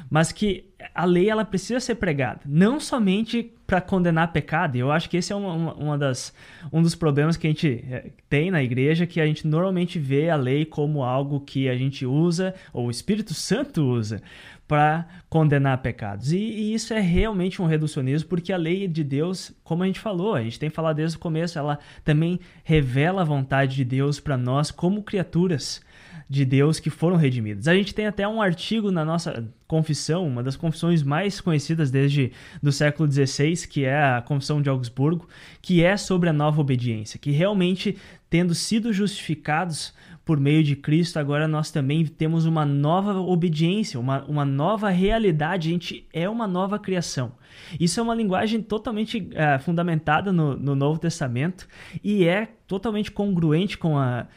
mas 0.10 0.32
que 0.32 0.66
a 0.94 1.06
lei 1.06 1.30
ela 1.30 1.46
precisa 1.46 1.80
ser 1.80 1.96
pregada, 1.96 2.42
não 2.46 2.80
somente 2.80 3.52
para 3.68 3.82
condenar 3.82 4.32
pecado. 4.32 4.78
E 4.78 4.80
eu 4.80 4.90
acho 4.90 5.10
que 5.10 5.18
esse 5.18 5.34
é 5.34 5.36
uma, 5.36 5.74
uma, 5.74 5.98
das, 5.98 6.34
um 6.72 6.82
dos 6.82 6.96
problemas 6.96 7.36
que 7.36 7.46
a 7.46 7.50
gente 7.50 7.84
eh, 7.92 8.12
tem 8.30 8.50
na 8.50 8.64
igreja, 8.64 9.06
que 9.06 9.20
a 9.20 9.26
gente 9.26 9.46
normalmente 9.46 10.00
vê 10.00 10.30
a 10.30 10.38
lei 10.38 10.64
como 10.64 11.04
algo 11.04 11.42
que 11.42 11.68
a 11.68 11.76
gente 11.76 12.06
usa, 12.06 12.56
ou 12.72 12.88
o 12.88 12.92
Espírito 12.92 13.34
Santo 13.34 13.84
usa, 13.84 14.22
para 14.66 15.06
condenar 15.30 15.82
pecados. 15.82 16.32
E, 16.32 16.38
e, 16.38 16.74
isso 16.74 16.94
é 16.94 17.00
realmente 17.02 17.62
um 17.62 17.66
reducionismo, 17.66 18.30
porque 18.30 18.54
a 18.54 18.58
lei 18.58 18.88
de 18.88 19.04
Deus, 19.04 19.52
como 19.66 19.84
a 19.84 19.86
gente 19.86 20.00
falou, 20.00 20.34
a 20.34 20.42
gente 20.42 20.60
tem 20.60 20.70
falado 20.70 20.96
desde 20.96 21.18
o 21.18 21.20
começo, 21.20 21.60
ela 21.60 21.78
também 22.06 22.40
revela 22.64 23.22
a 23.22 23.26
vontade 23.26 23.76
de 23.76 23.84
Deus 23.84 24.20
para 24.20 24.38
nós 24.38 24.72
como 24.72 25.04
criaturas 25.04 25.86
de 26.30 26.44
Deus 26.44 26.80
que 26.80 26.90
foram 26.90 27.16
redimidos. 27.16 27.68
A 27.68 27.76
gente 27.76 27.96
tem 27.96 28.06
até 28.06 28.28
um 28.28 28.42
artigo 28.42 28.92
na 28.92 29.06
nossa 29.06 29.48
confissão, 29.68 30.28
uma 30.28 30.44
das 30.44 30.56
confissões 30.56 31.04
mais 31.04 31.40
conhecidas 31.40 31.90
desde 31.90 32.32
do 32.62 32.72
século 32.72 33.10
XVI, 33.10 33.68
que 33.68 33.86
é 33.86 33.98
a 33.98 34.22
Confissão 34.22 34.62
de 34.62 34.70
Augsburgo, 34.70 35.28
que 35.62 35.84
é 35.84 35.96
sobre 35.96 36.30
a 36.30 36.34
nova 36.34 36.60
obediência, 36.60 37.20
que 37.20 37.32
realmente 37.32 37.98
tendo 38.30 38.54
sido 38.54 38.92
justificados 38.92 39.94
por 40.26 40.38
meio 40.38 40.62
de 40.62 40.76
Cristo, 40.76 41.18
agora 41.18 41.48
nós 41.48 41.72
também 41.72 42.06
temos 42.06 42.46
uma 42.46 42.66
nova 42.66 43.14
obediência, 43.14 43.98
uma, 43.98 44.26
uma 44.26 44.44
nova 44.44 44.90
realidade, 44.90 45.70
a 45.70 45.72
gente 45.72 46.06
é 46.12 46.28
uma 46.30 46.46
nova 46.46 46.78
criação. 46.78 47.32
Isso 47.80 48.02
é 48.02 48.04
uma 48.04 48.14
linguagem 48.14 48.62
totalmente 48.62 49.30
é, 49.34 49.58
fundamentada 49.58 50.34
no, 50.34 50.58
no 50.58 50.76
Novo 50.76 51.00
Testamento 51.00 51.66
e 52.04 52.26
é 52.26 52.50
totalmente 52.68 53.10
congruente 53.10 53.78
com 53.78 53.98
a 53.98 54.28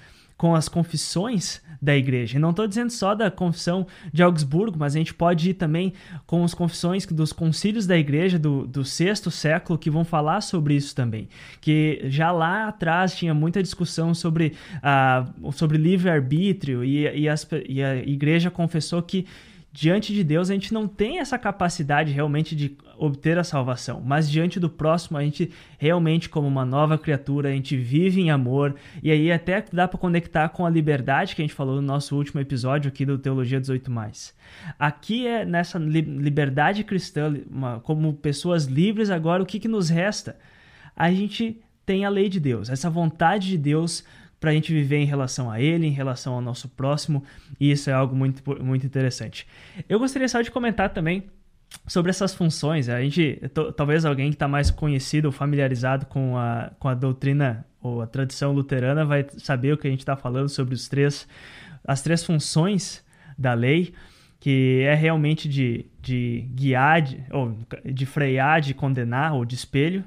com 0.40 0.55
as 0.55 0.70
confissões 0.70 1.61
da 1.83 1.94
igreja. 1.94 2.38
Não 2.38 2.48
estou 2.48 2.66
dizendo 2.66 2.88
só 2.88 3.14
da 3.14 3.31
confissão 3.31 3.87
de 4.11 4.22
Augsburgo, 4.22 4.79
mas 4.79 4.96
a 4.96 4.98
gente 4.98 5.12
pode 5.12 5.50
ir 5.50 5.55
também 5.55 5.92
com 6.26 6.42
as 6.42 6.55
confissões 6.55 7.05
dos 7.05 7.31
concílios 7.31 7.87
da 7.87 7.94
igreja 7.94 8.38
do, 8.38 8.66
do 8.66 8.83
sexto 8.83 9.31
século 9.31 9.79
que 9.79 9.90
vão 9.90 10.03
falar 10.03 10.40
sobre 10.40 10.74
isso 10.74 10.96
também. 10.96 11.29
Que 11.61 12.00
já 12.07 12.33
lá 12.33 12.68
atrás 12.68 13.14
tinha 13.14 13.35
muita 13.35 13.62
discussão 13.62 14.14
sobre, 14.14 14.55
uh, 14.76 15.53
sobre 15.53 15.76
livre-arbítrio 15.76 16.83
e, 16.83 17.05
e, 17.05 17.26
e 17.68 17.83
a 17.83 17.96
igreja 17.96 18.50
confessou 18.50 19.03
que 19.03 19.26
diante 19.81 20.12
de 20.12 20.23
Deus 20.23 20.51
a 20.51 20.53
gente 20.53 20.75
não 20.75 20.87
tem 20.87 21.21
essa 21.21 21.38
capacidade 21.38 22.12
realmente 22.12 22.55
de 22.55 22.77
obter 22.99 23.38
a 23.38 23.45
salvação, 23.45 24.03
mas 24.05 24.31
diante 24.31 24.61
do 24.61 24.69
próximo 24.69 25.16
a 25.16 25.25
gente 25.25 25.51
realmente 25.79 26.29
como 26.29 26.47
uma 26.47 26.66
nova 26.66 26.99
criatura, 26.99 27.49
a 27.49 27.53
gente 27.53 27.79
vive 27.79 28.21
em 28.21 28.31
amor 28.31 28.77
e 29.03 29.11
aí 29.11 29.33
até 29.33 29.64
dá 29.73 29.88
para 29.88 29.99
conectar 29.99 30.51
com 30.51 30.66
a 30.66 30.71
liberdade 30.71 31.35
que 31.35 31.40
a 31.40 31.45
gente 31.45 31.55
falou 31.55 31.77
no 31.77 31.83
nosso 31.83 32.14
último 32.14 32.43
episódio 32.43 32.90
aqui 32.90 33.07
do 33.07 33.16
Teologia 33.16 33.59
18 33.59 33.90
mais. 33.90 34.35
Aqui 34.79 35.27
é 35.27 35.47
nessa 35.47 35.79
liberdade 35.79 36.85
cristã, 36.85 37.35
uma, 37.51 37.81
como 37.81 38.12
pessoas 38.12 38.66
livres 38.66 39.09
agora, 39.09 39.43
o 39.43 39.47
que, 39.47 39.59
que 39.59 39.69
nos 39.69 39.88
resta? 39.88 40.37
A 40.95 41.11
gente 41.11 41.59
tem 41.87 42.05
a 42.05 42.11
lei 42.11 42.29
de 42.29 42.38
Deus, 42.38 42.69
essa 42.69 42.90
vontade 42.90 43.49
de 43.49 43.57
Deus 43.57 44.05
para 44.40 44.50
a 44.50 44.55
gente 44.55 44.72
viver 44.72 44.96
em 44.96 45.05
relação 45.05 45.50
a 45.50 45.61
ele, 45.61 45.87
em 45.87 45.92
relação 45.92 46.33
ao 46.33 46.40
nosso 46.40 46.68
próximo, 46.70 47.22
e 47.61 47.70
isso 47.70 47.90
é 47.90 47.92
algo 47.92 48.16
muito, 48.16 48.42
muito 48.64 48.87
interessante. 48.87 49.46
Eu 49.87 49.98
gostaria 49.98 50.26
só 50.29 50.40
de 50.40 50.50
comentar 50.50 50.88
também 50.88 51.24
sobre 51.87 52.11
essas 52.11 52.35
funções. 52.35 52.88
A 52.88 53.00
gente, 53.03 53.40
talvez 53.76 54.05
alguém 54.05 54.31
que 54.31 54.37
está 54.37 54.48
mais 54.48 54.70
conhecido, 54.70 55.31
familiarizado 55.31 56.07
com 56.07 56.37
a, 56.38 56.72
com 56.79 56.88
a 56.88 56.94
doutrina 56.94 57.66
ou 57.83 58.00
a 58.00 58.07
tradição 58.07 58.53
luterana 58.53 59.05
vai 59.05 59.26
saber 59.38 59.72
o 59.72 59.76
que 59.79 59.87
a 59.87 59.90
gente 59.90 60.00
está 60.00 60.16
falando 60.16 60.48
sobre 60.48 60.74
os 60.74 60.88
três, 60.88 61.29
as 61.85 62.03
três 62.03 62.24
funções 62.24 63.05
da 63.38 63.55
lei, 63.55 63.92
que 64.38 64.83
é 64.85 64.94
realmente 64.94 65.48
de, 65.48 65.87
de 66.00 66.46
guiar, 66.55 67.03
de, 67.03 67.22
ou 67.31 67.57
de 67.85 68.07
frear, 68.07 68.61
de 68.61 68.72
condenar 68.72 69.35
ou 69.35 69.44
de 69.44 69.55
espelho, 69.55 70.05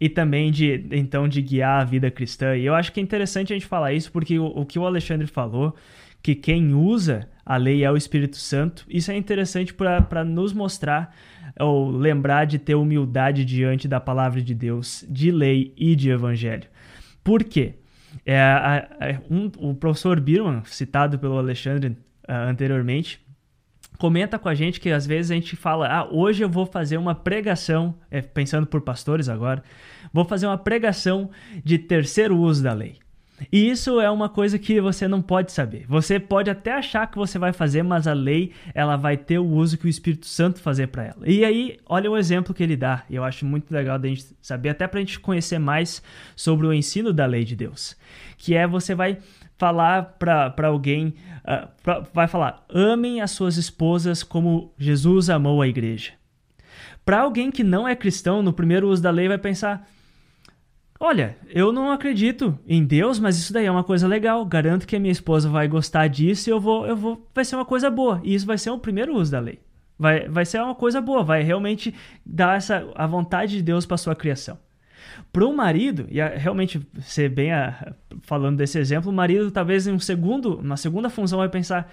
e 0.00 0.08
também 0.08 0.50
de 0.50 0.86
então 0.90 1.28
de 1.28 1.40
guiar 1.40 1.80
a 1.80 1.84
vida 1.84 2.10
cristã. 2.10 2.56
E 2.56 2.64
eu 2.64 2.74
acho 2.74 2.92
que 2.92 3.00
é 3.00 3.02
interessante 3.02 3.52
a 3.52 3.56
gente 3.56 3.66
falar 3.66 3.92
isso 3.92 4.10
porque 4.10 4.38
o, 4.38 4.46
o 4.46 4.66
que 4.66 4.78
o 4.78 4.86
Alexandre 4.86 5.26
falou, 5.26 5.74
que 6.22 6.34
quem 6.34 6.72
usa 6.72 7.28
a 7.44 7.56
lei 7.56 7.84
é 7.84 7.90
o 7.90 7.96
Espírito 7.96 8.36
Santo, 8.36 8.86
isso 8.88 9.10
é 9.10 9.16
interessante 9.16 9.74
para 9.74 10.24
nos 10.24 10.52
mostrar 10.52 11.14
ou 11.60 11.90
lembrar 11.90 12.46
de 12.46 12.58
ter 12.58 12.74
humildade 12.74 13.44
diante 13.44 13.86
da 13.86 14.00
palavra 14.00 14.40
de 14.40 14.54
Deus, 14.54 15.04
de 15.08 15.30
lei 15.30 15.72
e 15.76 15.94
de 15.94 16.10
evangelho. 16.10 16.64
Por 17.22 17.44
quê? 17.44 17.74
É, 18.24 18.40
a, 18.40 18.88
a, 19.00 19.20
um, 19.30 19.50
o 19.58 19.74
professor 19.74 20.20
Birman, 20.20 20.62
citado 20.64 21.18
pelo 21.18 21.38
Alexandre 21.38 21.96
uh, 22.28 22.48
anteriormente, 22.48 23.20
comenta 24.04 24.38
com 24.38 24.50
a 24.50 24.54
gente 24.54 24.80
que 24.80 24.90
às 24.90 25.06
vezes 25.06 25.30
a 25.30 25.34
gente 25.34 25.56
fala, 25.56 25.88
ah, 25.88 26.06
hoje 26.10 26.44
eu 26.44 26.48
vou 26.50 26.66
fazer 26.66 26.98
uma 26.98 27.14
pregação, 27.14 27.94
é, 28.10 28.20
pensando 28.20 28.66
por 28.66 28.82
pastores 28.82 29.30
agora, 29.30 29.64
vou 30.12 30.26
fazer 30.26 30.46
uma 30.46 30.58
pregação 30.58 31.30
de 31.64 31.78
terceiro 31.78 32.36
uso 32.36 32.62
da 32.62 32.74
lei. 32.74 32.98
E 33.50 33.68
isso 33.68 34.00
é 34.00 34.10
uma 34.10 34.28
coisa 34.28 34.58
que 34.58 34.80
você 34.80 35.08
não 35.08 35.20
pode 35.20 35.52
saber. 35.52 35.84
Você 35.88 36.20
pode 36.20 36.48
até 36.50 36.72
achar 36.72 37.10
que 37.10 37.16
você 37.16 37.38
vai 37.38 37.52
fazer, 37.52 37.82
mas 37.82 38.06
a 38.06 38.12
lei 38.12 38.52
ela 38.74 38.96
vai 38.96 39.16
ter 39.16 39.38
o 39.38 39.46
uso 39.46 39.76
que 39.76 39.86
o 39.86 39.88
Espírito 39.88 40.26
Santo 40.26 40.60
fazer 40.60 40.88
para 40.88 41.04
ela. 41.04 41.18
E 41.26 41.44
aí, 41.44 41.78
olha 41.86 42.10
o 42.10 42.16
exemplo 42.16 42.54
que 42.54 42.62
ele 42.62 42.76
dá. 42.76 43.02
Eu 43.10 43.24
acho 43.24 43.44
muito 43.44 43.72
legal 43.72 43.98
da 43.98 44.08
gente 44.08 44.26
saber, 44.40 44.68
até 44.68 44.86
para 44.86 45.00
a 45.00 45.02
gente 45.02 45.18
conhecer 45.18 45.58
mais 45.58 46.02
sobre 46.36 46.66
o 46.66 46.72
ensino 46.72 47.12
da 47.12 47.26
lei 47.26 47.44
de 47.44 47.56
Deus. 47.56 47.96
Que 48.38 48.54
é 48.54 48.66
você 48.66 48.94
vai 48.94 49.18
falar 49.58 50.16
para 50.18 50.68
alguém, 50.68 51.14
uh, 51.38 51.68
pra, 51.82 52.00
vai 52.12 52.28
falar, 52.28 52.64
amem 52.68 53.20
as 53.20 53.32
suas 53.32 53.56
esposas 53.56 54.22
como 54.22 54.72
Jesus 54.78 55.28
amou 55.28 55.60
a 55.60 55.68
igreja. 55.68 56.12
Para 57.04 57.20
alguém 57.20 57.50
que 57.50 57.62
não 57.62 57.86
é 57.86 57.94
cristão, 57.94 58.42
no 58.42 58.52
primeiro 58.52 58.88
uso 58.88 59.02
da 59.02 59.10
lei, 59.10 59.28
vai 59.28 59.38
pensar: 59.38 59.86
olha, 61.04 61.36
eu 61.50 61.70
não 61.70 61.92
acredito 61.92 62.58
em 62.66 62.82
Deus, 62.82 63.18
mas 63.18 63.38
isso 63.38 63.52
daí 63.52 63.66
é 63.66 63.70
uma 63.70 63.84
coisa 63.84 64.08
legal. 64.08 64.44
Garanto 64.46 64.86
que 64.86 64.96
a 64.96 65.00
minha 65.00 65.12
esposa 65.12 65.48
vai 65.48 65.68
gostar 65.68 66.08
disso 66.08 66.48
e 66.48 66.52
eu 66.52 66.58
vou, 66.58 66.86
eu 66.86 66.96
vou, 66.96 67.28
vai 67.34 67.44
ser 67.44 67.56
uma 67.56 67.64
coisa 67.64 67.90
boa. 67.90 68.20
E 68.24 68.34
isso 68.34 68.46
vai 68.46 68.56
ser 68.56 68.70
o 68.70 68.78
primeiro 68.78 69.14
uso 69.14 69.30
da 69.30 69.38
lei. 69.38 69.60
Vai, 69.98 70.26
vai 70.28 70.44
ser 70.44 70.60
uma 70.62 70.74
coisa 70.74 71.00
boa, 71.00 71.22
vai 71.22 71.42
realmente 71.42 71.94
dar 72.24 72.56
essa 72.56 72.90
a 72.96 73.06
vontade 73.06 73.56
de 73.56 73.62
Deus 73.62 73.86
para 73.86 73.96
sua 73.96 74.16
criação. 74.16 74.58
Para 75.32 75.44
o 75.44 75.54
marido, 75.54 76.06
e 76.10 76.20
realmente 76.20 76.80
ser 77.00 77.28
bem 77.28 77.52
a, 77.52 77.94
falando 78.22 78.56
desse 78.56 78.78
exemplo, 78.78 79.10
o 79.10 79.14
marido 79.14 79.50
talvez 79.50 79.86
em 79.86 79.92
um 79.92 80.00
segundo, 80.00 80.56
uma 80.58 80.76
segunda 80.76 81.10
função 81.10 81.38
vai 81.38 81.48
pensar: 81.48 81.92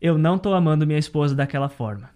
eu 0.00 0.18
não 0.18 0.36
estou 0.36 0.54
amando 0.54 0.86
minha 0.86 0.98
esposa 0.98 1.34
daquela 1.34 1.68
forma. 1.68 2.15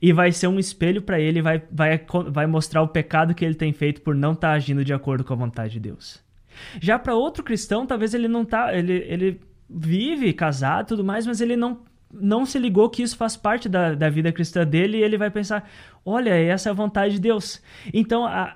E 0.00 0.12
vai 0.12 0.32
ser 0.32 0.46
um 0.46 0.58
espelho 0.58 1.02
para 1.02 1.20
ele, 1.20 1.42
vai, 1.42 1.62
vai, 1.70 2.00
vai 2.30 2.46
mostrar 2.46 2.82
o 2.82 2.88
pecado 2.88 3.34
que 3.34 3.44
ele 3.44 3.54
tem 3.54 3.72
feito 3.72 4.00
por 4.00 4.14
não 4.14 4.32
estar 4.32 4.48
tá 4.48 4.54
agindo 4.54 4.84
de 4.84 4.92
acordo 4.92 5.24
com 5.24 5.32
a 5.32 5.36
vontade 5.36 5.74
de 5.74 5.80
Deus. 5.80 6.22
Já 6.80 6.98
para 6.98 7.14
outro 7.14 7.42
cristão, 7.42 7.86
talvez 7.86 8.14
ele 8.14 8.28
não 8.28 8.44
tá, 8.44 8.74
ele, 8.76 8.92
ele 9.08 9.40
vive 9.68 10.32
casado, 10.32 10.88
tudo 10.88 11.04
mais, 11.04 11.26
mas 11.26 11.40
ele 11.40 11.56
não 11.56 11.80
não 12.12 12.44
se 12.44 12.58
ligou 12.58 12.90
que 12.90 13.02
isso 13.02 13.16
faz 13.16 13.38
parte 13.38 13.70
da, 13.70 13.94
da 13.94 14.10
vida 14.10 14.30
cristã 14.30 14.66
dele 14.66 14.98
e 14.98 15.02
ele 15.02 15.16
vai 15.16 15.30
pensar: 15.30 15.68
olha, 16.04 16.30
essa 16.30 16.68
é 16.68 16.70
a 16.70 16.74
vontade 16.74 17.14
de 17.14 17.20
Deus. 17.20 17.62
Então, 17.92 18.26
a, 18.26 18.54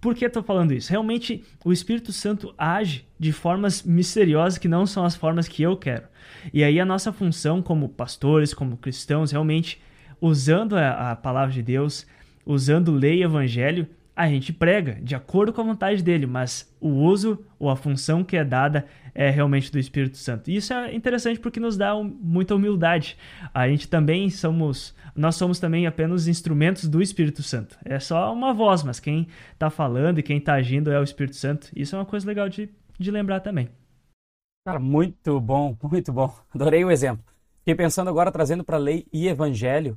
por 0.00 0.14
que 0.14 0.24
estou 0.24 0.42
falando 0.42 0.72
isso? 0.72 0.90
Realmente, 0.90 1.44
o 1.64 1.72
Espírito 1.72 2.12
Santo 2.12 2.54
age 2.56 3.04
de 3.18 3.32
formas 3.32 3.82
misteriosas 3.82 4.58
que 4.58 4.68
não 4.68 4.86
são 4.86 5.04
as 5.04 5.16
formas 5.16 5.48
que 5.48 5.62
eu 5.62 5.76
quero. 5.76 6.04
E 6.52 6.62
aí, 6.62 6.78
a 6.78 6.84
nossa 6.84 7.12
função 7.12 7.60
como 7.60 7.88
pastores, 7.88 8.54
como 8.54 8.76
cristãos, 8.76 9.32
realmente, 9.32 9.80
usando 10.20 10.76
a, 10.76 11.12
a 11.12 11.16
palavra 11.16 11.52
de 11.52 11.62
Deus, 11.62 12.06
usando 12.44 12.92
lei 12.92 13.18
e 13.18 13.22
evangelho, 13.22 13.88
a 14.18 14.28
gente 14.28 14.52
prega 14.52 14.98
de 15.00 15.14
acordo 15.14 15.52
com 15.52 15.60
a 15.60 15.64
vontade 15.64 16.02
dele, 16.02 16.26
mas 16.26 16.74
o 16.80 16.88
uso 16.88 17.44
ou 17.56 17.70
a 17.70 17.76
função 17.76 18.24
que 18.24 18.36
é 18.36 18.44
dada 18.44 18.84
é 19.14 19.30
realmente 19.30 19.70
do 19.70 19.78
Espírito 19.78 20.16
Santo. 20.16 20.50
E 20.50 20.56
isso 20.56 20.72
é 20.72 20.92
interessante 20.92 21.38
porque 21.38 21.60
nos 21.60 21.76
dá 21.76 21.94
muita 21.94 22.56
humildade. 22.56 23.16
A 23.54 23.68
gente 23.68 23.86
também 23.86 24.28
somos, 24.28 24.92
nós 25.14 25.36
somos 25.36 25.60
também 25.60 25.86
apenas 25.86 26.26
instrumentos 26.26 26.88
do 26.88 27.00
Espírito 27.00 27.44
Santo. 27.44 27.78
É 27.84 28.00
só 28.00 28.32
uma 28.32 28.52
voz, 28.52 28.82
mas 28.82 28.98
quem 28.98 29.28
está 29.52 29.70
falando 29.70 30.18
e 30.18 30.22
quem 30.22 30.38
está 30.38 30.54
agindo 30.54 30.90
é 30.90 30.98
o 30.98 31.04
Espírito 31.04 31.36
Santo. 31.36 31.68
Isso 31.76 31.94
é 31.94 31.98
uma 32.00 32.04
coisa 32.04 32.26
legal 32.26 32.48
de, 32.48 32.68
de 32.98 33.10
lembrar 33.12 33.38
também. 33.38 33.68
Cara, 34.66 34.80
muito 34.80 35.40
bom, 35.40 35.76
muito 35.80 36.12
bom. 36.12 36.34
Adorei 36.52 36.84
o 36.84 36.90
exemplo. 36.90 37.24
Fiquei 37.60 37.74
pensando 37.74 38.10
agora, 38.10 38.32
trazendo 38.32 38.64
para 38.64 38.78
lei 38.78 39.06
e 39.12 39.28
evangelho, 39.28 39.96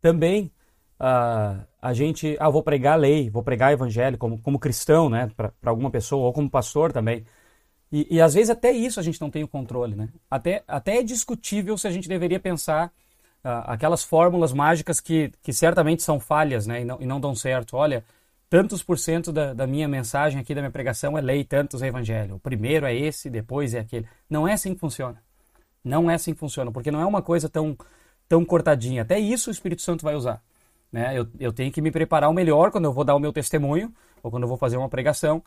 também 0.00 0.50
uh, 1.00 1.64
a 1.80 1.94
gente, 1.94 2.36
ah, 2.38 2.50
vou 2.50 2.62
pregar 2.62 2.94
a 2.94 2.96
lei, 2.96 3.30
vou 3.30 3.42
pregar 3.42 3.70
o 3.70 3.72
evangelho 3.72 4.18
como, 4.18 4.38
como 4.38 4.58
cristão, 4.58 5.08
né, 5.08 5.30
para 5.36 5.52
alguma 5.64 5.90
pessoa, 5.90 6.26
ou 6.26 6.32
como 6.32 6.50
pastor 6.50 6.92
também. 6.92 7.24
E, 7.90 8.06
e, 8.16 8.20
às 8.20 8.34
vezes 8.34 8.50
até 8.50 8.70
isso 8.70 9.00
a 9.00 9.02
gente 9.02 9.20
não 9.20 9.30
tem 9.30 9.42
o 9.42 9.48
controle, 9.48 9.96
né? 9.96 10.08
Até, 10.30 10.62
até 10.68 10.98
é 10.98 11.02
discutível 11.02 11.76
se 11.76 11.88
a 11.88 11.90
gente 11.90 12.08
deveria 12.08 12.38
pensar 12.38 12.92
uh, 13.44 13.66
aquelas 13.66 14.04
fórmulas 14.04 14.52
mágicas 14.52 15.00
que, 15.00 15.32
que 15.42 15.52
certamente 15.52 16.02
são 16.02 16.20
falhas, 16.20 16.66
né, 16.66 16.82
e 16.82 16.84
não, 16.84 16.98
e 17.00 17.06
não 17.06 17.20
dão 17.20 17.34
certo. 17.34 17.76
Olha, 17.76 18.04
tantos 18.48 18.82
por 18.82 18.98
cento 18.98 19.32
da, 19.32 19.54
da 19.54 19.66
minha 19.66 19.88
mensagem 19.88 20.40
aqui, 20.40 20.54
da 20.54 20.60
minha 20.60 20.70
pregação 20.70 21.16
é 21.16 21.20
lei, 21.20 21.44
tantos 21.44 21.82
é 21.82 21.88
evangelho. 21.88 22.36
O 22.36 22.40
primeiro 22.40 22.86
é 22.86 22.94
esse, 22.94 23.30
depois 23.30 23.74
é 23.74 23.80
aquele. 23.80 24.06
Não 24.28 24.46
é 24.46 24.52
assim 24.52 24.74
que 24.74 24.80
funciona. 24.80 25.22
Não 25.82 26.10
é 26.10 26.14
assim 26.14 26.34
que 26.34 26.40
funciona, 26.40 26.70
porque 26.70 26.90
não 26.90 27.00
é 27.00 27.06
uma 27.06 27.22
coisa 27.22 27.48
tão, 27.48 27.76
tão 28.30 28.44
cortadinha. 28.44 29.02
Até 29.02 29.18
isso 29.18 29.50
o 29.50 29.52
Espírito 29.52 29.82
Santo 29.82 30.04
vai 30.04 30.14
usar. 30.14 30.40
Né? 30.92 31.18
Eu, 31.18 31.26
eu 31.40 31.52
tenho 31.52 31.72
que 31.72 31.82
me 31.82 31.90
preparar 31.90 32.30
o 32.30 32.32
melhor 32.32 32.70
quando 32.70 32.84
eu 32.84 32.92
vou 32.92 33.02
dar 33.02 33.16
o 33.16 33.18
meu 33.18 33.32
testemunho 33.32 33.92
ou 34.22 34.30
quando 34.30 34.44
eu 34.44 34.48
vou 34.48 34.56
fazer 34.56 34.76
uma 34.76 34.88
pregação, 34.88 35.42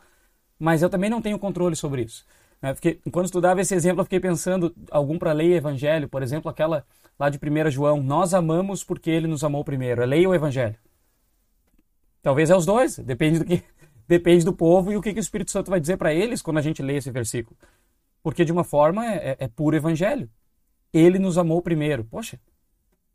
mas 0.58 0.82
eu 0.82 0.90
também 0.90 1.08
não 1.08 1.22
tenho 1.22 1.38
controle 1.38 1.74
sobre 1.74 2.02
isso. 2.02 2.26
Né? 2.60 2.74
Porque, 2.74 3.00
enquanto 3.06 3.26
estudava 3.26 3.58
esse 3.58 3.74
exemplo, 3.74 4.00
eu 4.00 4.04
fiquei 4.04 4.20
pensando 4.20 4.74
algum 4.90 5.18
para 5.18 5.32
lei 5.32 5.52
e 5.52 5.54
evangelho, 5.54 6.10
por 6.10 6.22
exemplo, 6.22 6.50
aquela 6.50 6.84
lá 7.18 7.30
de 7.30 7.38
1 7.38 7.70
João, 7.70 8.02
nós 8.02 8.34
amamos 8.34 8.84
porque 8.84 9.10
ele 9.10 9.26
nos 9.26 9.42
amou 9.42 9.64
primeiro. 9.64 10.02
É 10.02 10.06
lei 10.06 10.26
ou 10.26 10.34
evangelho? 10.34 10.76
Talvez 12.20 12.50
é 12.50 12.56
os 12.56 12.66
dois, 12.66 12.98
depende 12.98 13.38
do 13.38 13.46
que 13.46 13.62
depende 14.06 14.44
do 14.44 14.52
povo 14.52 14.92
e 14.92 14.96
o 14.96 15.00
que, 15.00 15.14
que 15.14 15.18
o 15.18 15.22
Espírito 15.22 15.50
Santo 15.50 15.70
vai 15.70 15.80
dizer 15.80 15.96
para 15.96 16.12
eles 16.12 16.42
quando 16.42 16.58
a 16.58 16.62
gente 16.62 16.82
lê 16.82 16.96
esse 16.96 17.10
versículo. 17.10 17.56
Porque 18.22 18.44
de 18.44 18.52
uma 18.52 18.64
forma 18.64 19.06
é, 19.06 19.30
é, 19.30 19.36
é 19.40 19.48
puro 19.48 19.74
evangelho. 19.74 20.28
Ele 20.92 21.18
nos 21.18 21.38
amou 21.38 21.62
primeiro. 21.62 22.04
Poxa, 22.04 22.38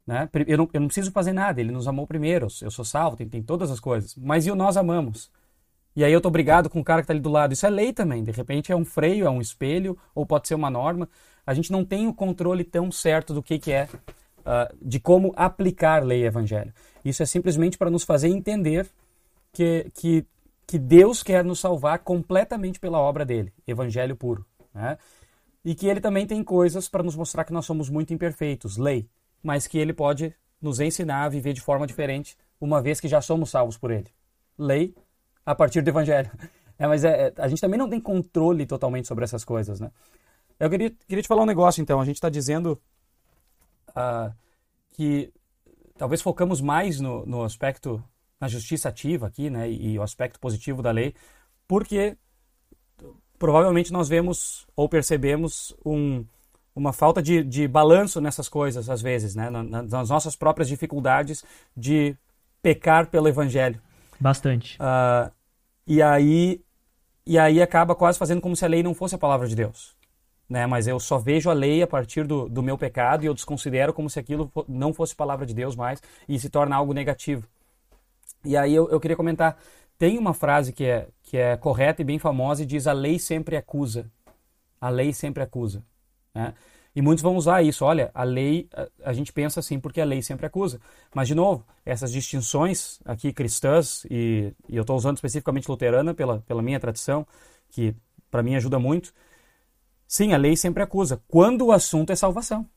né? 0.09 0.27
Eu, 0.47 0.57
não, 0.57 0.69
eu 0.73 0.81
não 0.81 0.87
preciso 0.87 1.11
fazer 1.11 1.33
nada, 1.33 1.61
ele 1.61 1.71
nos 1.71 1.87
amou 1.87 2.07
primeiro, 2.07 2.47
eu 2.63 2.71
sou 2.71 2.83
salvo, 2.83 3.15
tem, 3.15 3.29
tem 3.29 3.43
todas 3.43 3.69
as 3.69 3.79
coisas. 3.79 4.15
Mas 4.15 4.47
e 4.47 4.51
o 4.51 4.55
nós 4.55 4.75
amamos? 4.75 5.29
E 5.95 6.03
aí 6.03 6.11
eu 6.11 6.19
tô 6.19 6.31
brigado 6.31 6.67
com 6.67 6.79
o 6.79 6.83
cara 6.83 7.01
que 7.01 7.03
está 7.03 7.13
ali 7.13 7.21
do 7.21 7.29
lado. 7.29 7.53
Isso 7.53 7.63
é 7.63 7.69
lei 7.69 7.93
também. 7.93 8.23
De 8.23 8.31
repente 8.31 8.71
é 8.71 8.75
um 8.75 8.83
freio, 8.83 9.27
é 9.27 9.29
um 9.29 9.39
espelho, 9.39 9.95
ou 10.15 10.25
pode 10.25 10.47
ser 10.47 10.55
uma 10.55 10.69
norma. 10.71 11.07
A 11.45 11.53
gente 11.53 11.71
não 11.71 11.85
tem 11.85 12.07
o 12.07 12.13
controle 12.13 12.63
tão 12.63 12.91
certo 12.91 13.35
do 13.35 13.43
que, 13.43 13.59
que 13.59 13.71
é, 13.71 13.87
uh, 14.39 14.75
de 14.81 14.99
como 14.99 15.31
aplicar 15.35 16.03
lei 16.03 16.23
e 16.23 16.25
evangelho. 16.25 16.73
Isso 17.05 17.21
é 17.21 17.25
simplesmente 17.27 17.77
para 17.77 17.91
nos 17.91 18.03
fazer 18.03 18.29
entender 18.29 18.89
que, 19.53 19.91
que, 19.93 20.25
que 20.65 20.79
Deus 20.79 21.21
quer 21.21 21.43
nos 21.45 21.59
salvar 21.59 21.99
completamente 21.99 22.79
pela 22.79 22.97
obra 22.97 23.23
dele, 23.23 23.53
evangelho 23.67 24.15
puro. 24.15 24.43
Né? 24.73 24.97
E 25.63 25.75
que 25.75 25.85
ele 25.85 26.01
também 26.01 26.25
tem 26.25 26.43
coisas 26.43 26.89
para 26.89 27.03
nos 27.03 27.15
mostrar 27.15 27.43
que 27.43 27.53
nós 27.53 27.67
somos 27.67 27.91
muito 27.91 28.11
imperfeitos, 28.11 28.75
lei 28.75 29.07
mas 29.43 29.67
que 29.67 29.77
ele 29.77 29.93
pode 29.93 30.33
nos 30.61 30.79
ensinar 30.79 31.23
a 31.23 31.29
viver 31.29 31.53
de 31.53 31.61
forma 31.61 31.87
diferente, 31.87 32.37
uma 32.59 32.81
vez 32.81 32.99
que 32.99 33.07
já 33.07 33.21
somos 33.21 33.49
salvos 33.49 33.77
por 33.77 33.91
ele. 33.91 34.07
Lei 34.57 34.93
a 35.45 35.55
partir 35.55 35.81
do 35.81 35.89
evangelho. 35.89 36.29
É, 36.81 36.87
mas 36.87 37.03
é, 37.03 37.27
é, 37.27 37.33
a 37.35 37.49
gente 37.49 37.59
também 37.59 37.77
não 37.77 37.89
tem 37.89 37.99
controle 37.99 38.65
totalmente 38.65 39.05
sobre 39.05 39.25
essas 39.25 39.43
coisas, 39.43 39.81
né? 39.81 39.91
Eu 40.57 40.69
queria, 40.69 40.89
queria 40.89 41.21
te 41.21 41.27
falar 41.27 41.43
um 41.43 41.45
negócio, 41.45 41.81
então. 41.81 41.99
A 41.99 42.05
gente 42.05 42.15
está 42.15 42.29
dizendo 42.29 42.81
uh, 43.89 44.33
que 44.93 45.29
talvez 45.97 46.21
focamos 46.21 46.61
mais 46.61 47.01
no, 47.01 47.25
no 47.25 47.43
aspecto, 47.43 48.01
na 48.39 48.47
justiça 48.47 48.87
ativa 48.87 49.27
aqui, 49.27 49.49
né? 49.49 49.69
E, 49.69 49.91
e 49.91 49.99
o 49.99 50.01
aspecto 50.01 50.39
positivo 50.39 50.81
da 50.81 50.89
lei, 50.89 51.13
porque 51.67 52.17
provavelmente 53.37 53.91
nós 53.91 54.07
vemos 54.07 54.65
ou 54.73 54.87
percebemos 54.87 55.75
um, 55.85 56.25
uma 56.79 56.93
falta 56.93 57.21
de, 57.21 57.43
de 57.43 57.67
balanço 57.67 58.19
nessas 58.21 58.47
coisas, 58.47 58.89
às 58.89 59.01
vezes, 59.01 59.35
né? 59.35 59.49
nas 59.49 60.09
nossas 60.09 60.35
próprias 60.35 60.67
dificuldades 60.67 61.43
de 61.75 62.15
pecar 62.61 63.07
pelo 63.07 63.27
evangelho. 63.27 63.79
Bastante. 64.19 64.77
Uh, 64.77 65.31
e 65.85 66.01
aí 66.01 66.61
e 67.29 67.37
aí 67.37 67.61
acaba 67.61 67.93
quase 67.93 68.17
fazendo 68.17 68.41
como 68.41 68.55
se 68.55 68.65
a 68.65 68.67
lei 68.67 68.81
não 68.81 68.95
fosse 68.95 69.13
a 69.13 69.17
palavra 69.17 69.47
de 69.47 69.55
Deus. 69.55 69.95
né? 70.49 70.65
Mas 70.65 70.87
eu 70.87 70.99
só 70.99 71.19
vejo 71.19 71.47
a 71.47 71.53
lei 71.53 71.83
a 71.83 71.87
partir 71.87 72.25
do, 72.25 72.49
do 72.49 72.63
meu 72.63 72.75
pecado 72.75 73.23
e 73.23 73.27
eu 73.27 73.35
desconsidero 73.35 73.93
como 73.93 74.09
se 74.09 74.19
aquilo 74.19 74.51
não 74.67 74.91
fosse 74.91 75.15
palavra 75.15 75.45
de 75.45 75.53
Deus 75.53 75.75
mais 75.75 76.01
e 76.27 76.39
se 76.39 76.49
torna 76.49 76.75
algo 76.75 76.91
negativo. 76.91 77.47
E 78.43 78.57
aí 78.57 78.73
eu, 78.73 78.89
eu 78.89 78.99
queria 78.99 79.15
comentar, 79.15 79.59
tem 79.95 80.17
uma 80.17 80.33
frase 80.33 80.73
que 80.73 80.85
é, 80.85 81.07
que 81.21 81.37
é 81.37 81.55
correta 81.55 82.01
e 82.01 82.05
bem 82.05 82.17
famosa 82.17 82.63
e 82.63 82.65
diz 82.65 82.87
a 82.87 82.93
lei 82.93 83.19
sempre 83.19 83.55
acusa. 83.55 84.09
A 84.81 84.89
lei 84.89 85.13
sempre 85.13 85.43
acusa. 85.43 85.83
Né? 86.33 86.53
E 86.95 87.01
muitos 87.01 87.21
vão 87.21 87.35
usar 87.35 87.61
isso. 87.61 87.85
Olha, 87.85 88.11
a 88.13 88.23
lei, 88.23 88.67
a, 89.03 89.13
gente 89.13 89.31
pensa 89.31 89.59
assim 89.59 89.79
porque 89.79 90.01
a 90.01 90.05
lei 90.05 90.21
sempre 90.21 90.45
acusa. 90.45 90.81
Mas, 91.13 91.27
de 91.27 91.35
novo, 91.35 91.65
essas 91.85 92.11
distinções 92.11 92.99
aqui 93.05 93.31
cristãs, 93.31 94.05
e, 94.09 94.53
e 94.67 94.75
eu 94.75 94.81
estou 94.81 94.95
usando 94.95 95.15
especificamente 95.15 95.69
luterana 95.69 96.13
pela, 96.13 96.39
pela 96.41 96.61
minha 96.61 96.79
tradição, 96.79 97.25
que 97.69 97.95
para 98.29 98.43
mim 98.43 98.55
ajuda 98.55 98.79
muito, 98.79 99.13
Sim, 100.11 100.33
a 100.33 100.37
lei 100.37 100.57
sempre 100.57 100.81
acusa. 100.81 101.21
Quando 101.27 101.67
o 101.67 101.71
assunto 101.71 102.11
é 102.11 102.15
salvação. 102.15 102.67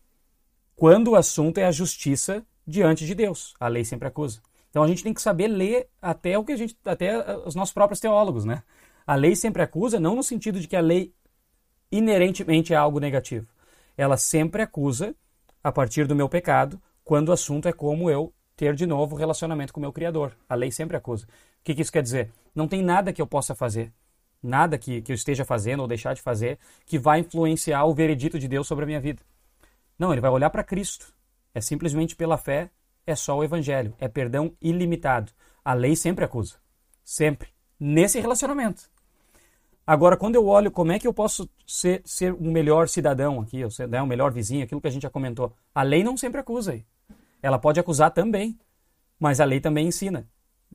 Quando 0.76 1.12
o 1.12 1.16
assunto 1.16 1.56
é 1.56 1.64
a 1.64 1.72
justiça 1.72 2.44
diante 2.66 3.06
de 3.06 3.14
Deus. 3.14 3.54
A 3.58 3.68
lei 3.68 3.86
sempre 3.86 4.06
acusa. 4.06 4.42
Então 4.68 4.82
a 4.82 4.86
gente 4.86 5.02
tem 5.02 5.14
que 5.14 5.22
saber 5.22 5.48
ler 5.48 5.88
até 6.00 6.38
o 6.38 6.44
que 6.44 6.52
a 6.52 6.56
gente, 6.56 6.76
até 6.84 7.38
os 7.38 7.54
nossos 7.54 7.72
próprios 7.72 8.00
teólogos, 8.00 8.44
né? 8.44 8.62
A 9.06 9.14
lei 9.14 9.34
sempre 9.34 9.62
acusa, 9.62 9.98
não 9.98 10.14
no 10.14 10.22
sentido 10.22 10.60
de 10.60 10.68
que 10.68 10.76
a 10.76 10.80
lei 10.82 11.14
inerentemente 11.92 12.72
é 12.72 12.76
algo 12.76 12.98
negativo. 12.98 13.46
Ela 13.96 14.16
sempre 14.16 14.62
acusa 14.62 15.14
a 15.62 15.70
partir 15.70 16.06
do 16.06 16.16
meu 16.16 16.28
pecado, 16.28 16.80
quando 17.04 17.28
o 17.28 17.32
assunto 17.32 17.68
é 17.68 17.72
como 17.72 18.10
eu 18.10 18.32
ter 18.56 18.74
de 18.74 18.86
novo 18.86 19.14
relacionamento 19.14 19.72
com 19.72 19.78
o 19.78 19.82
meu 19.82 19.92
Criador. 19.92 20.36
A 20.48 20.54
lei 20.54 20.72
sempre 20.72 20.96
acusa. 20.96 21.26
O 21.26 21.28
que, 21.62 21.74
que 21.74 21.82
isso 21.82 21.92
quer 21.92 22.02
dizer? 22.02 22.30
Não 22.54 22.66
tem 22.66 22.82
nada 22.82 23.12
que 23.12 23.22
eu 23.22 23.26
possa 23.26 23.54
fazer 23.54 23.92
nada 24.42 24.76
que, 24.76 25.00
que 25.00 25.12
eu 25.12 25.14
esteja 25.14 25.44
fazendo 25.44 25.80
ou 25.80 25.86
deixar 25.86 26.14
de 26.14 26.20
fazer 26.20 26.58
que 26.84 26.98
vai 26.98 27.20
influenciar 27.20 27.84
o 27.84 27.94
veredito 27.94 28.38
de 28.38 28.48
Deus 28.48 28.66
sobre 28.66 28.84
a 28.84 28.86
minha 28.86 29.00
vida. 29.00 29.22
Não, 29.98 30.12
ele 30.12 30.20
vai 30.20 30.30
olhar 30.30 30.50
para 30.50 30.64
Cristo. 30.64 31.14
É 31.54 31.60
simplesmente 31.60 32.16
pela 32.16 32.36
fé, 32.36 32.70
é 33.06 33.14
só 33.14 33.36
o 33.36 33.44
Evangelho, 33.44 33.94
é 33.98 34.08
perdão 34.08 34.56
ilimitado. 34.60 35.30
A 35.64 35.74
lei 35.74 35.94
sempre 35.94 36.24
acusa. 36.24 36.56
Sempre. 37.04 37.50
Nesse 37.78 38.18
relacionamento. 38.18 38.90
Agora, 39.86 40.16
quando 40.16 40.36
eu 40.36 40.46
olho 40.46 40.70
como 40.70 40.92
é 40.92 40.98
que 40.98 41.06
eu 41.06 41.12
posso 41.12 41.48
ser, 41.66 42.02
ser 42.04 42.32
um 42.32 42.52
melhor 42.52 42.88
cidadão 42.88 43.40
aqui, 43.40 43.64
ou 43.64 43.70
ser, 43.70 43.88
né, 43.88 44.00
um 44.00 44.06
melhor 44.06 44.30
vizinho, 44.30 44.62
aquilo 44.62 44.80
que 44.80 44.86
a 44.86 44.90
gente 44.90 45.02
já 45.02 45.10
comentou, 45.10 45.52
a 45.74 45.82
lei 45.82 46.04
não 46.04 46.16
sempre 46.16 46.40
acusa. 46.40 46.78
Ela 47.42 47.58
pode 47.58 47.80
acusar 47.80 48.12
também, 48.12 48.56
mas 49.18 49.40
a 49.40 49.44
lei 49.44 49.60
também 49.60 49.88
ensina. 49.88 50.26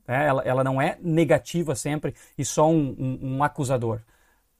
É, 0.06 0.26
ela, 0.26 0.42
ela 0.42 0.64
não 0.64 0.80
é 0.80 0.98
negativa 1.02 1.74
sempre 1.74 2.14
e 2.36 2.44
só 2.44 2.68
um, 2.70 2.94
um, 2.98 3.36
um 3.36 3.44
acusador. 3.44 4.00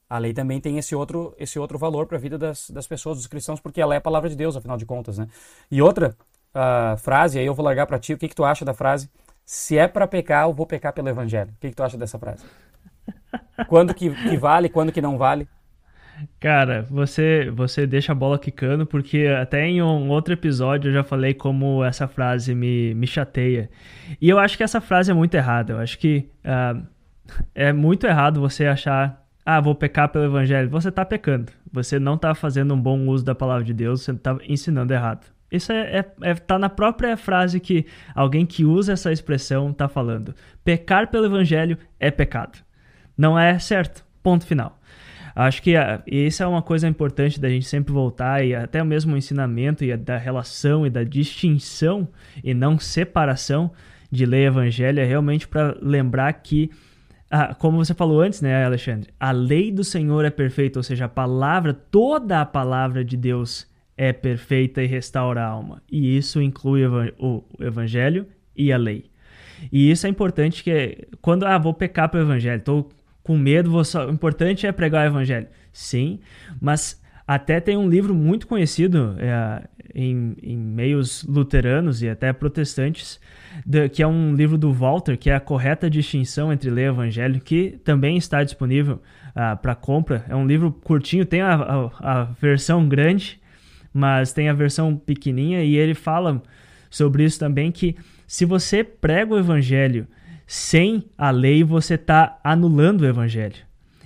A 0.09 0.18
lei 0.18 0.32
também 0.32 0.61
tem 0.61 0.78
esse 0.78 0.94
outro, 0.94 1.34
esse 1.38 1.59
outro 1.59 1.78
valor 1.78 2.07
para 2.07 2.16
a 2.16 2.20
vida 2.20 2.38
das, 2.38 2.70
das 2.70 2.86
pessoas, 2.86 3.18
dos 3.18 3.26
cristãos, 3.26 3.61
porque 3.61 3.80
ela 3.80 3.94
é 3.94 3.99
a 3.99 4.01
palavra 4.01 4.30
de 4.30 4.36
Deus, 4.36 4.57
afinal 4.57 4.78
de 4.78 4.86
contas. 4.86 5.18
Né? 5.18 5.28
E 5.70 5.82
outra 5.82 6.16
uh, 6.55 6.96
frase, 6.96 7.38
aí 7.38 7.44
eu 7.44 7.55
vou 7.55 7.64
largar 7.64 7.86
para 7.86 7.99
ti, 7.99 8.14
o 8.14 8.18
que, 8.18 8.28
que 8.28 8.34
tu 8.34 8.44
acha 8.44 8.64
da 8.64 8.72
frase? 8.72 9.11
Se 9.44 9.76
é 9.76 9.86
para 9.86 10.07
pecar, 10.07 10.46
eu 10.46 10.55
vou 10.55 10.66
pecar 10.66 10.94
pelo 10.94 11.09
evangelho. 11.09 11.51
O 11.51 11.61
que, 11.61 11.68
que 11.68 11.76
tu 11.76 11.82
acha 11.82 11.99
dessa 11.99 12.18
frase? 12.18 12.44
Quando 13.67 13.95
que, 13.95 14.11
que 14.11 14.37
vale, 14.37 14.69
quando 14.69 14.93
que 14.93 15.01
não 15.01 15.19
vale? 15.19 15.49
Cara, 16.41 16.83
você 16.91 17.51
você 17.51 17.87
deixa 17.87 18.13
a 18.13 18.15
bola 18.15 18.39
quicando, 18.39 18.87
porque 18.87 19.27
até 19.41 19.67
em 19.67 19.83
um 19.83 20.09
outro 20.09 20.33
episódio 20.35 20.89
eu 20.89 20.93
já 20.93 21.05
falei 21.05 21.35
como 21.35 21.85
essa 21.85 22.09
frase 22.09 22.55
me, 22.55 22.95
me 22.95 23.07
chateia. 23.07 23.71
E 24.21 24.29
eu 24.29 24.39
acho 24.39 24.57
que 24.57 24.63
essa 24.63 24.81
frase 24.81 25.11
é 25.11 25.15
muito 25.15 25.35
errada. 25.35 25.75
Eu 25.75 25.79
acho 25.79 25.99
que 25.99 26.29
uh, 26.45 26.83
é 27.55 27.73
muito 27.73 28.07
errado 28.07 28.41
você 28.41 28.67
achar, 28.67 29.25
ah, 29.45 29.61
vou 29.61 29.75
pecar 29.75 30.09
pelo 30.09 30.25
evangelho. 30.25 30.69
Você 30.71 30.89
está 30.89 31.05
pecando. 31.05 31.53
Você 31.73 31.99
não 31.99 32.15
está 32.15 32.35
fazendo 32.35 32.75
um 32.75 32.81
bom 32.81 33.07
uso 33.07 33.25
da 33.25 33.35
palavra 33.35 33.65
de 33.65 33.75
Deus, 33.75 34.03
você 34.03 34.13
está 34.13 34.37
ensinando 34.49 34.93
errado. 34.93 35.27
Isso 35.51 35.73
é, 35.73 35.99
é, 35.99 36.13
é, 36.23 36.35
tá 36.35 36.59
na 36.59 36.69
própria 36.69 37.17
frase 37.17 37.59
que 37.59 37.87
alguém 38.15 38.45
que 38.45 38.65
usa 38.65 38.93
essa 38.93 39.11
expressão 39.11 39.71
está 39.71 39.89
falando. 39.89 40.35
Pecar 40.63 41.11
pelo 41.11 41.27
evangelho 41.27 41.79
é 41.99 42.11
pecado. 42.11 42.59
Não 43.19 43.37
é 43.37 43.59
certo. 43.59 44.05
Ponto 44.23 44.47
final. 44.47 44.79
Acho 45.35 45.62
que 45.62 45.77
ah, 45.77 46.03
isso 46.07 46.43
é 46.43 46.47
uma 46.47 46.62
coisa 46.62 46.89
importante 46.89 47.41
da 47.41 47.49
gente 47.49 47.66
sempre 47.66 47.93
voltar 47.93 48.45
e 48.45 48.55
até 48.55 48.83
mesmo 48.83 49.14
o 49.14 49.16
ensinamento 49.16 49.85
e 49.85 49.97
da 49.97 50.16
relação 50.16 50.87
e 50.87 50.91
da 50.91 51.05
distinção 51.05 52.09
e 52.43 52.55
não 52.55 52.79
separação 52.79 53.71
de 54.11 54.25
lei 54.25 54.43
e 54.43 54.47
evangelho 54.47 55.01
é 55.01 55.05
realmente 55.05 55.47
para 55.47 55.77
lembrar 55.81 56.33
que 56.33 56.71
ah, 57.31 57.55
como 57.55 57.77
você 57.77 57.93
falou 57.93 58.21
antes, 58.21 58.41
né, 58.41 58.64
Alexandre? 58.64 59.11
A 59.21 59.31
lei 59.31 59.71
do 59.71 59.85
Senhor 59.85 60.25
é 60.25 60.31
perfeita, 60.31 60.79
ou 60.79 60.83
seja, 60.83 61.05
a 61.05 61.09
palavra, 61.09 61.75
toda 61.75 62.41
a 62.41 62.47
palavra 62.47 63.05
de 63.05 63.19
Deus 63.19 63.71
é 63.99 64.14
perfeita 64.14 64.83
e 64.83 64.87
restaura 64.87 65.43
a 65.43 65.47
alma. 65.47 65.83
E 65.93 66.16
isso 66.16 66.41
inclui 66.41 66.87
o 66.87 67.45
evangelho 67.61 68.27
e 68.57 68.73
a 68.73 68.79
lei. 68.79 69.11
E 69.71 69.91
isso 69.91 70.07
é 70.07 70.11
importante 70.11 70.64
que 70.64 71.07
quando 71.21 71.45
ah, 71.45 71.59
vou 71.59 71.75
pecar 71.75 72.09
pelo 72.09 72.25
evangelho, 72.25 72.59
estou 72.59 72.89
com 73.29 73.37
medo, 73.37 73.70
vou 73.70 73.85
só... 73.85 74.07
o 74.07 74.11
importante 74.11 74.66
é 74.66 74.72
pregar 74.72 75.05
o 75.05 75.11
evangelho. 75.11 75.49
Sim, 75.70 76.18
mas 76.59 76.99
até 77.26 77.61
tem 77.61 77.76
um 77.76 77.87
livro 77.87 78.14
muito 78.14 78.47
conhecido 78.47 79.16
é, 79.18 79.68
em, 79.95 80.35
em, 80.43 80.57
meios 80.57 81.24
luteranos 81.24 82.03
e 82.03 82.09
até 82.09 82.33
protestantes, 82.33 83.20
de, 83.66 83.87
que 83.91 84.03
é 84.03 84.07
um 84.07 84.35
livro 84.35 84.57
do 84.57 84.72
Walter, 84.72 85.18
que 85.18 85.29
é 85.29 85.35
a 85.35 85.41
correta 85.41 85.91
distinção 85.91 86.51
entre 86.51 86.70
lei 86.70 86.87
e 86.87 86.89
evangelho, 86.89 87.39
que 87.39 87.79
também 87.85 88.16
está 88.16 88.43
disponível 88.43 88.95
uh, 89.37 89.55
para 89.61 89.74
compra. 89.74 90.24
É 90.26 90.35
um 90.35 90.47
livro 90.47 90.72
curtinho, 90.72 91.26
tem 91.26 91.43
a, 91.43 91.53
a, 91.53 91.91
a, 92.01 92.24
versão 92.41 92.89
grande, 92.89 93.39
mas 93.93 94.33
tem 94.33 94.49
a 94.49 94.55
versão 94.55 94.97
pequenininha, 94.97 95.62
e 95.62 95.76
ele 95.76 95.93
fala 95.93 96.43
sobre 96.89 97.24
isso 97.24 97.39
também, 97.39 97.70
que 97.70 97.95
se 98.26 98.47
você 98.47 98.83
prega 98.83 99.35
o 99.35 99.39
evangelho 99.39 100.07
sem 100.49 101.05
a 101.18 101.30
lei 101.30 101.62
você 101.62 101.92
está 101.92 102.40
anulando 102.42 103.03
o 103.03 103.07
evangelho. 103.07 103.57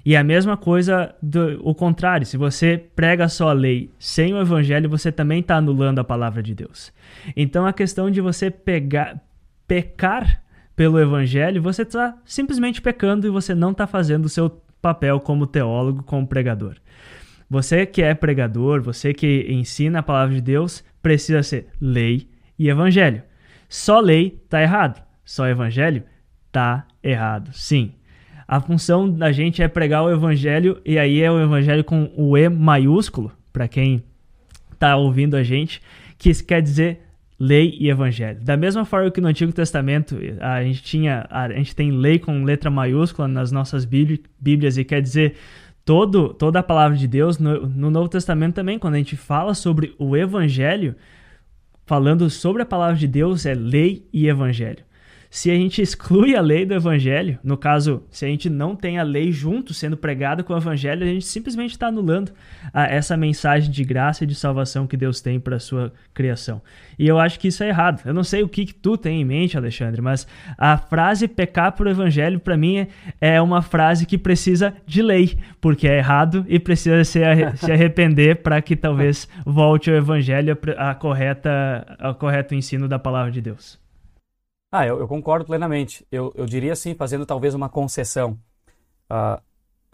E 0.04 0.16
a 0.16 0.24
mesma 0.24 0.56
coisa 0.56 1.14
do 1.22 1.60
o 1.62 1.72
contrário, 1.72 2.26
se 2.26 2.36
você 2.36 2.76
prega 2.96 3.28
só 3.28 3.50
a 3.50 3.52
lei 3.52 3.88
sem 3.96 4.34
o 4.34 4.40
evangelho, 4.40 4.90
você 4.90 5.12
também 5.12 5.38
está 5.38 5.54
anulando 5.54 6.00
a 6.00 6.04
palavra 6.04 6.42
de 6.42 6.52
Deus. 6.52 6.92
Então 7.36 7.64
a 7.64 7.72
questão 7.72 8.10
de 8.10 8.20
você 8.20 8.50
pegar, 8.50 9.22
pecar 9.68 10.42
pelo 10.74 10.98
evangelho, 10.98 11.62
você 11.62 11.82
está 11.82 12.18
simplesmente 12.24 12.82
pecando 12.82 13.24
e 13.24 13.30
você 13.30 13.54
não 13.54 13.70
está 13.70 13.86
fazendo 13.86 14.24
o 14.24 14.28
seu 14.28 14.50
papel 14.82 15.20
como 15.20 15.46
teólogo, 15.46 16.02
como 16.02 16.26
pregador. 16.26 16.74
Você 17.48 17.86
que 17.86 18.02
é 18.02 18.14
pregador, 18.14 18.82
você 18.82 19.14
que 19.14 19.46
ensina 19.48 20.00
a 20.00 20.02
palavra 20.02 20.34
de 20.34 20.40
Deus, 20.40 20.82
precisa 21.00 21.40
ser 21.44 21.68
lei 21.80 22.28
e 22.58 22.68
evangelho. 22.68 23.22
Só 23.68 24.00
lei 24.00 24.40
está 24.44 24.60
errado, 24.60 25.00
só 25.24 25.46
evangelho 25.46 26.02
tá 26.52 26.86
errado. 27.02 27.50
Sim. 27.54 27.92
A 28.46 28.60
função 28.60 29.10
da 29.10 29.32
gente 29.32 29.62
é 29.62 29.66
pregar 29.66 30.04
o 30.04 30.10
evangelho 30.10 30.80
e 30.84 30.98
aí 30.98 31.20
é 31.22 31.30
o 31.30 31.40
evangelho 31.40 31.82
com 31.82 32.12
o 32.14 32.36
E 32.36 32.48
maiúsculo, 32.50 33.32
para 33.50 33.66
quem 33.66 34.02
tá 34.78 34.94
ouvindo 34.96 35.36
a 35.36 35.42
gente, 35.42 35.80
que 36.18 36.28
isso 36.28 36.44
quer 36.44 36.60
dizer 36.60 37.00
lei 37.38 37.76
e 37.80 37.88
evangelho. 37.88 38.38
Da 38.42 38.56
mesma 38.56 38.84
forma 38.84 39.10
que 39.10 39.20
no 39.20 39.28
Antigo 39.28 39.52
Testamento 39.52 40.18
a 40.40 40.62
gente 40.62 40.82
tinha, 40.82 41.26
a 41.30 41.48
gente 41.48 41.74
tem 41.74 41.90
lei 41.90 42.18
com 42.18 42.44
letra 42.44 42.70
maiúscula 42.70 43.26
nas 43.26 43.50
nossas 43.50 43.84
bíblias 43.86 44.76
e 44.76 44.84
quer 44.84 45.00
dizer 45.00 45.34
todo, 45.84 46.34
toda 46.34 46.58
a 46.58 46.62
palavra 46.62 46.96
de 46.96 47.08
Deus, 47.08 47.38
no, 47.38 47.66
no 47.66 47.90
Novo 47.90 48.08
Testamento 48.08 48.54
também, 48.54 48.78
quando 48.78 48.94
a 48.94 48.98
gente 48.98 49.16
fala 49.16 49.54
sobre 49.54 49.94
o 49.98 50.16
evangelho, 50.16 50.94
falando 51.86 52.28
sobre 52.28 52.62
a 52.62 52.66
palavra 52.66 52.96
de 52.96 53.08
Deus, 53.08 53.46
é 53.46 53.54
lei 53.54 54.06
e 54.12 54.28
evangelho 54.28 54.84
se 55.32 55.50
a 55.50 55.54
gente 55.54 55.80
exclui 55.80 56.36
a 56.36 56.42
lei 56.42 56.66
do 56.66 56.74
evangelho, 56.74 57.38
no 57.42 57.56
caso, 57.56 58.02
se 58.10 58.26
a 58.26 58.28
gente 58.28 58.50
não 58.50 58.76
tem 58.76 58.98
a 58.98 59.02
lei 59.02 59.32
junto 59.32 59.72
sendo 59.72 59.96
pregada 59.96 60.42
com 60.42 60.52
o 60.52 60.56
evangelho, 60.58 61.04
a 61.04 61.06
gente 61.06 61.24
simplesmente 61.24 61.70
está 61.70 61.86
anulando 61.86 62.32
a, 62.70 62.84
essa 62.84 63.16
mensagem 63.16 63.70
de 63.70 63.82
graça 63.82 64.24
e 64.24 64.26
de 64.26 64.34
salvação 64.34 64.86
que 64.86 64.94
Deus 64.94 65.22
tem 65.22 65.40
para 65.40 65.56
a 65.56 65.58
sua 65.58 65.90
criação. 66.12 66.60
E 66.98 67.08
eu 67.08 67.18
acho 67.18 67.40
que 67.40 67.48
isso 67.48 67.64
é 67.64 67.68
errado. 67.68 68.02
Eu 68.04 68.12
não 68.12 68.22
sei 68.22 68.42
o 68.42 68.48
que, 68.48 68.66
que 68.66 68.74
tu 68.74 68.98
tem 68.98 69.22
em 69.22 69.24
mente, 69.24 69.56
Alexandre, 69.56 70.02
mas 70.02 70.26
a 70.58 70.76
frase 70.76 71.26
pecar 71.26 71.72
por 71.72 71.86
evangelho, 71.86 72.38
para 72.38 72.58
mim, 72.58 72.76
é, 72.76 72.88
é 73.18 73.40
uma 73.40 73.62
frase 73.62 74.04
que 74.04 74.18
precisa 74.18 74.74
de 74.86 75.00
lei, 75.00 75.38
porque 75.62 75.88
é 75.88 75.96
errado 75.96 76.44
e 76.46 76.58
precisa 76.58 77.02
se, 77.04 77.20
se 77.56 77.72
arrepender 77.72 78.42
para 78.42 78.60
que 78.60 78.76
talvez 78.76 79.26
volte 79.46 79.90
ao 79.90 79.96
evangelho 79.96 80.58
a, 80.76 80.90
a 80.90 80.94
correta, 80.94 81.96
ao 81.98 82.14
correto 82.16 82.54
ensino 82.54 82.86
da 82.86 82.98
palavra 82.98 83.32
de 83.32 83.40
Deus. 83.40 83.80
Ah, 84.74 84.86
eu, 84.86 84.98
eu 84.98 85.06
concordo 85.06 85.44
plenamente. 85.44 86.06
Eu, 86.10 86.32
eu, 86.34 86.46
diria 86.46 86.72
assim, 86.72 86.94
fazendo 86.94 87.26
talvez 87.26 87.52
uma 87.52 87.68
concessão. 87.68 88.38
Uh, 89.10 89.38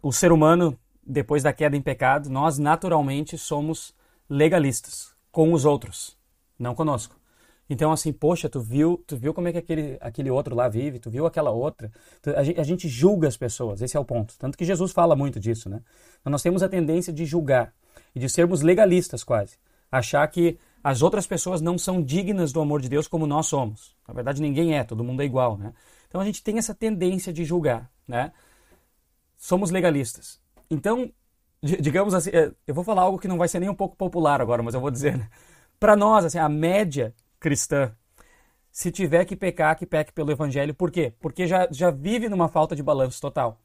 o 0.00 0.12
ser 0.12 0.30
humano, 0.30 0.78
depois 1.04 1.42
da 1.42 1.52
queda 1.52 1.76
em 1.76 1.82
pecado, 1.82 2.30
nós 2.30 2.58
naturalmente 2.58 3.36
somos 3.36 3.92
legalistas 4.30 5.12
com 5.32 5.52
os 5.52 5.64
outros, 5.64 6.16
não 6.56 6.76
conosco. 6.76 7.16
Então, 7.68 7.90
assim, 7.90 8.12
poxa, 8.12 8.48
tu 8.48 8.60
viu, 8.60 9.02
tu 9.04 9.16
viu 9.16 9.34
como 9.34 9.48
é 9.48 9.52
que 9.52 9.58
aquele, 9.58 9.98
aquele 10.00 10.30
outro 10.30 10.54
lá 10.54 10.68
vive, 10.68 11.00
tu 11.00 11.10
viu 11.10 11.26
aquela 11.26 11.50
outra. 11.50 11.90
A 12.36 12.44
gente, 12.44 12.60
a 12.60 12.62
gente 12.62 12.88
julga 12.88 13.26
as 13.26 13.36
pessoas, 13.36 13.82
esse 13.82 13.96
é 13.96 14.00
o 14.00 14.04
ponto. 14.04 14.34
Tanto 14.38 14.56
que 14.56 14.64
Jesus 14.64 14.92
fala 14.92 15.16
muito 15.16 15.40
disso, 15.40 15.68
né? 15.68 15.82
Então, 16.20 16.30
nós 16.30 16.42
temos 16.42 16.62
a 16.62 16.68
tendência 16.68 17.12
de 17.12 17.26
julgar. 17.26 17.74
e 18.14 18.20
de 18.20 18.28
sermos 18.28 18.62
legalistas 18.62 19.24
quase. 19.24 19.56
Achar 19.90 20.26
que 20.28 20.56
as 20.88 21.02
outras 21.02 21.26
pessoas 21.26 21.60
não 21.60 21.76
são 21.76 22.02
dignas 22.02 22.50
do 22.50 22.62
amor 22.62 22.80
de 22.80 22.88
Deus 22.88 23.06
como 23.06 23.26
nós 23.26 23.46
somos. 23.46 23.94
Na 24.08 24.14
verdade, 24.14 24.40
ninguém 24.40 24.74
é, 24.74 24.82
todo 24.82 25.04
mundo 25.04 25.20
é 25.20 25.26
igual, 25.26 25.58
né? 25.58 25.74
Então 26.08 26.18
a 26.18 26.24
gente 26.24 26.42
tem 26.42 26.56
essa 26.56 26.74
tendência 26.74 27.30
de 27.30 27.44
julgar, 27.44 27.90
né? 28.06 28.32
Somos 29.36 29.70
legalistas. 29.70 30.40
Então, 30.70 31.12
digamos 31.62 32.14
assim, 32.14 32.30
é, 32.32 32.50
eu 32.66 32.74
vou 32.74 32.82
falar 32.82 33.02
algo 33.02 33.18
que 33.18 33.28
não 33.28 33.36
vai 33.36 33.48
ser 33.48 33.60
nem 33.60 33.68
um 33.68 33.74
pouco 33.74 33.96
popular 33.96 34.40
agora, 34.40 34.62
mas 34.62 34.72
eu 34.72 34.80
vou 34.80 34.90
dizer, 34.90 35.18
né? 35.18 35.28
Para 35.78 35.94
nós, 35.94 36.24
assim, 36.24 36.38
a 36.38 36.48
média 36.48 37.14
cristã, 37.38 37.94
se 38.72 38.90
tiver 38.90 39.26
que 39.26 39.36
pecar, 39.36 39.76
que 39.76 39.84
peque 39.84 40.10
pelo 40.10 40.32
evangelho. 40.32 40.72
Por 40.72 40.90
quê? 40.90 41.12
Porque 41.20 41.46
já, 41.46 41.68
já 41.70 41.90
vive 41.90 42.30
numa 42.30 42.48
falta 42.48 42.74
de 42.74 42.82
balanço 42.82 43.20
total, 43.20 43.60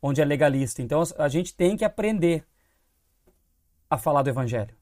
onde 0.00 0.22
é 0.22 0.24
legalista. 0.24 0.80
Então 0.82 1.02
a 1.18 1.26
gente 1.26 1.52
tem 1.52 1.76
que 1.76 1.84
aprender 1.84 2.44
a 3.90 3.98
falar 3.98 4.22
do 4.22 4.30
evangelho 4.30 4.72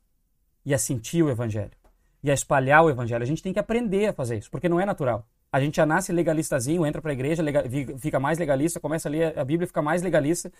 e 0.67 0.75
a 0.75 0.79
sentir 0.79 1.23
o 1.23 1.31
evangelho 1.31 1.78
e 2.23 2.31
a 2.31 2.35
espalhar 2.35 2.85
o 2.85 2.91
evangelho. 2.91 3.23
A 3.23 3.27
gente 3.27 3.43
tem 3.43 3.53
que 3.53 3.59
aprender 3.59 4.07
a 4.07 4.13
fazer 4.13 4.39
isso, 4.39 4.51
porque 4.51 4.69
não 4.69 4.81
é 4.81 4.85
natural. 4.85 5.27
A 5.51 5.61
gente 5.61 5.77
já 5.77 5.87
nasce 5.87 6.13
legalistazinho, 6.13 6.85
entra 6.85 7.01
para 7.01 7.11
a 7.11 7.15
igreja, 7.15 7.43
fica 7.99 8.21
mais 8.21 8.39
legalista, 8.39 8.79
começa 8.79 9.09
a 9.09 9.11
ler 9.11 9.39
a 9.39 9.45
Bíblia, 9.45 9.67
fica 9.67 9.81
mais 9.81 10.03
legalista. 10.03 10.53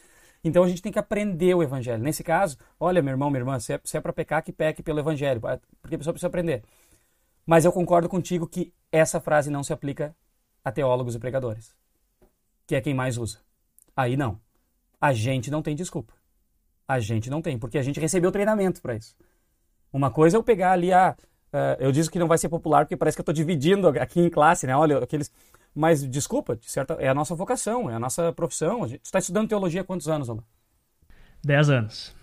Então 0.43 0.63
a 0.63 0.69
gente 0.69 0.81
tem 0.81 0.93
que 0.93 0.99
aprender 0.99 1.55
o 1.55 1.63
evangelho. 1.63 2.03
Nesse 2.03 2.23
caso, 2.23 2.57
olha, 2.79 3.03
meu 3.03 3.13
irmão, 3.13 3.29
minha 3.29 3.41
irmã, 3.41 3.59
se 3.59 3.73
é, 3.73 3.81
é 3.93 4.01
para 4.01 4.13
pecar, 4.13 4.43
que 4.43 4.53
peque 4.53 4.83
pelo 4.83 4.99
evangelho, 4.99 5.41
porque 5.83 5.97
a 5.97 5.99
pessoa 5.99 6.15
precisa 6.15 6.29
aprender. 6.29 6.63
Mas 7.45 7.65
eu 7.65 7.73
concordo 7.73 8.09
contigo 8.09 8.47
que 8.47 8.73
essa 8.91 9.21
frase 9.21 9.51
não 9.51 9.63
se 9.63 9.73
aplica 9.73 10.15
a 10.65 10.71
teólogos 10.71 11.15
e 11.15 11.19
pregadores, 11.19 11.75
que 12.67 12.75
é 12.75 12.81
quem 12.81 12.95
mais 12.95 13.19
usa. 13.19 13.39
Aí 13.97 14.17
não. 14.17 14.41
A 15.01 15.13
gente 15.13 15.51
não 15.51 15.63
tem 15.63 15.75
desculpa. 15.75 16.15
A 16.87 17.01
gente 17.01 17.29
não 17.29 17.43
tem, 17.43 17.59
porque 17.59 17.79
a 17.79 17.83
gente 17.83 18.01
recebeu 18.01 18.33
treinamento 18.33 18.81
para 18.81 18.95
isso. 18.95 19.17
Uma 19.93 20.11
coisa 20.11 20.37
é 20.37 20.39
eu 20.39 20.43
pegar 20.43 20.73
ali 20.73 20.93
a. 20.93 21.17
Uh, 21.53 21.81
eu 21.81 21.91
disse 21.91 22.11
que 22.11 22.19
não 22.19 22.29
vai 22.29 22.37
ser 22.37 22.49
popular 22.49 22.85
porque 22.85 22.97
parece 22.97 23.17
que 23.17 23.21
eu 23.21 23.23
estou 23.23 23.35
dividindo 23.35 23.89
aqui 23.89 24.21
em 24.21 24.29
classe, 24.29 24.67
né? 24.67 24.77
Olha, 24.77 24.99
aqueles. 24.99 25.31
Mas 25.75 26.07
desculpa, 26.07 26.57
de 26.57 26.71
certa, 26.71 26.95
é 26.95 27.09
a 27.09 27.15
nossa 27.15 27.35
vocação, 27.35 27.89
é 27.91 27.95
a 27.95 27.99
nossa 27.99 28.33
profissão. 28.33 28.85
A 28.85 28.89
gente 28.89 29.05
está 29.05 29.19
estudando 29.19 29.49
teologia 29.49 29.81
há 29.81 29.85
quantos 29.85 30.09
anos, 30.09 30.29
Alô? 30.29 30.43
Dez 31.43 31.71
anos. 31.71 32.15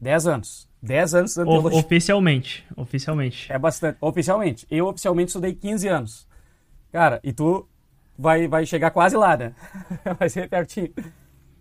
Dez 0.00 0.26
anos. 0.26 0.68
Dez 0.82 1.14
anos 1.14 1.30
estudando 1.30 1.48
o, 1.48 1.52
teologia. 1.52 1.80
Oficialmente. 1.80 2.66
Oficialmente. 2.76 3.52
É 3.52 3.58
bastante. 3.58 3.98
Oficialmente. 4.00 4.66
Eu 4.70 4.86
oficialmente 4.88 5.28
estudei 5.28 5.54
15 5.54 5.88
anos. 5.88 6.28
Cara, 6.92 7.20
e 7.22 7.32
tu 7.32 7.68
vai, 8.18 8.48
vai 8.48 8.66
chegar 8.66 8.90
quase 8.90 9.16
lá, 9.16 9.36
né? 9.36 9.54
vai 10.18 10.28
ser 10.28 10.48
pertinho. 10.48 10.92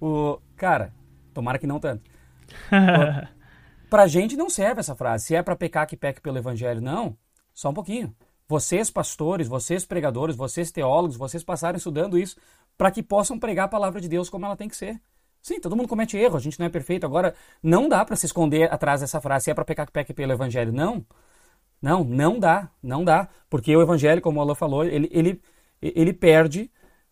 O, 0.02 0.40
cara, 0.56 0.94
tomara 1.34 1.60
que 1.60 1.68
não 1.68 1.80
tanto. 1.80 2.04
Pra 3.90 4.08
gente 4.08 4.36
não 4.36 4.50
serve 4.50 4.80
essa 4.80 4.96
frase. 4.96 5.26
Se 5.26 5.36
é 5.36 5.42
para 5.42 5.56
pecar, 5.56 5.88
que 5.88 5.96
peque 5.96 6.22
pelo 6.22 6.38
evangelho. 6.38 6.82
Não. 6.82 7.18
Só 7.54 7.70
um 7.70 7.74
pouquinho. 7.74 8.14
Vocês, 8.48 8.90
pastores, 8.90 9.48
vocês, 9.48 9.86
pregadores, 9.86 10.36
vocês, 10.36 10.72
teólogos, 10.72 11.18
vocês 11.18 11.44
passarem 11.44 11.78
estudando 11.78 12.18
isso 12.18 12.38
para 12.78 12.92
que 12.92 13.02
possam 13.02 13.40
pregar 13.40 13.66
a 13.66 13.70
palavra 13.70 14.00
de 14.00 14.08
Deus 14.08 14.30
como 14.30 14.46
ela 14.46 14.56
tem 14.56 14.70
que 14.70 14.76
ser. 14.76 15.02
Sim, 15.42 15.60
todo 15.60 15.76
mundo 15.76 15.88
comete 15.88 16.18
erro, 16.18 16.38
a 16.38 16.40
gente 16.40 16.60
não 16.60 16.66
é 16.66 16.70
perfeito. 16.70 17.06
Agora, 17.06 17.34
não 17.64 17.90
dá 17.90 18.04
para 18.06 18.16
se 18.16 18.26
esconder 18.26 18.72
atrás 18.72 19.02
dessa 19.02 19.20
frase, 19.20 19.46
se 19.46 19.52
é 19.52 19.54
para 19.54 19.66
pecar, 19.66 19.86
que 19.86 19.92
peque 19.92 20.14
pelo 20.14 20.32
evangelho. 20.32 20.72
Não. 20.72 21.06
Não, 21.82 22.04
não 22.04 22.40
dá. 22.40 22.70
Não 22.82 23.04
dá. 23.04 23.28
Porque 23.50 23.76
o 23.76 23.82
evangelho, 23.82 24.22
como 24.22 24.40
o 24.40 24.44
Alain 24.44 24.56
falou, 24.56 24.84
ele, 24.84 25.10
ele, 25.12 25.42
ele 25.82 26.14
perde 26.14 26.72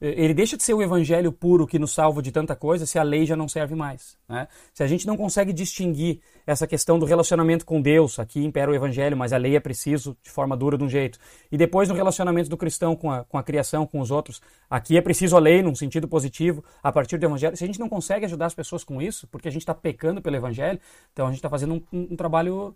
ele 0.09 0.33
deixa 0.33 0.55
de 0.57 0.63
ser 0.63 0.73
o 0.73 0.81
evangelho 0.81 1.31
puro 1.31 1.65
que 1.65 1.79
nos 1.79 1.93
salva 1.93 2.21
de 2.21 2.31
tanta 2.31 2.55
coisa 2.55 2.85
se 2.85 2.99
a 2.99 3.03
lei 3.03 3.25
já 3.25 3.35
não 3.35 3.47
serve 3.47 3.75
mais. 3.75 4.17
Né? 4.27 4.47
Se 4.73 4.83
a 4.83 4.87
gente 4.87 5.07
não 5.07 5.17
consegue 5.17 5.51
distinguir 5.53 6.19
essa 6.45 6.67
questão 6.67 6.99
do 6.99 7.05
relacionamento 7.05 7.65
com 7.65 7.81
Deus, 7.81 8.19
aqui 8.19 8.43
impera 8.43 8.69
o 8.69 8.75
evangelho, 8.75 9.17
mas 9.17 9.33
a 9.33 9.37
lei 9.37 9.55
é 9.55 9.59
preciso 9.59 10.15
de 10.21 10.29
forma 10.29 10.55
dura 10.55 10.77
de 10.77 10.83
um 10.83 10.89
jeito. 10.89 11.17
E 11.51 11.57
depois 11.57 11.89
no 11.89 11.95
relacionamento 11.95 12.49
do 12.49 12.57
cristão 12.57 12.95
com 12.95 13.11
a, 13.11 13.23
com 13.23 13.37
a 13.37 13.43
criação, 13.43 13.87
com 13.87 13.99
os 13.99 14.11
outros, 14.11 14.41
aqui 14.69 14.97
é 14.97 15.01
preciso 15.01 15.35
a 15.35 15.39
lei 15.39 15.61
num 15.61 15.75
sentido 15.75 16.07
positivo, 16.07 16.63
a 16.83 16.91
partir 16.91 17.17
do 17.17 17.25
evangelho. 17.25 17.55
Se 17.55 17.63
a 17.63 17.67
gente 17.67 17.79
não 17.79 17.89
consegue 17.89 18.25
ajudar 18.25 18.47
as 18.47 18.53
pessoas 18.53 18.83
com 18.83 19.01
isso, 19.01 19.27
porque 19.27 19.47
a 19.47 19.51
gente 19.51 19.61
está 19.61 19.73
pecando 19.73 20.21
pelo 20.21 20.35
evangelho, 20.35 20.79
então 21.13 21.25
a 21.25 21.29
gente 21.29 21.39
está 21.39 21.49
fazendo 21.49 21.75
um, 21.75 21.81
um, 21.91 22.07
um 22.11 22.15
trabalho 22.15 22.75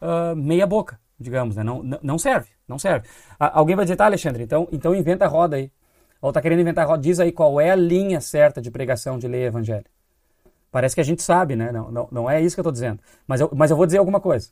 uh, 0.00 0.36
meia 0.36 0.66
boca, 0.66 0.98
digamos, 1.18 1.56
né? 1.56 1.62
não, 1.62 1.82
não 2.02 2.18
serve, 2.18 2.48
não 2.66 2.78
serve. 2.78 3.06
alguém 3.38 3.76
vai 3.76 3.84
dizer, 3.84 3.96
tá 3.96 4.06
Alexandre, 4.06 4.42
então, 4.42 4.68
então 4.72 4.94
inventa 4.94 5.24
a 5.24 5.28
roda 5.28 5.56
aí. 5.56 5.70
Ou 6.20 6.30
está 6.30 6.40
querendo 6.40 6.60
inventar 6.60 6.86
roda. 6.86 7.02
Diz 7.02 7.18
aí 7.18 7.32
qual 7.32 7.60
é 7.60 7.70
a 7.70 7.76
linha 7.76 8.20
certa 8.20 8.60
de 8.60 8.70
pregação 8.70 9.18
de 9.18 9.26
ler 9.26 9.46
evangelho. 9.46 9.86
Parece 10.70 10.94
que 10.94 11.00
a 11.00 11.04
gente 11.04 11.22
sabe, 11.22 11.56
né? 11.56 11.72
Não, 11.72 11.90
não, 11.90 12.08
não 12.10 12.30
é 12.30 12.40
isso 12.40 12.54
que 12.54 12.60
eu 12.60 12.62
estou 12.62 12.72
dizendo. 12.72 13.00
Mas 13.26 13.40
eu, 13.40 13.50
mas 13.54 13.70
eu 13.70 13.76
vou 13.76 13.86
dizer 13.86 13.98
alguma 13.98 14.20
coisa. 14.20 14.50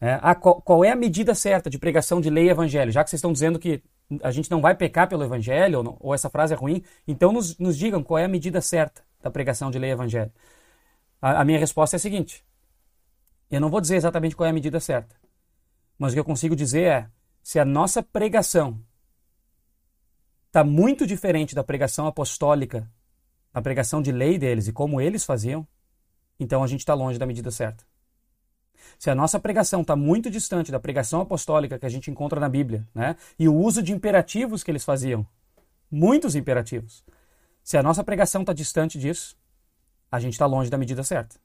É, 0.00 0.18
qual, 0.34 0.60
qual, 0.62 0.84
é 0.84 0.90
a 0.90 0.96
medida 0.96 1.34
certa 1.34 1.68
de 1.68 1.78
pregação 1.78 2.20
de 2.20 2.30
lei 2.30 2.46
e 2.46 2.50
evangelho? 2.50 2.90
Já 2.90 3.04
que 3.04 3.10
vocês 3.10 3.18
estão 3.18 3.32
dizendo 3.32 3.58
que 3.58 3.82
a 4.22 4.30
gente 4.30 4.50
não 4.50 4.60
vai 4.60 4.74
pecar 4.74 5.06
pelo 5.08 5.22
evangelho, 5.22 5.78
ou, 5.78 5.84
não, 5.84 5.96
ou 6.00 6.14
essa 6.14 6.30
frase 6.30 6.54
é 6.54 6.56
ruim, 6.56 6.82
então 7.06 7.32
nos, 7.32 7.58
nos, 7.58 7.76
digam 7.76 8.02
qual 8.02 8.18
é 8.18 8.24
a 8.24 8.28
medida 8.28 8.60
certa 8.60 9.02
da 9.22 9.30
pregação 9.30 9.70
de 9.70 9.78
lei 9.78 9.90
e 9.90 9.92
evangelho. 9.92 10.32
A, 11.20 11.42
a 11.42 11.44
minha 11.44 11.58
resposta 11.58 11.96
é 11.96 11.98
a 11.98 12.00
seguinte: 12.00 12.42
eu 13.50 13.60
não 13.60 13.68
vou 13.68 13.80
dizer 13.80 13.96
exatamente 13.96 14.34
qual 14.34 14.46
é 14.46 14.50
a 14.50 14.54
medida 14.54 14.80
certa, 14.80 15.14
mas 15.98 16.12
o 16.12 16.14
que 16.14 16.20
eu 16.20 16.24
consigo 16.24 16.56
dizer 16.56 16.82
é: 16.82 17.06
se 17.42 17.58
a 17.58 17.64
nossa 17.64 18.02
pregação 18.02 18.80
está 20.50 20.64
muito 20.64 21.06
diferente 21.06 21.54
da 21.54 21.62
pregação 21.62 22.08
apostólica, 22.08 22.90
a 23.54 23.62
pregação 23.62 24.02
de 24.02 24.10
lei 24.10 24.36
deles 24.36 24.66
e 24.66 24.72
como 24.72 25.00
eles 25.00 25.24
faziam, 25.24 25.66
então 26.40 26.64
a 26.64 26.66
gente 26.66 26.80
está 26.80 26.92
longe 26.92 27.20
da 27.20 27.26
medida 27.26 27.52
certa. 27.52 27.84
Se 28.98 29.08
a 29.08 29.14
nossa 29.14 29.38
pregação 29.38 29.82
está 29.82 29.94
muito 29.94 30.28
distante 30.28 30.72
da 30.72 30.80
pregação 30.80 31.20
apostólica 31.20 31.78
que 31.78 31.86
a 31.86 31.88
gente 31.88 32.10
encontra 32.10 32.40
na 32.40 32.48
Bíblia, 32.48 32.86
né? 32.92 33.14
e 33.38 33.48
o 33.48 33.54
uso 33.54 33.80
de 33.80 33.92
imperativos 33.92 34.64
que 34.64 34.72
eles 34.72 34.84
faziam, 34.84 35.24
muitos 35.88 36.34
imperativos, 36.34 37.04
se 37.62 37.76
a 37.76 37.82
nossa 37.82 38.02
pregação 38.02 38.40
está 38.40 38.52
distante 38.52 38.98
disso, 38.98 39.36
a 40.10 40.18
gente 40.18 40.32
está 40.32 40.46
longe 40.46 40.68
da 40.68 40.76
medida 40.76 41.04
certa. 41.04 41.36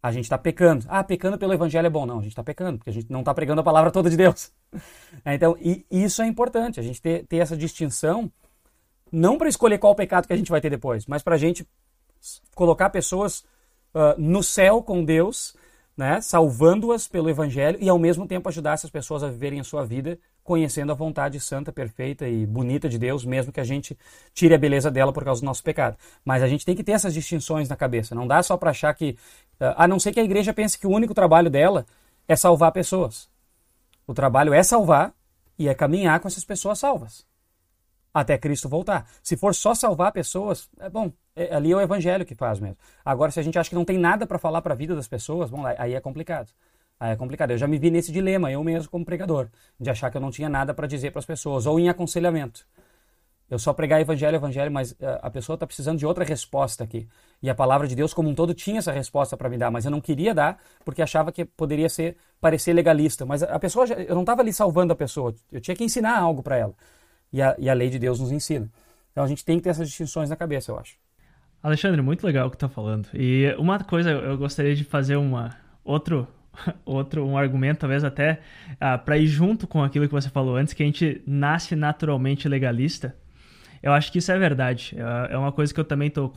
A 0.00 0.12
gente 0.12 0.24
está 0.24 0.38
pecando. 0.38 0.84
Ah, 0.88 1.02
pecando 1.02 1.36
pelo 1.38 1.52
evangelho 1.52 1.86
é 1.86 1.90
bom. 1.90 2.06
Não, 2.06 2.18
a 2.18 2.22
gente 2.22 2.32
está 2.32 2.42
pecando, 2.42 2.78
porque 2.78 2.90
a 2.90 2.92
gente 2.92 3.10
não 3.10 3.20
está 3.20 3.32
pregando 3.34 3.60
a 3.60 3.64
palavra 3.64 3.90
toda 3.90 4.08
de 4.08 4.16
Deus. 4.16 4.52
Então, 5.24 5.56
isso 5.90 6.22
é 6.22 6.26
importante, 6.26 6.80
a 6.80 6.82
gente 6.82 7.00
ter, 7.00 7.26
ter 7.26 7.36
essa 7.36 7.56
distinção 7.56 8.32
não 9.12 9.36
para 9.36 9.48
escolher 9.48 9.76
qual 9.76 9.94
pecado 9.94 10.26
que 10.26 10.32
a 10.32 10.36
gente 10.36 10.50
vai 10.50 10.60
ter 10.60 10.70
depois, 10.70 11.06
mas 11.06 11.22
para 11.22 11.34
a 11.34 11.38
gente 11.38 11.66
colocar 12.54 12.88
pessoas 12.88 13.44
uh, 13.94 14.18
no 14.18 14.42
céu 14.42 14.82
com 14.82 15.04
Deus, 15.04 15.54
né, 15.94 16.20
salvando-as 16.22 17.06
pelo 17.06 17.28
Evangelho 17.28 17.78
e 17.80 17.88
ao 17.88 17.98
mesmo 17.98 18.26
tempo 18.26 18.48
ajudar 18.48 18.72
essas 18.72 18.88
pessoas 18.88 19.22
a 19.22 19.28
viverem 19.28 19.60
a 19.60 19.64
sua 19.64 19.84
vida 19.84 20.18
conhecendo 20.42 20.90
a 20.90 20.94
vontade 20.94 21.38
santa, 21.38 21.70
perfeita 21.70 22.26
e 22.26 22.44
bonita 22.46 22.88
de 22.88 22.98
Deus, 22.98 23.24
mesmo 23.24 23.52
que 23.52 23.60
a 23.60 23.64
gente 23.64 23.96
tire 24.34 24.54
a 24.54 24.58
beleza 24.58 24.90
dela 24.90 25.12
por 25.12 25.22
causa 25.22 25.40
do 25.40 25.44
nosso 25.44 25.62
pecado. 25.62 25.96
Mas 26.24 26.42
a 26.42 26.48
gente 26.48 26.64
tem 26.64 26.74
que 26.74 26.82
ter 26.82 26.92
essas 26.92 27.14
distinções 27.14 27.68
na 27.68 27.76
cabeça. 27.76 28.12
Não 28.12 28.26
dá 28.26 28.42
só 28.42 28.56
para 28.56 28.70
achar 28.70 28.92
que, 28.94 29.10
uh, 29.60 29.74
a 29.76 29.86
não 29.86 30.00
ser 30.00 30.12
que 30.12 30.18
a 30.18 30.24
igreja 30.24 30.52
pense 30.52 30.76
que 30.76 30.86
o 30.86 30.90
único 30.90 31.14
trabalho 31.14 31.48
dela 31.48 31.86
é 32.26 32.34
salvar 32.34 32.72
pessoas. 32.72 33.28
O 34.04 34.14
trabalho 34.14 34.52
é 34.52 34.62
salvar 34.64 35.14
e 35.56 35.68
é 35.68 35.74
caminhar 35.74 36.18
com 36.18 36.26
essas 36.26 36.44
pessoas 36.44 36.78
salvas 36.78 37.24
até 38.12 38.36
Cristo 38.36 38.68
voltar. 38.68 39.08
Se 39.22 39.36
for 39.36 39.54
só 39.54 39.74
salvar 39.74 40.12
pessoas, 40.12 40.68
é 40.78 40.90
bom, 40.90 41.12
é, 41.34 41.54
ali 41.54 41.72
é 41.72 41.76
o 41.76 41.80
evangelho 41.80 42.24
que 42.24 42.34
faz 42.34 42.60
mesmo. 42.60 42.76
Agora, 43.04 43.30
se 43.30 43.40
a 43.40 43.42
gente 43.42 43.58
acha 43.58 43.70
que 43.70 43.76
não 43.76 43.84
tem 43.84 43.98
nada 43.98 44.26
para 44.26 44.38
falar 44.38 44.60
para 44.60 44.74
a 44.74 44.76
vida 44.76 44.94
das 44.94 45.08
pessoas, 45.08 45.50
bom, 45.50 45.64
aí 45.78 45.94
é 45.94 46.00
complicado. 46.00 46.50
Aí 47.00 47.12
é 47.12 47.16
complicado. 47.16 47.52
Eu 47.52 47.58
já 47.58 47.66
me 47.66 47.78
vi 47.78 47.90
nesse 47.90 48.12
dilema, 48.12 48.50
eu 48.52 48.62
mesmo 48.62 48.90
como 48.90 49.04
pregador, 49.04 49.48
de 49.80 49.90
achar 49.90 50.10
que 50.10 50.16
eu 50.16 50.20
não 50.20 50.30
tinha 50.30 50.48
nada 50.48 50.74
para 50.74 50.86
dizer 50.86 51.10
para 51.10 51.20
as 51.20 51.26
pessoas, 51.26 51.66
ou 51.66 51.80
em 51.80 51.88
aconselhamento. 51.88 52.66
Eu 53.50 53.58
só 53.58 53.72
pregar 53.74 54.00
evangelho, 54.00 54.36
evangelho, 54.36 54.72
mas 54.72 54.96
eh, 54.98 55.18
a 55.20 55.30
pessoa 55.30 55.54
está 55.54 55.66
precisando 55.66 55.98
de 55.98 56.06
outra 56.06 56.24
resposta 56.24 56.84
aqui. 56.84 57.06
E 57.42 57.50
a 57.50 57.54
palavra 57.54 57.86
de 57.86 57.94
Deus 57.94 58.14
como 58.14 58.30
um 58.30 58.34
todo 58.34 58.54
tinha 58.54 58.78
essa 58.78 58.92
resposta 58.92 59.36
para 59.36 59.48
me 59.48 59.58
dar, 59.58 59.70
mas 59.70 59.84
eu 59.84 59.90
não 59.90 60.00
queria 60.00 60.32
dar 60.32 60.58
porque 60.86 61.02
achava 61.02 61.30
que 61.30 61.44
poderia 61.44 61.88
ser 61.88 62.16
parecer 62.40 62.72
legalista. 62.72 63.26
Mas 63.26 63.42
a 63.42 63.58
pessoa, 63.58 63.86
eu 63.86 64.14
não 64.14 64.22
estava 64.22 64.40
ali 64.40 64.54
salvando 64.54 64.94
a 64.94 64.96
pessoa. 64.96 65.34
Eu 65.50 65.60
tinha 65.60 65.76
que 65.76 65.84
ensinar 65.84 66.18
algo 66.18 66.42
para 66.42 66.56
ela 66.56 66.74
e 67.32 67.40
a, 67.40 67.54
e 67.58 67.68
a 67.68 67.74
lei 67.74 67.88
de 67.88 67.98
Deus 67.98 68.20
nos 68.20 68.30
ensina. 68.30 68.70
Então 69.10 69.24
a 69.24 69.26
gente 69.26 69.44
tem 69.44 69.58
que 69.58 69.64
ter 69.64 69.70
essas 69.70 69.88
distinções 69.88 70.30
na 70.30 70.36
cabeça, 70.36 70.70
eu 70.70 70.78
acho. 70.78 70.96
Alexandre, 71.62 72.02
muito 72.02 72.26
legal 72.26 72.48
o 72.48 72.50
que 72.50 72.56
tu 72.56 72.60
tá 72.60 72.68
falando. 72.68 73.08
E 73.14 73.54
uma 73.58 73.78
coisa, 73.78 74.10
eu 74.10 74.36
gostaria 74.36 74.74
de 74.74 74.84
fazer 74.84 75.16
uma 75.16 75.56
outro 75.84 76.26
outro 76.84 77.24
um 77.24 77.36
argumento, 77.36 77.80
talvez 77.80 78.04
até 78.04 78.40
ah, 78.80 78.98
para 78.98 79.16
ir 79.16 79.26
junto 79.26 79.66
com 79.66 79.82
aquilo 79.82 80.06
que 80.06 80.12
você 80.12 80.28
falou 80.28 80.56
antes, 80.56 80.74
que 80.74 80.82
a 80.82 80.86
gente 80.86 81.22
nasce 81.26 81.74
naturalmente 81.76 82.48
legalista. 82.48 83.14
Eu 83.82 83.92
acho 83.92 84.12
que 84.12 84.18
isso 84.18 84.30
é 84.30 84.38
verdade. 84.38 84.94
É, 84.96 85.34
é 85.34 85.38
uma 85.38 85.52
coisa 85.52 85.72
que 85.72 85.80
eu 85.80 85.84
também 85.84 86.08
estou 86.08 86.32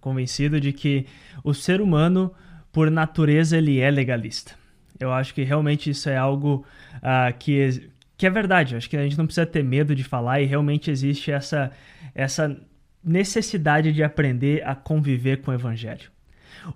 convencido 0.00 0.60
de 0.60 0.72
que 0.72 1.06
o 1.42 1.54
ser 1.54 1.80
humano, 1.80 2.32
por 2.72 2.90
natureza, 2.90 3.56
ele 3.56 3.80
é 3.80 3.90
legalista. 3.90 4.54
Eu 4.98 5.12
acho 5.12 5.34
que 5.34 5.42
realmente 5.42 5.90
isso 5.90 6.08
é 6.08 6.16
algo 6.16 6.64
ah, 7.02 7.32
que 7.32 7.90
que 8.16 8.26
é 8.26 8.30
verdade. 8.30 8.76
Acho 8.76 8.88
que 8.88 8.96
a 8.96 9.02
gente 9.02 9.18
não 9.18 9.26
precisa 9.26 9.46
ter 9.46 9.62
medo 9.62 9.94
de 9.94 10.04
falar 10.04 10.40
e 10.40 10.46
realmente 10.46 10.90
existe 10.90 11.30
essa, 11.30 11.70
essa 12.14 12.56
necessidade 13.02 13.92
de 13.92 14.02
aprender 14.02 14.66
a 14.66 14.74
conviver 14.74 15.38
com 15.42 15.50
o 15.50 15.54
evangelho. 15.54 16.10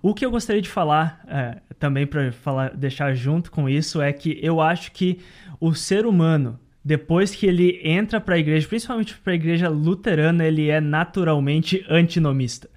O 0.01 0.13
que 0.13 0.25
eu 0.25 0.31
gostaria 0.31 0.61
de 0.61 0.69
falar 0.69 1.23
é, 1.27 1.57
também 1.79 2.05
para 2.05 2.31
falar, 2.31 2.75
deixar 2.75 3.13
junto 3.15 3.51
com 3.51 3.67
isso 3.67 4.01
é 4.01 4.13
que 4.13 4.39
eu 4.41 4.61
acho 4.61 4.91
que 4.91 5.19
o 5.59 5.73
ser 5.73 6.05
humano 6.05 6.59
depois 6.83 7.35
que 7.35 7.45
ele 7.45 7.79
entra 7.83 8.21
para 8.21 8.35
a 8.35 8.39
igreja, 8.39 8.67
principalmente 8.67 9.15
para 9.17 9.33
a 9.33 9.35
igreja 9.35 9.69
luterana, 9.69 10.45
ele 10.45 10.69
é 10.69 10.79
naturalmente 10.79 11.85
antinomista. 11.89 12.69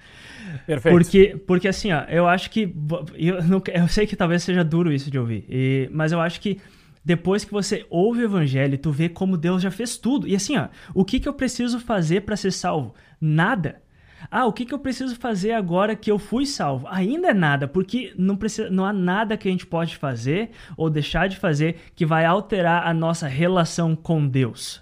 Perfeito. 0.67 0.95
Porque, 0.95 1.37
porque 1.47 1.69
assim, 1.69 1.93
ó, 1.93 2.03
eu 2.09 2.29
acho 2.29 2.51
que. 2.51 2.75
Eu, 3.15 3.43
não, 3.45 3.63
eu 3.73 3.89
sei 3.89 4.07
que 4.07 4.15
talvez 4.17 4.43
seja 4.43 4.63
duro 4.63 4.93
isso 4.93 5.11
de 5.11 5.19
ouvir, 5.19 5.45
e, 5.49 5.89
mas 5.93 6.13
eu 6.13 6.21
acho 6.21 6.41
que 6.41 6.61
depois 7.05 7.45
que 7.45 7.53
você 7.53 7.87
ouve 7.91 8.21
o 8.21 8.25
evangelho, 8.25 8.79
tu 8.79 8.91
vê 8.91 9.09
como 9.09 9.37
Deus 9.37 9.63
já 9.63 9.71
fez 9.71 9.97
tudo. 9.97 10.29
E 10.29 10.37
assim, 10.37 10.57
ó, 10.57 10.69
o 10.95 11.05
que, 11.05 11.19
que 11.19 11.29
eu 11.29 11.35
preciso 11.35 11.81
fazer 11.81 12.23
para 12.23 12.37
ser 12.37 12.53
salvo? 12.53 12.95
Nada. 13.21 13.83
Ah, 14.31 14.47
o 14.47 14.53
que, 14.53 14.65
que 14.65 14.73
eu 14.73 14.79
preciso 14.79 15.17
fazer 15.17 15.53
agora 15.53 15.97
que 15.97 16.11
eu 16.11 16.19
fui 16.19 16.47
salvo? 16.47 16.87
Ainda 16.89 17.29
é 17.29 17.35
nada, 17.35 17.67
porque 17.67 18.13
não, 18.17 18.37
precisa, 18.37 18.71
não 18.71 18.85
há 18.85 18.93
nada 18.93 19.37
que 19.37 19.49
a 19.49 19.51
gente 19.51 19.67
pode 19.67 19.97
fazer 19.97 20.51
ou 20.77 20.89
deixar 20.89 21.29
de 21.29 21.37
fazer 21.37 21.77
que 21.95 22.07
vai 22.07 22.25
alterar 22.25 22.87
a 22.87 22.95
nossa 22.95 23.27
relação 23.27 23.97
com 23.97 24.27
Deus. 24.27 24.81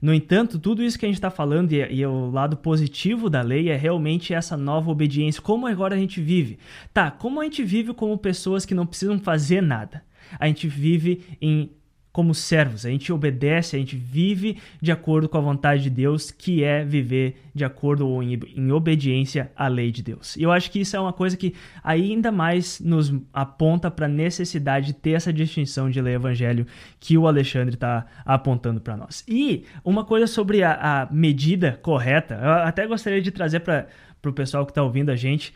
No 0.00 0.14
entanto, 0.14 0.58
tudo 0.58 0.82
isso 0.82 0.98
que 0.98 1.06
a 1.06 1.08
gente 1.08 1.16
está 1.16 1.30
falando 1.30 1.72
e, 1.72 1.76
e, 1.76 2.06
o 2.06 2.30
lado 2.30 2.56
positivo 2.56 3.28
da 3.28 3.42
lei 3.42 3.68
é 3.68 3.76
realmente 3.76 4.32
essa 4.32 4.56
nova 4.56 4.90
obediência. 4.90 5.42
Como 5.42 5.66
agora 5.66 5.94
a 5.94 5.98
gente 5.98 6.20
vive? 6.20 6.58
Tá, 6.92 7.10
como 7.10 7.40
a 7.40 7.44
gente 7.44 7.64
vive 7.64 7.92
como 7.92 8.16
pessoas 8.16 8.64
que 8.64 8.74
não 8.74 8.86
precisam 8.86 9.18
fazer 9.18 9.60
nada? 9.60 10.04
A 10.38 10.46
gente 10.46 10.66
vive 10.68 11.22
em 11.40 11.70
como 12.18 12.34
servos, 12.34 12.84
a 12.84 12.90
gente 12.90 13.12
obedece, 13.12 13.76
a 13.76 13.78
gente 13.78 13.94
vive 13.94 14.58
de 14.82 14.90
acordo 14.90 15.28
com 15.28 15.38
a 15.38 15.40
vontade 15.40 15.84
de 15.84 15.90
Deus, 15.90 16.32
que 16.32 16.64
é 16.64 16.84
viver 16.84 17.36
de 17.54 17.64
acordo 17.64 18.08
ou 18.08 18.20
em, 18.20 18.36
em, 18.56 18.72
obediência 18.72 19.52
à 19.54 19.68
lei 19.68 19.92
de 19.92 20.02
Deus. 20.02 20.34
E 20.34 20.42
eu 20.42 20.50
acho 20.50 20.68
que 20.68 20.80
isso 20.80 20.96
é 20.96 21.00
uma 21.00 21.12
coisa 21.12 21.36
que 21.36 21.54
ainda 21.80 22.32
mais 22.32 22.80
nos 22.80 23.14
aponta 23.32 23.88
para 23.88 24.06
a 24.06 24.08
necessidade 24.08 24.88
de 24.88 24.94
ter 24.94 25.12
essa 25.12 25.32
distinção 25.32 25.88
de 25.88 26.00
lei 26.00 26.14
e 26.14 26.16
evangelho 26.16 26.66
que 26.98 27.16
o 27.16 27.26
Alexandre 27.28 27.74
está 27.74 28.06
apontando 28.24 28.80
para 28.80 28.96
nós. 28.96 29.22
E 29.28 29.64
uma 29.84 30.04
coisa 30.04 30.26
sobre 30.26 30.64
a, 30.64 30.72
a 30.72 31.12
medida 31.12 31.78
correta, 31.82 32.34
eu 32.42 32.50
até 32.50 32.84
gostaria 32.84 33.22
de 33.22 33.30
trazer 33.30 33.60
para 33.60 33.86
o 34.24 34.32
pessoal 34.32 34.64
que 34.64 34.72
está 34.72 34.82
ouvindo 34.82 35.10
a 35.10 35.16
gente. 35.16 35.54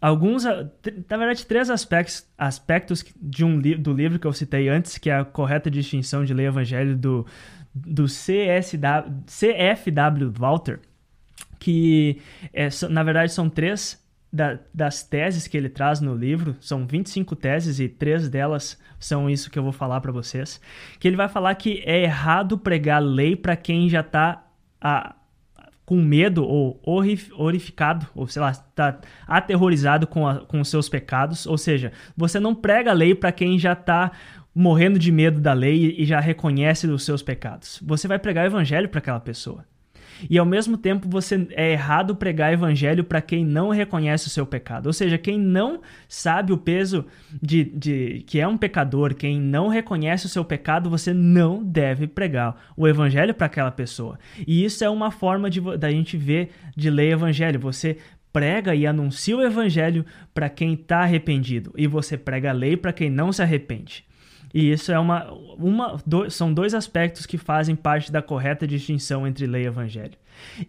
Alguns, 0.00 0.44
na 0.44 1.16
verdade, 1.16 1.46
três 1.46 1.70
aspectos, 1.70 2.26
aspectos 2.36 3.04
de 3.20 3.44
um 3.44 3.60
do 3.60 3.92
livro 3.92 4.18
que 4.18 4.26
eu 4.26 4.32
citei 4.32 4.68
antes, 4.68 4.98
que 4.98 5.10
é 5.10 5.18
a 5.18 5.24
correta 5.24 5.70
distinção 5.70 6.24
de 6.24 6.32
lei 6.32 6.46
evangelho 6.46 6.96
do, 6.96 7.26
do 7.74 8.04
CFW 8.04 8.78
Walter, 10.38 10.80
que 11.58 12.20
é, 12.52 12.68
na 12.88 13.02
verdade 13.02 13.32
são 13.32 13.48
três 13.48 14.00
da, 14.32 14.58
das 14.72 15.02
teses 15.02 15.46
que 15.46 15.56
ele 15.56 15.68
traz 15.68 16.00
no 16.00 16.14
livro, 16.14 16.56
são 16.60 16.86
25 16.86 17.36
teses 17.36 17.78
e 17.78 17.88
três 17.88 18.28
delas 18.28 18.80
são 18.98 19.28
isso 19.28 19.50
que 19.50 19.58
eu 19.58 19.62
vou 19.62 19.72
falar 19.72 20.00
para 20.00 20.10
vocês, 20.10 20.60
que 20.98 21.06
ele 21.06 21.16
vai 21.16 21.28
falar 21.28 21.54
que 21.54 21.82
é 21.84 22.02
errado 22.02 22.56
pregar 22.56 23.02
lei 23.02 23.36
para 23.36 23.56
quem 23.56 23.88
já 23.88 24.00
está 24.00 24.46
com 25.92 26.00
medo 26.00 26.42
ou 26.42 26.80
horrificado, 26.82 28.06
ou 28.14 28.26
sei 28.26 28.40
lá, 28.40 28.50
está 28.50 28.98
aterrorizado 29.26 30.06
com, 30.06 30.26
a, 30.26 30.36
com 30.36 30.58
os 30.58 30.68
seus 30.70 30.88
pecados. 30.88 31.46
Ou 31.46 31.58
seja, 31.58 31.92
você 32.16 32.40
não 32.40 32.54
prega 32.54 32.92
a 32.92 32.94
lei 32.94 33.14
para 33.14 33.30
quem 33.30 33.58
já 33.58 33.74
está 33.74 34.10
morrendo 34.54 34.98
de 34.98 35.12
medo 35.12 35.38
da 35.38 35.52
lei 35.52 35.94
e 35.98 36.06
já 36.06 36.18
reconhece 36.18 36.86
os 36.86 37.04
seus 37.04 37.22
pecados. 37.22 37.78
Você 37.82 38.08
vai 38.08 38.18
pregar 38.18 38.44
o 38.44 38.46
evangelho 38.46 38.88
para 38.88 39.00
aquela 39.00 39.20
pessoa. 39.20 39.66
E 40.28 40.38
ao 40.38 40.46
mesmo 40.46 40.76
tempo 40.76 41.08
você 41.08 41.46
é 41.50 41.72
errado 41.72 42.16
pregar 42.16 42.52
evangelho 42.52 43.04
para 43.04 43.20
quem 43.20 43.44
não 43.44 43.70
reconhece 43.70 44.26
o 44.26 44.30
seu 44.30 44.46
pecado. 44.46 44.86
Ou 44.86 44.92
seja, 44.92 45.18
quem 45.18 45.38
não 45.38 45.80
sabe 46.08 46.52
o 46.52 46.58
peso 46.58 47.04
de, 47.42 47.64
de 47.64 48.24
que 48.26 48.40
é 48.40 48.46
um 48.46 48.56
pecador, 48.56 49.14
quem 49.14 49.40
não 49.40 49.68
reconhece 49.68 50.26
o 50.26 50.28
seu 50.28 50.44
pecado, 50.44 50.90
você 50.90 51.12
não 51.12 51.62
deve 51.62 52.06
pregar 52.06 52.72
o 52.76 52.86
evangelho 52.86 53.34
para 53.34 53.46
aquela 53.46 53.70
pessoa. 53.70 54.18
E 54.46 54.64
isso 54.64 54.84
é 54.84 54.90
uma 54.90 55.10
forma 55.10 55.48
de 55.48 55.60
da 55.78 55.90
gente 55.90 56.16
ver 56.16 56.50
de 56.76 56.90
ler 56.90 57.12
evangelho. 57.12 57.60
Você 57.60 57.98
prega 58.32 58.74
e 58.74 58.86
anuncia 58.86 59.36
o 59.36 59.42
evangelho 59.42 60.04
para 60.32 60.48
quem 60.48 60.72
está 60.72 61.00
arrependido 61.00 61.72
e 61.76 61.86
você 61.86 62.16
prega 62.16 62.50
a 62.50 62.54
lei 62.54 62.76
para 62.76 62.92
quem 62.92 63.10
não 63.10 63.32
se 63.32 63.42
arrepende. 63.42 64.04
E 64.52 64.70
isso 64.70 64.92
é 64.92 64.98
uma, 64.98 65.30
uma 65.58 65.98
são 66.28 66.52
dois 66.52 66.74
aspectos 66.74 67.24
que 67.24 67.38
fazem 67.38 67.74
parte 67.74 68.12
da 68.12 68.20
correta 68.20 68.66
distinção 68.66 69.26
entre 69.26 69.46
lei 69.46 69.62
e 69.62 69.66
evangelho. 69.66 70.14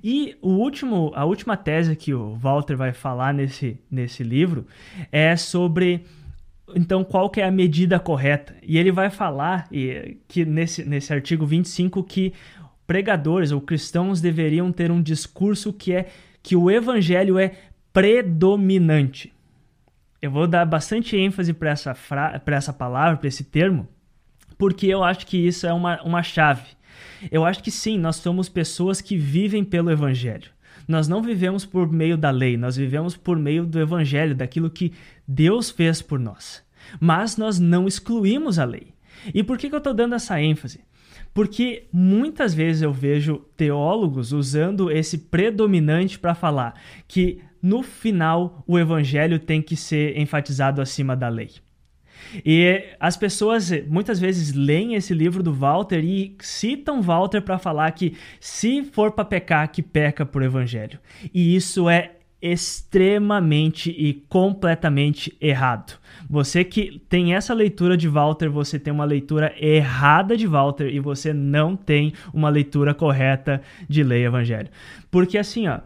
E 0.04 0.38
o 0.42 0.52
último, 0.52 1.12
a 1.16 1.26
última 1.26 1.58
tese 1.58 1.96
que 1.96 2.14
o 2.14 2.36
Walter 2.36 2.76
vai 2.76 2.94
falar 2.94 3.34
nesse, 3.34 3.80
nesse 3.90 4.24
livro 4.24 4.66
é 5.12 5.36
sobre 5.36 6.06
então 6.76 7.04
qual 7.04 7.30
que 7.30 7.42
é 7.42 7.46
a 7.46 7.52
medida 7.52 8.00
correta. 8.00 8.56
E 8.64 8.78
ele 8.78 8.92
vai 8.92 9.10
falar 9.10 9.68
e, 9.72 10.18
que 10.28 10.46
nesse, 10.46 10.84
nesse 10.86 11.14
artigo 11.14 11.46
25 11.46 12.04
que 12.04 12.34
pregadores 12.88 13.52
ou 13.52 13.62
cristãos 13.62 14.22
deveriam 14.22 14.72
ter 14.72 14.92
um 14.92 15.02
discurso 15.02 15.74
que 15.74 15.94
é 15.94 16.08
que 16.42 16.56
o 16.56 16.70
evangelho 16.70 17.40
é 17.40 17.54
predominante. 17.92 19.32
Eu 20.24 20.32
vou 20.32 20.48
dar 20.48 20.64
bastante 20.64 21.18
ênfase 21.18 21.52
para 21.52 21.72
essa, 21.72 21.94
fra... 21.94 22.42
essa 22.46 22.72
palavra, 22.72 23.18
para 23.18 23.28
esse 23.28 23.44
termo, 23.44 23.90
porque 24.58 24.88
eu 24.88 25.04
acho 25.04 25.28
que 25.28 25.36
isso 25.36 25.68
é 25.68 25.74
uma, 25.74 26.02
uma 26.02 26.24
chave. 26.24 26.64
Eu 27.30 27.44
acho 27.44 27.62
que 27.62 27.70
sim, 27.70 28.00
nós 28.00 28.16
somos 28.16 28.48
pessoas 28.48 29.02
que 29.02 29.18
vivem 29.18 29.66
pelo 29.66 29.92
Evangelho. 29.92 30.50
Nós 30.88 31.10
não 31.10 31.22
vivemos 31.22 31.66
por 31.66 31.92
meio 31.92 32.16
da 32.16 32.30
lei, 32.30 32.56
nós 32.56 32.78
vivemos 32.78 33.18
por 33.18 33.38
meio 33.38 33.66
do 33.66 33.78
Evangelho, 33.82 34.34
daquilo 34.34 34.70
que 34.70 34.94
Deus 35.28 35.70
fez 35.70 36.02
por 36.02 36.18
nós. 36.18 36.64
Mas 37.02 37.36
nós 37.36 37.60
não 37.60 37.86
excluímos 37.86 38.58
a 38.58 38.64
lei. 38.64 38.94
E 39.34 39.44
por 39.44 39.58
que, 39.58 39.68
que 39.68 39.76
eu 39.76 39.80
estou 39.80 39.94
dando 39.94 40.16
essa 40.16 40.42
ênfase? 40.42 40.80
Porque 41.34 41.90
muitas 41.92 42.54
vezes 42.54 42.82
eu 42.82 42.94
vejo 42.94 43.40
teólogos 43.58 44.32
usando 44.32 44.90
esse 44.90 45.18
predominante 45.18 46.18
para 46.18 46.34
falar 46.34 46.80
que 47.10 47.42
no 47.64 47.82
final 47.82 48.62
o 48.68 48.78
evangelho 48.78 49.40
tem 49.40 49.62
que 49.62 49.78
ser 49.78 50.18
enfatizado 50.20 50.82
acima 50.82 51.16
da 51.16 51.30
lei. 51.30 51.52
E 52.46 52.84
as 53.00 53.16
pessoas 53.16 53.72
muitas 53.88 54.20
vezes 54.20 54.54
leem 54.54 54.96
esse 54.96 55.14
livro 55.14 55.42
do 55.42 55.54
Walter 55.54 56.04
e 56.04 56.36
citam 56.40 57.02
Walter 57.02 57.42
para 57.42 57.58
falar 57.58 57.92
que 57.92 58.16
se 58.40 58.84
for 58.84 59.12
para 59.12 59.26
pecar, 59.26 59.72
que 59.72 59.82
peca 59.82 60.26
por 60.26 60.42
evangelho. 60.42 61.00
E 61.34 61.56
isso 61.56 61.90
é 61.90 62.12
extremamente 62.42 63.90
e 63.90 64.14
completamente 64.28 65.34
errado. 65.40 65.98
Você 66.30 66.66
que 66.66 67.02
tem 67.08 67.34
essa 67.34 67.54
leitura 67.54 67.96
de 67.96 68.10
Walter, 68.10 68.50
você 68.50 68.78
tem 68.78 68.92
uma 68.92 69.06
leitura 69.06 69.54
errada 69.58 70.36
de 70.36 70.46
Walter 70.46 70.94
e 70.94 71.00
você 71.00 71.32
não 71.32 71.74
tem 71.78 72.12
uma 72.34 72.50
leitura 72.50 72.94
correta 72.94 73.62
de 73.88 74.04
lei 74.04 74.26
evangelho. 74.26 74.68
Porque 75.10 75.38
assim, 75.38 75.70
ó, 75.70 75.80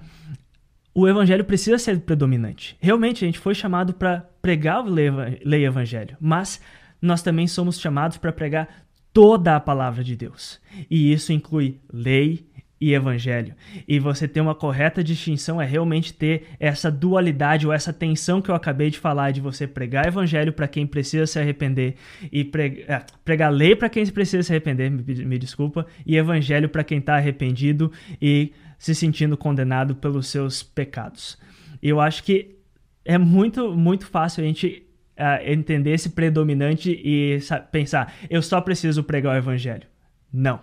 o 0.97 1.07
evangelho 1.07 1.45
precisa 1.45 1.77
ser 1.77 1.99
predominante. 1.99 2.75
Realmente, 2.79 3.23
a 3.23 3.27
gente 3.27 3.37
foi 3.37 3.53
chamado 3.53 3.93
para 3.93 4.27
pregar 4.41 4.83
o 4.83 4.89
lei 4.89 5.63
evangelho, 5.63 6.17
mas 6.19 6.59
nós 6.99 7.21
também 7.21 7.45
somos 7.45 7.79
chamados 7.79 8.17
para 8.17 8.33
pregar 8.33 8.67
toda 9.13 9.55
a 9.55 9.59
palavra 9.59 10.03
de 10.03 10.15
Deus. 10.15 10.59
E 10.89 11.13
isso 11.13 11.31
inclui 11.31 11.79
lei 11.93 12.47
e 12.81 12.95
evangelho. 12.95 13.53
E 13.87 13.99
você 13.99 14.27
ter 14.27 14.41
uma 14.41 14.55
correta 14.55 15.03
distinção 15.03 15.61
é 15.61 15.65
realmente 15.65 16.11
ter 16.11 16.47
essa 16.59 16.89
dualidade 16.89 17.67
ou 17.67 17.73
essa 17.73 17.93
tensão 17.93 18.41
que 18.41 18.49
eu 18.49 18.55
acabei 18.55 18.89
de 18.89 18.97
falar 18.97 19.29
de 19.29 19.39
você 19.39 19.67
pregar 19.67 20.07
evangelho 20.07 20.51
para 20.51 20.67
quem 20.67 20.87
precisa 20.87 21.27
se 21.27 21.37
arrepender 21.37 21.93
e 22.31 22.43
pregar, 22.43 23.01
é, 23.01 23.05
pregar 23.23 23.51
lei 23.51 23.75
para 23.75 23.87
quem 23.87 24.03
precisa 24.07 24.41
se 24.41 24.51
arrepender, 24.51 24.89
me, 24.89 25.03
me 25.03 25.37
desculpa, 25.37 25.85
e 26.07 26.17
evangelho 26.17 26.69
para 26.69 26.83
quem 26.83 26.97
está 26.97 27.17
arrependido 27.17 27.91
e 28.19 28.51
se 28.77 28.93
sentindo 28.93 29.37
condenado 29.37 29.95
pelos 29.95 30.27
seus 30.27 30.61
pecados. 30.61 31.37
E 31.81 31.89
eu 31.89 31.99
acho 31.99 32.23
que 32.23 32.57
é 33.03 33.17
muito, 33.17 33.75
muito 33.75 34.05
fácil 34.05 34.43
a 34.43 34.47
gente 34.47 34.85
uh, 35.17 35.49
entender 35.49 35.91
esse 35.91 36.09
predominante 36.09 36.91
e 36.91 37.39
pensar, 37.71 38.13
eu 38.29 38.41
só 38.41 38.61
preciso 38.61 39.03
pregar 39.03 39.35
o 39.35 39.37
evangelho. 39.37 39.87
Não. 40.31 40.59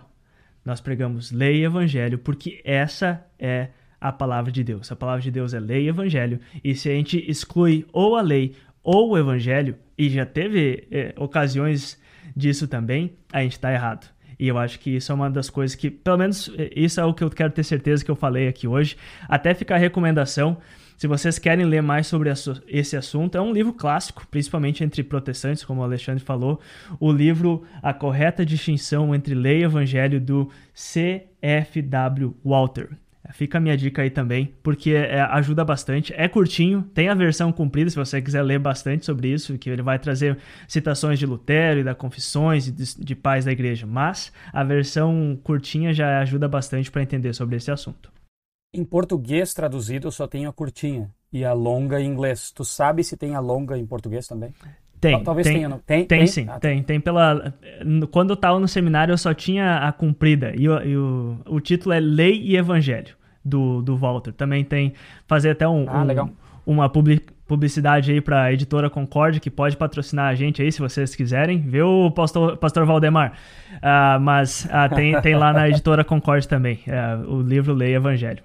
Nós 0.63 0.81
pregamos 0.81 1.31
lei 1.31 1.57
e 1.57 1.65
evangelho 1.65 2.17
porque 2.17 2.61
essa 2.63 3.25
é 3.37 3.69
a 3.99 4.11
palavra 4.11 4.51
de 4.51 4.63
Deus. 4.63 4.91
A 4.91 4.95
palavra 4.95 5.21
de 5.21 5.31
Deus 5.31 5.53
é 5.53 5.59
lei 5.59 5.85
e 5.85 5.87
evangelho. 5.89 6.39
E 6.63 6.75
se 6.75 6.89
a 6.89 6.93
gente 6.93 7.23
exclui 7.29 7.85
ou 7.91 8.15
a 8.15 8.21
lei 8.21 8.55
ou 8.83 9.11
o 9.11 9.17
evangelho, 9.17 9.75
e 9.97 10.09
já 10.09 10.25
teve 10.25 10.87
eh, 10.91 11.13
ocasiões 11.17 11.99
disso 12.35 12.67
também, 12.67 13.15
a 13.33 13.41
gente 13.41 13.53
está 13.53 13.73
errado. 13.73 14.14
E 14.39 14.47
eu 14.47 14.57
acho 14.57 14.79
que 14.79 14.89
isso 14.95 15.11
é 15.11 15.15
uma 15.15 15.29
das 15.29 15.49
coisas 15.49 15.75
que, 15.75 15.89
pelo 15.89 16.17
menos, 16.17 16.51
isso 16.75 16.99
é 16.99 17.05
o 17.05 17.13
que 17.13 17.23
eu 17.23 17.29
quero 17.29 17.51
ter 17.51 17.63
certeza 17.63 18.03
que 18.03 18.11
eu 18.11 18.15
falei 18.15 18.47
aqui 18.47 18.67
hoje. 18.67 18.97
Até 19.29 19.53
ficar 19.53 19.75
a 19.75 19.79
recomendação. 19.79 20.57
Se 20.97 21.07
vocês 21.07 21.37
querem 21.37 21.65
ler 21.65 21.81
mais 21.81 22.07
sobre 22.07 22.31
esse 22.67 22.95
assunto, 22.95 23.37
é 23.37 23.41
um 23.41 23.51
livro 23.51 23.73
clássico, 23.73 24.25
principalmente 24.31 24.83
entre 24.83 25.03
protestantes, 25.03 25.63
como 25.65 25.81
o 25.81 25.83
Alexandre 25.83 26.23
falou. 26.23 26.59
O 26.99 27.11
livro 27.11 27.63
A 27.83 27.93
Correta 27.93 28.45
Distinção 28.45 29.13
entre 29.13 29.35
Lei 29.35 29.59
e 29.59 29.63
Evangelho, 29.63 30.21
do 30.21 30.49
C.F.W. 30.73 32.35
Walter. 32.43 32.89
Fica 33.35 33.57
a 33.57 33.61
minha 33.61 33.75
dica 33.75 34.01
aí 34.01 34.09
também, 34.09 34.53
porque 34.63 34.91
é, 34.91 35.19
ajuda 35.19 35.65
bastante. 35.65 36.13
É 36.15 36.25
curtinho, 36.25 36.83
tem 36.93 37.09
a 37.09 37.13
versão 37.13 37.51
comprida, 37.51 37.89
se 37.89 37.95
você 37.97 38.21
quiser 38.21 38.41
ler 38.41 38.59
bastante 38.59 39.05
sobre 39.05 39.27
isso, 39.27 39.57
que 39.57 39.69
ele 39.69 39.81
vai 39.81 39.99
trazer 39.99 40.37
citações 40.69 41.19
de 41.19 41.25
Lutero 41.25 41.81
e 41.81 41.83
da 41.83 41.93
Confissões 41.93 42.69
e 42.69 42.71
de, 42.71 42.97
de 42.97 43.13
pais 43.13 43.43
da 43.43 43.51
igreja. 43.51 43.85
Mas 43.85 44.31
a 44.53 44.63
versão 44.63 45.37
curtinha 45.43 45.93
já 45.93 46.21
ajuda 46.21 46.47
bastante 46.47 46.89
para 46.89 47.03
entender 47.03 47.33
sobre 47.33 47.57
esse 47.57 47.69
assunto. 47.69 48.09
Em 48.73 48.85
português 48.85 49.53
traduzido, 49.53 50.07
eu 50.07 50.11
só 50.11 50.27
tenho 50.27 50.49
a 50.49 50.53
curtinha 50.53 51.09
e 51.31 51.43
a 51.43 51.51
longa 51.51 51.99
em 51.99 52.07
inglês. 52.07 52.51
Tu 52.51 52.63
sabe 52.63 53.03
se 53.03 53.17
tem 53.17 53.35
a 53.35 53.41
longa 53.41 53.77
em 53.77 53.85
português 53.85 54.27
também? 54.27 54.53
Tem. 55.01 55.21
Talvez 55.23 55.45
tem, 55.45 55.57
tenha, 55.57 55.69
não? 55.69 55.79
Tem, 55.79 56.05
tem, 56.05 56.19
tem 56.19 56.27
sim, 56.27 56.43
ah, 56.43 56.53
tá. 56.53 56.59
tem. 56.61 56.81
Tem 56.81 56.99
pela... 57.01 57.53
Quando 58.11 58.29
eu 58.29 58.35
estava 58.35 58.59
no 58.59 58.67
seminário, 58.67 59.11
eu 59.11 59.17
só 59.17 59.33
tinha 59.33 59.79
a 59.79 59.91
cumprida. 59.91 60.53
E, 60.55 60.69
o, 60.69 60.81
e 60.81 60.97
o, 60.97 61.37
o 61.45 61.59
título 61.59 61.93
é 61.93 61.99
Lei 61.99 62.41
e 62.41 62.55
Evangelho, 62.55 63.15
do, 63.45 63.81
do 63.81 63.95
Walter. 63.95 64.33
Também 64.33 64.63
tem... 64.63 64.93
Fazer 65.27 65.51
até 65.51 65.67
um... 65.67 65.85
Ah, 65.87 66.03
um. 66.23 66.45
Uma 66.65 66.89
publicidade 66.89 68.11
aí 68.11 68.19
para 68.19 68.43
a 68.43 68.53
editora 68.53 68.89
Concorde, 68.89 69.39
que 69.39 69.51
pode 69.51 69.77
patrocinar 69.77 70.31
a 70.31 70.35
gente 70.35 70.63
aí, 70.63 70.71
se 70.71 70.79
vocês 70.79 71.15
quiserem. 71.15 71.59
Viu, 71.59 72.11
pastor, 72.15 72.57
pastor 72.57 72.85
Valdemar? 72.85 73.33
Uh, 73.75 74.19
mas 74.19 74.65
uh, 74.65 74.95
tem, 74.95 75.19
tem 75.21 75.35
lá 75.35 75.53
na 75.53 75.69
editora 75.69 76.03
Concorde 76.03 76.47
também, 76.47 76.79
uh, 76.87 77.31
o 77.31 77.41
livro 77.43 77.71
Lei 77.71 77.91
e 77.91 77.95
Evangelho. 77.95 78.43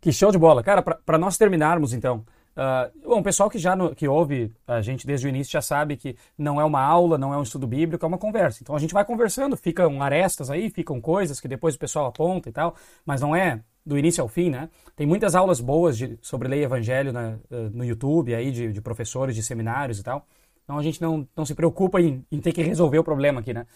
Que 0.00 0.12
show 0.12 0.32
de 0.32 0.38
bola. 0.38 0.64
Cara, 0.64 0.82
para 0.82 1.16
nós 1.16 1.38
terminarmos, 1.38 1.92
então, 1.92 2.24
Uh, 2.56 3.06
bom, 3.06 3.20
o 3.20 3.22
pessoal 3.22 3.50
que 3.50 3.58
já 3.58 3.76
no, 3.76 3.94
que 3.94 4.08
ouve 4.08 4.50
a 4.66 4.80
gente 4.80 5.06
desde 5.06 5.26
o 5.26 5.28
início 5.28 5.52
já 5.52 5.60
sabe 5.60 5.94
que 5.94 6.16
não 6.38 6.58
é 6.58 6.64
uma 6.64 6.80
aula, 6.80 7.18
não 7.18 7.34
é 7.34 7.36
um 7.36 7.42
estudo 7.42 7.66
bíblico, 7.66 8.02
é 8.02 8.08
uma 8.08 8.16
conversa. 8.16 8.60
Então 8.62 8.74
a 8.74 8.78
gente 8.78 8.94
vai 8.94 9.04
conversando, 9.04 9.58
ficam 9.58 10.02
arestas 10.02 10.50
aí, 10.50 10.70
ficam 10.70 10.98
coisas 10.98 11.38
que 11.38 11.46
depois 11.46 11.74
o 11.74 11.78
pessoal 11.78 12.06
aponta 12.06 12.48
e 12.48 12.52
tal, 12.52 12.74
mas 13.04 13.20
não 13.20 13.36
é 13.36 13.60
do 13.86 13.96
início 13.96 14.20
ao 14.20 14.28
fim, 14.28 14.50
né? 14.50 14.68
Tem 14.96 15.06
muitas 15.06 15.34
aulas 15.34 15.60
boas 15.60 15.96
de, 15.96 16.18
sobre 16.20 16.48
lei 16.48 16.60
e 16.60 16.64
evangelho 16.64 17.12
uh, 17.12 17.70
no 17.72 17.84
YouTube 17.84 18.34
aí 18.34 18.50
de, 18.50 18.72
de, 18.72 18.80
professores 18.80 19.34
de 19.34 19.42
seminários 19.42 20.00
e 20.00 20.02
tal. 20.02 20.26
Então 20.64 20.76
a 20.76 20.82
gente 20.82 21.00
não, 21.00 21.26
não 21.36 21.46
se 21.46 21.54
preocupa 21.54 22.00
em, 22.00 22.24
em 22.30 22.40
ter 22.40 22.52
que 22.52 22.62
resolver 22.62 22.98
o 22.98 23.04
problema 23.04 23.40
aqui, 23.40 23.54
né? 23.54 23.66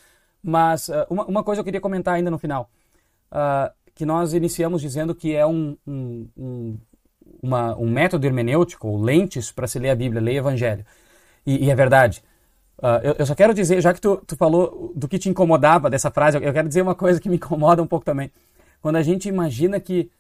Mas 0.43 0.89
uh, 0.89 1.07
uma, 1.09 1.25
uma 1.27 1.45
coisa 1.45 1.61
eu 1.61 1.65
queria 1.65 1.81
comentar 1.81 2.15
ainda 2.15 2.31
no 2.31 2.39
final, 2.39 2.69
que 3.95 4.05
nós 4.05 4.35
iniciamos 4.35 4.83
dizendo 4.83 5.15
que 5.15 5.37
é 5.37 5.47
um, 5.47 5.77
um, 5.87 6.29
um 6.37 6.79
uma, 7.43 7.77
um 7.77 7.89
método 7.89 8.27
hermenêutico, 8.27 8.89
ou 8.89 9.01
lentes 9.01 9.51
para 9.53 9.67
se 9.67 9.79
ler 9.79 9.91
a 9.91 9.95
Bíblia, 9.95 10.21
ler 10.21 10.35
o 10.35 10.39
Evangelho. 10.39 10.85
E, 11.47 11.67
e 11.67 11.71
é 11.71 11.75
verdade. 11.75 12.23
Uh, 12.79 13.01
eu, 13.03 13.17
eu, 13.19 13.27
só 13.27 13.35
quero 13.35 13.53
dizer, 13.53 13.81
já 13.81 13.93
que 13.93 14.01
tu, 14.01 14.17
tu 14.27 14.37
falou 14.37 14.93
do 14.95 15.07
que 15.07 15.19
te 15.19 15.29
incomodava 15.29 15.91
dessa 15.91 16.11
frase, 16.11 16.39
eu, 16.39 16.43
eu, 16.43 16.53
quero 16.53 16.69
dizer 16.69 16.83
uma 16.83 16.95
coisa 16.95 17.21
que 17.21 17.29
me 17.29 17.37
incomoda 17.37 17.83
um 17.83 17.87
pouco 17.87 18.05
também. 18.05 18.31
Quando 18.81 18.97
a 18.97 19.03
gente 19.03 19.29
imagina 19.29 19.79
que, 19.79 20.11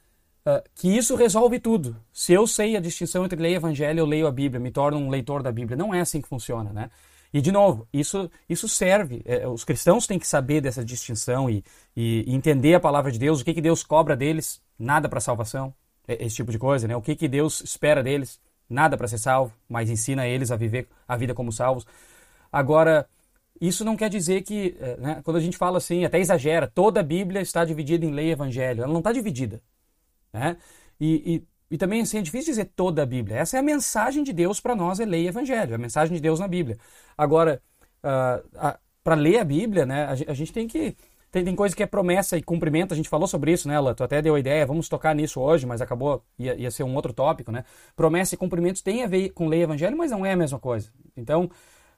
uh, 0.46 0.62
que 0.74 0.88
isso 0.88 1.16
resolve 1.16 1.58
tudo. 1.58 1.96
Se 2.12 2.32
eu 2.32 2.46
sei 2.46 2.76
a 2.76 2.80
distinção 2.80 3.24
entre 3.24 3.40
ler 3.40 3.54
evangelho, 3.54 4.00
eu 4.00 4.06
leio 4.06 4.26
a 4.26 4.32
Bíblia, 4.32 4.60
me 4.60 4.70
torno 4.70 4.98
um 4.98 5.08
leitor 5.08 5.42
da 5.42 5.50
Bíblia. 5.50 5.76
Não 5.76 5.94
é 5.94 6.00
assim 6.00 6.20
que 6.20 6.28
funciona, 6.28 6.72
né? 6.72 6.90
E, 7.32 7.40
de 7.40 7.52
novo, 7.52 7.86
isso, 7.92 8.28
isso 8.48 8.68
serve. 8.68 9.22
É, 9.24 9.46
os 9.46 9.64
cristãos 9.64 10.06
têm 10.06 10.18
que 10.18 10.26
saber 10.26 10.60
dessa 10.60 10.84
distinção 10.84 11.48
e, 11.48 11.64
e, 11.96 12.24
e 12.26 12.34
entender 12.34 12.74
a 12.74 12.80
palavra 12.80 13.12
de 13.12 13.18
Deus, 13.18 13.40
o 13.40 13.44
que, 13.44 13.54
que 13.54 13.60
Deus 13.60 13.84
cobra 13.84 14.16
deles. 14.16 14.60
Nada 14.78 15.08
para 15.08 15.20
salvação, 15.20 15.72
é, 16.08 16.24
esse 16.24 16.36
tipo 16.36 16.50
de 16.50 16.58
coisa, 16.58 16.88
né? 16.88 16.96
O 16.96 17.02
que, 17.02 17.14
que 17.14 17.28
Deus 17.28 17.60
espera 17.60 18.02
deles? 18.02 18.40
Nada 18.68 18.96
para 18.96 19.08
ser 19.08 19.18
salvo, 19.18 19.52
mas 19.68 19.90
ensina 19.90 20.26
eles 20.26 20.50
a 20.50 20.56
viver 20.56 20.88
a 21.06 21.16
vida 21.16 21.34
como 21.34 21.52
salvos. 21.52 21.86
Agora, 22.52 23.06
isso 23.60 23.84
não 23.84 23.96
quer 23.96 24.08
dizer 24.08 24.42
que, 24.42 24.76
é, 24.80 24.96
né, 24.96 25.20
quando 25.22 25.36
a 25.36 25.40
gente 25.40 25.56
fala 25.56 25.78
assim, 25.78 26.04
até 26.04 26.18
exagera, 26.18 26.66
toda 26.66 27.00
a 27.00 27.02
Bíblia 27.02 27.40
está 27.42 27.64
dividida 27.64 28.06
em 28.06 28.10
lei 28.10 28.28
e 28.28 28.30
evangelho. 28.30 28.82
Ela 28.82 28.92
não 28.92 29.00
está 29.00 29.12
dividida. 29.12 29.60
Né? 30.32 30.56
E, 30.98 31.42
e, 31.70 31.74
e, 31.74 31.78
também 31.78 32.00
assim, 32.00 32.18
é 32.18 32.22
difícil 32.22 32.52
dizer 32.52 32.72
toda 32.74 33.02
a 33.02 33.06
Bíblia. 33.06 33.36
Essa 33.36 33.56
é 33.56 33.60
a 33.60 33.62
mensagem 33.62 34.22
de 34.22 34.32
Deus 34.32 34.60
para 34.60 34.74
nós, 34.74 34.98
é 35.00 35.04
lei 35.04 35.24
e 35.24 35.28
evangelho, 35.28 35.72
é 35.72 35.74
a 35.74 35.78
mensagem 35.78 36.14
de 36.14 36.22
Deus 36.22 36.40
na 36.40 36.48
Bíblia. 36.48 36.78
Agora, 37.18 37.62
uh, 38.02 38.78
para 39.04 39.14
ler 39.14 39.38
a 39.38 39.44
Bíblia, 39.44 39.84
né, 39.84 40.04
a, 40.04 40.12
a 40.30 40.34
gente 40.34 40.52
tem 40.52 40.66
que 40.66 40.96
tem, 41.30 41.44
tem 41.44 41.54
coisa 41.54 41.76
que 41.76 41.82
é 41.82 41.86
promessa 41.86 42.36
e 42.36 42.42
cumprimento, 42.42 42.92
a 42.92 42.96
gente 42.96 43.08
falou 43.08 43.28
sobre 43.28 43.52
isso, 43.52 43.68
né, 43.68 43.74
Ela? 43.74 43.94
Tu 43.94 44.02
até 44.02 44.20
deu 44.20 44.34
a 44.34 44.40
ideia, 44.40 44.66
vamos 44.66 44.88
tocar 44.88 45.14
nisso 45.14 45.40
hoje, 45.40 45.64
mas 45.64 45.80
acabou, 45.80 46.24
ia, 46.38 46.56
ia 46.56 46.70
ser 46.70 46.82
um 46.82 46.94
outro 46.94 47.12
tópico, 47.12 47.52
né? 47.52 47.64
Promessa 47.94 48.34
e 48.34 48.38
cumprimentos 48.38 48.82
tem 48.82 49.04
a 49.04 49.06
ver 49.06 49.30
com 49.30 49.46
lei 49.46 49.60
e 49.60 49.62
evangelho, 49.62 49.96
mas 49.96 50.10
não 50.10 50.26
é 50.26 50.32
a 50.32 50.36
mesma 50.36 50.58
coisa. 50.58 50.90
Então, 51.16 51.48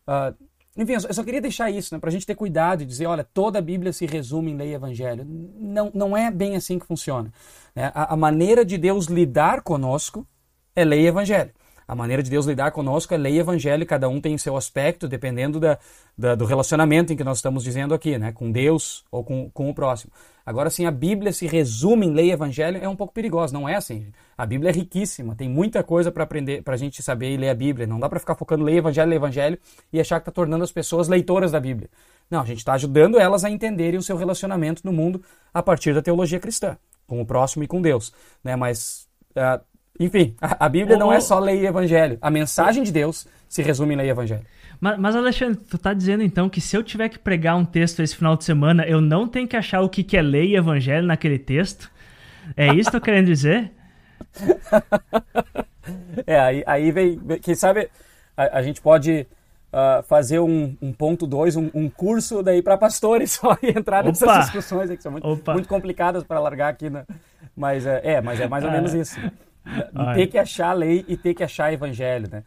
uh, 0.07 0.37
enfim, 0.77 0.93
eu 0.93 1.15
só 1.15 1.23
queria 1.23 1.41
deixar 1.41 1.71
isso, 1.71 1.95
né, 1.95 2.01
para 2.01 2.09
a 2.09 2.13
gente 2.13 2.27
ter 2.27 2.35
cuidado 2.35 2.83
e 2.83 2.87
dizer, 2.87 3.07
olha, 3.07 3.23
toda 3.23 3.59
a 3.59 3.63
Bíblia 3.63 3.93
se 3.93 4.07
resume 4.07 4.53
em 4.53 4.57
lei 4.57 4.71
e 4.71 4.75
evangelho. 4.75 5.25
Não, 5.27 5.91
não 5.95 6.17
é 6.17 6.31
bem 6.31 6.57
assim 6.57 6.79
que 6.79 6.87
funciona. 6.87 7.31
Né? 7.75 7.93
A, 7.95 8.15
a 8.15 8.17
maneira 8.17 8.65
de 8.65 8.79
Deus 8.79 9.07
lidar 9.07 9.63
conosco 9.63 10.27
é 10.75 10.85
lei 10.85 11.03
e 11.03 11.07
evangelho. 11.07 11.53
A 11.87 11.95
maneira 11.95 12.23
de 12.23 12.31
Deus 12.31 12.47
lidar 12.47 12.71
conosco 12.71 13.13
é 13.15 13.17
lei 13.17 13.35
e 13.35 13.39
evangelho, 13.39 13.85
cada 13.87 14.09
um 14.09 14.21
tem 14.21 14.37
seu 14.39 14.57
aspecto, 14.57 15.09
dependendo 15.09 15.61
da, 15.61 15.79
da, 16.17 16.35
do 16.35 16.45
relacionamento 16.45 17.13
em 17.13 17.17
que 17.17 17.25
nós 17.25 17.39
estamos 17.39 17.65
dizendo 17.65 17.95
aqui, 17.95 18.19
né? 18.19 18.33
com 18.33 18.51
Deus 18.51 19.05
ou 19.11 19.25
com, 19.25 19.51
com 19.51 19.69
o 19.69 19.75
próximo. 19.75 20.13
Agora, 20.45 20.71
sim, 20.71 20.87
a 20.87 20.91
Bíblia 20.91 21.33
se 21.33 21.47
resume 21.47 22.07
em 22.07 22.13
lei 22.13 22.27
e 22.27 22.33
evangelho 22.33 22.79
é 22.83 22.89
um 22.89 22.97
pouco 22.97 23.13
perigosa, 23.13 23.53
não 23.53 23.69
é 23.69 23.77
assim. 23.77 24.09
A 24.37 24.45
Bíblia 24.45 24.71
é 24.71 24.73
riquíssima, 24.73 25.37
tem 25.37 25.49
muita 25.49 25.85
coisa 25.85 26.11
para 26.11 26.25
aprender, 26.25 26.63
para 26.63 26.75
a 26.75 26.77
gente 26.77 27.01
saber 27.03 27.33
e 27.33 27.37
ler 27.37 27.51
a 27.51 27.55
Bíblia. 27.55 27.87
Não 27.87 28.01
dá 28.01 28.09
para 28.09 28.19
ficar 28.19 28.35
focando 28.35 28.65
lei, 28.65 28.79
evangelho, 28.79 29.09
lei, 29.09 29.19
evangelho 29.19 29.59
e 29.93 30.01
achar 30.01 30.19
que 30.19 30.23
está 30.23 30.33
tornando 30.33 30.65
as 30.65 30.73
pessoas 30.73 31.07
leitoras 31.07 31.53
da 31.53 31.61
Bíblia. 31.61 31.89
Não, 32.29 32.41
a 32.41 32.45
gente 32.45 32.59
está 32.59 32.73
ajudando 32.73 33.21
elas 33.21 33.45
a 33.45 33.51
entenderem 33.51 33.99
o 33.99 34.03
seu 34.03 34.17
relacionamento 34.17 34.83
no 34.85 34.93
mundo 34.93 35.23
a 35.55 35.63
partir 35.63 35.95
da 35.95 36.03
teologia 36.03 36.41
cristã, 36.41 36.77
com 37.07 37.21
o 37.21 37.27
próximo 37.27 37.63
e 37.63 37.69
com 37.69 37.81
Deus. 37.81 38.13
Né? 38.43 38.57
Mas 38.57 39.07
uh, 39.37 39.63
enfim, 39.99 40.35
a, 40.41 40.67
a 40.67 40.69
Bíblia 40.69 40.97
não 40.97 41.13
é 41.13 41.21
só 41.21 41.39
lei 41.39 41.61
e 41.61 41.67
evangelho. 41.67 42.19
A 42.21 42.31
mensagem 42.31 42.83
de 42.83 42.93
Deus 42.93 43.27
se 43.49 43.63
resume 43.63 43.95
em 43.95 43.99
lei 43.99 44.07
e 44.07 44.11
evangelho. 44.11 44.45
Mas, 44.81 44.99
mas, 44.99 45.15
Alexandre, 45.15 45.61
tu 45.69 45.79
tá 45.79 45.93
dizendo 45.93 46.23
então 46.23 46.49
que 46.49 46.61
se 46.61 46.77
eu 46.77 46.83
tiver 46.83 47.09
que 47.09 47.19
pregar 47.19 47.57
um 47.57 47.65
texto 47.65 48.01
esse 48.01 48.17
final 48.17 48.37
de 48.37 48.45
semana, 48.45 48.85
eu 48.85 49.01
não 49.01 49.29
tenho 49.29 49.47
que 49.47 49.57
achar 49.57 49.81
o 49.81 49.89
que, 49.89 50.03
que 50.03 50.17
é 50.17 50.23
lei 50.23 50.51
e 50.51 50.57
evangelho 50.57 51.07
naquele 51.07 51.39
texto? 51.39 51.91
É 52.57 52.75
isso 52.75 52.91
que 52.91 52.97
eu 52.97 53.01
tô 53.01 53.05
querendo 53.05 53.27
dizer? 53.27 53.71
é, 56.27 56.39
aí, 56.41 56.65
aí 56.67 56.91
vem, 56.91 57.21
quem 57.41 57.55
sabe 57.55 57.89
a, 58.37 58.59
a 58.59 58.63
gente 58.63 58.81
pode 58.81 59.27
uh, 59.73 60.03
fazer 60.03 60.41
um, 60.41 60.75
um 60.83 60.93
ponto 60.93 61.27
dois, 61.27 61.55
um, 61.55 61.71
um, 61.73 61.89
curso 61.89 62.43
daí 62.43 62.63
para 62.63 62.77
pastores 62.77 63.33
só 63.39 63.57
e 63.63 63.69
entrar 63.79 64.03
nessas 64.03 64.29
Opa! 64.29 64.41
discussões 64.41 64.91
aí, 64.91 64.97
que 64.97 65.03
são 65.03 65.13
muito, 65.13 65.29
muito 65.53 65.69
complicadas 65.69 66.25
para 66.25 66.41
largar 66.41 66.69
aqui, 66.71 66.91
né? 66.91 67.05
Mas 67.55 67.87
é, 67.87 68.01
é, 68.03 68.21
mas 68.21 68.41
é 68.41 68.49
mais 68.49 68.65
ou 68.65 68.71
ah. 68.71 68.73
menos 68.73 68.95
isso 68.95 69.21
ter 70.15 70.27
que 70.27 70.39
achar 70.39 70.71
a 70.71 70.75
lei 70.75 71.05
e 71.09 71.17
ter 71.17 71.35
que 71.35 71.45
achar 71.45 71.73
evangelho, 71.73 72.29
né? 72.31 72.43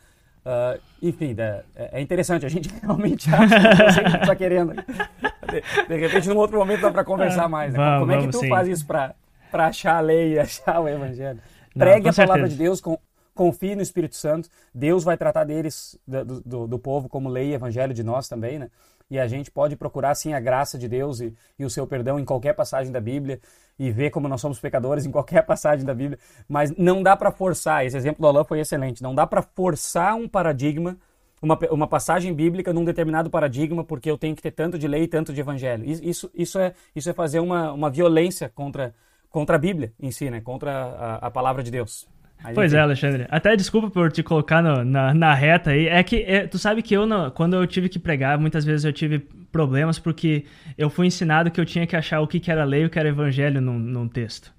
Uh, 0.46 0.80
enfim, 1.02 1.36
é, 1.40 1.64
é, 1.76 2.02
interessante, 2.02 2.46
a 2.46 2.50
gente 2.50 2.70
realmente 2.82 3.28
acha 3.34 4.04
que 4.04 4.18
está 4.18 4.36
querendo. 4.36 4.74
De, 4.76 5.88
de, 5.88 5.98
repente, 5.98 6.30
num 6.30 6.38
outro 6.38 6.60
momento 6.60 6.82
dá 6.82 6.92
para 6.92 7.04
conversar 7.04 7.50
mais. 7.50 7.74
Né? 7.74 7.80
Vamos, 7.80 8.00
Como 8.02 8.12
é 8.12 8.22
que 8.22 8.28
tu 8.28 8.40
sim. 8.40 8.50
faz 8.50 8.68
isso 8.68 8.86
para 8.86 9.16
achar 9.52 9.98
a 9.98 10.02
lei 10.02 10.34
e 10.34 10.40
achar 10.40 10.80
o 10.80 10.88
evangelho? 10.88 11.40
Pregue 11.74 12.06
Não, 12.06 12.12
a 12.12 12.14
palavra 12.14 12.44
certeza. 12.44 12.50
de 12.50 12.58
Deus, 12.58 12.80
com, 12.80 13.00
confie 13.34 13.76
no 13.76 13.82
Espírito 13.82 14.16
Santo. 14.16 14.48
Deus 14.74 15.04
vai 15.04 15.18
tratar 15.18 15.46
deles, 15.46 16.00
do, 16.08 16.42
do, 16.42 16.68
do, 16.68 16.80
povo, 16.80 17.10
como 17.10 17.28
lei 17.28 17.50
e 17.50 17.54
evangelho 17.54 17.94
de 17.94 18.04
nós 18.04 18.28
também, 18.28 18.60
né? 18.60 18.70
E 19.10 19.20
a 19.20 19.28
gente 19.28 19.52
pode 19.52 19.76
procurar, 19.76 20.16
sim, 20.16 20.34
a 20.34 20.40
graça 20.40 20.78
de 20.78 20.88
Deus 20.88 21.20
e, 21.20 21.34
e 21.60 21.66
o 21.66 21.70
seu 21.70 21.86
perdão 21.86 22.20
em 22.20 22.26
qualquer 22.26 22.54
passagem 22.54 22.92
da 22.92 23.00
Bíblia 23.00 23.40
e 23.78 23.92
ver 23.92 24.10
como 24.10 24.28
nós 24.28 24.42
somos 24.42 24.60
pecadores 24.60 25.06
em 25.06 25.12
qualquer 25.12 25.44
passagem 25.46 25.86
da 25.86 25.94
Bíblia, 25.94 26.18
mas 26.48 26.72
não 26.76 27.04
dá 27.04 27.16
para 27.16 27.32
forçar. 27.32 27.86
Esse 27.86 27.96
exemplo 27.96 28.22
do 28.22 28.28
Alain 28.28 28.46
foi 28.46 28.60
excelente. 28.60 29.04
Não 29.04 29.14
dá 29.14 29.28
para 29.28 29.42
forçar 29.42 30.16
um 30.16 30.28
paradigma, 30.28 30.98
uma, 31.42 31.58
uma 31.70 31.88
passagem 31.88 32.34
bíblica 32.34 32.74
num 32.74 32.84
determinado 32.84 33.30
paradigma, 33.30 33.84
porque 33.84 34.10
eu 34.10 34.18
tenho 34.18 34.36
que 34.36 34.42
ter 34.42 34.52
tanto 34.52 34.80
de 34.80 34.88
lei 34.88 35.04
e 35.04 35.08
tanto 35.08 35.34
de 35.34 35.40
evangelho. 35.40 35.86
Isso, 35.86 36.32
isso, 36.34 36.58
é, 36.58 36.74
isso 36.96 37.10
é 37.10 37.14
fazer 37.14 37.40
uma, 37.40 37.74
uma 37.74 37.90
violência 37.92 38.50
contra, 38.50 38.96
contra 39.30 39.56
a 39.56 39.60
Bíblia 39.60 39.94
em 40.00 40.10
si, 40.10 40.32
né? 40.32 40.42
contra 40.42 40.72
a, 40.72 41.28
a 41.28 41.32
palavra 41.32 41.62
de 41.62 41.70
Deus. 41.70 42.08
Pois 42.54 42.74
é, 42.74 42.80
Alexandre. 42.80 43.26
Até 43.30 43.56
desculpa 43.56 43.90
por 43.90 44.12
te 44.12 44.22
colocar 44.22 44.62
no, 44.62 44.84
na, 44.84 45.14
na 45.14 45.34
reta 45.34 45.72
aí. 45.72 45.88
É 45.88 46.04
que 46.04 46.18
é, 46.18 46.46
tu 46.46 46.60
sabe 46.60 46.82
que 46.82 46.96
eu, 46.96 47.06
não, 47.06 47.32
quando 47.32 47.56
eu 47.56 47.66
tive 47.66 47.90
que 47.90 47.98
pregar, 47.98 48.38
muitas 48.38 48.64
vezes 48.64 48.86
eu 48.86 48.94
tive 48.94 49.20
problemas 49.52 49.98
porque 49.98 50.46
eu 50.78 50.90
fui 50.90 51.08
ensinado 51.08 51.50
que 51.50 51.60
eu 51.60 51.66
tinha 51.66 51.88
que 51.88 51.96
achar 51.96 52.22
o 52.22 52.28
que, 52.28 52.40
que 52.40 52.52
era 52.52 52.64
lei 52.64 52.84
e 52.84 52.86
o 52.86 52.90
que 52.90 53.00
era 53.00 53.10
evangelho 53.10 53.60
num, 53.62 53.80
num 53.80 54.08
texto. 54.08 54.54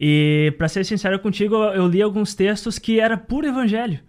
E, 0.00 0.54
para 0.56 0.68
ser 0.68 0.84
sincero 0.84 1.18
contigo, 1.18 1.56
eu 1.56 1.86
li 1.86 2.00
alguns 2.00 2.34
textos 2.34 2.78
que 2.78 3.00
era 3.00 3.16
puro 3.16 3.46
evangelho 3.46 4.00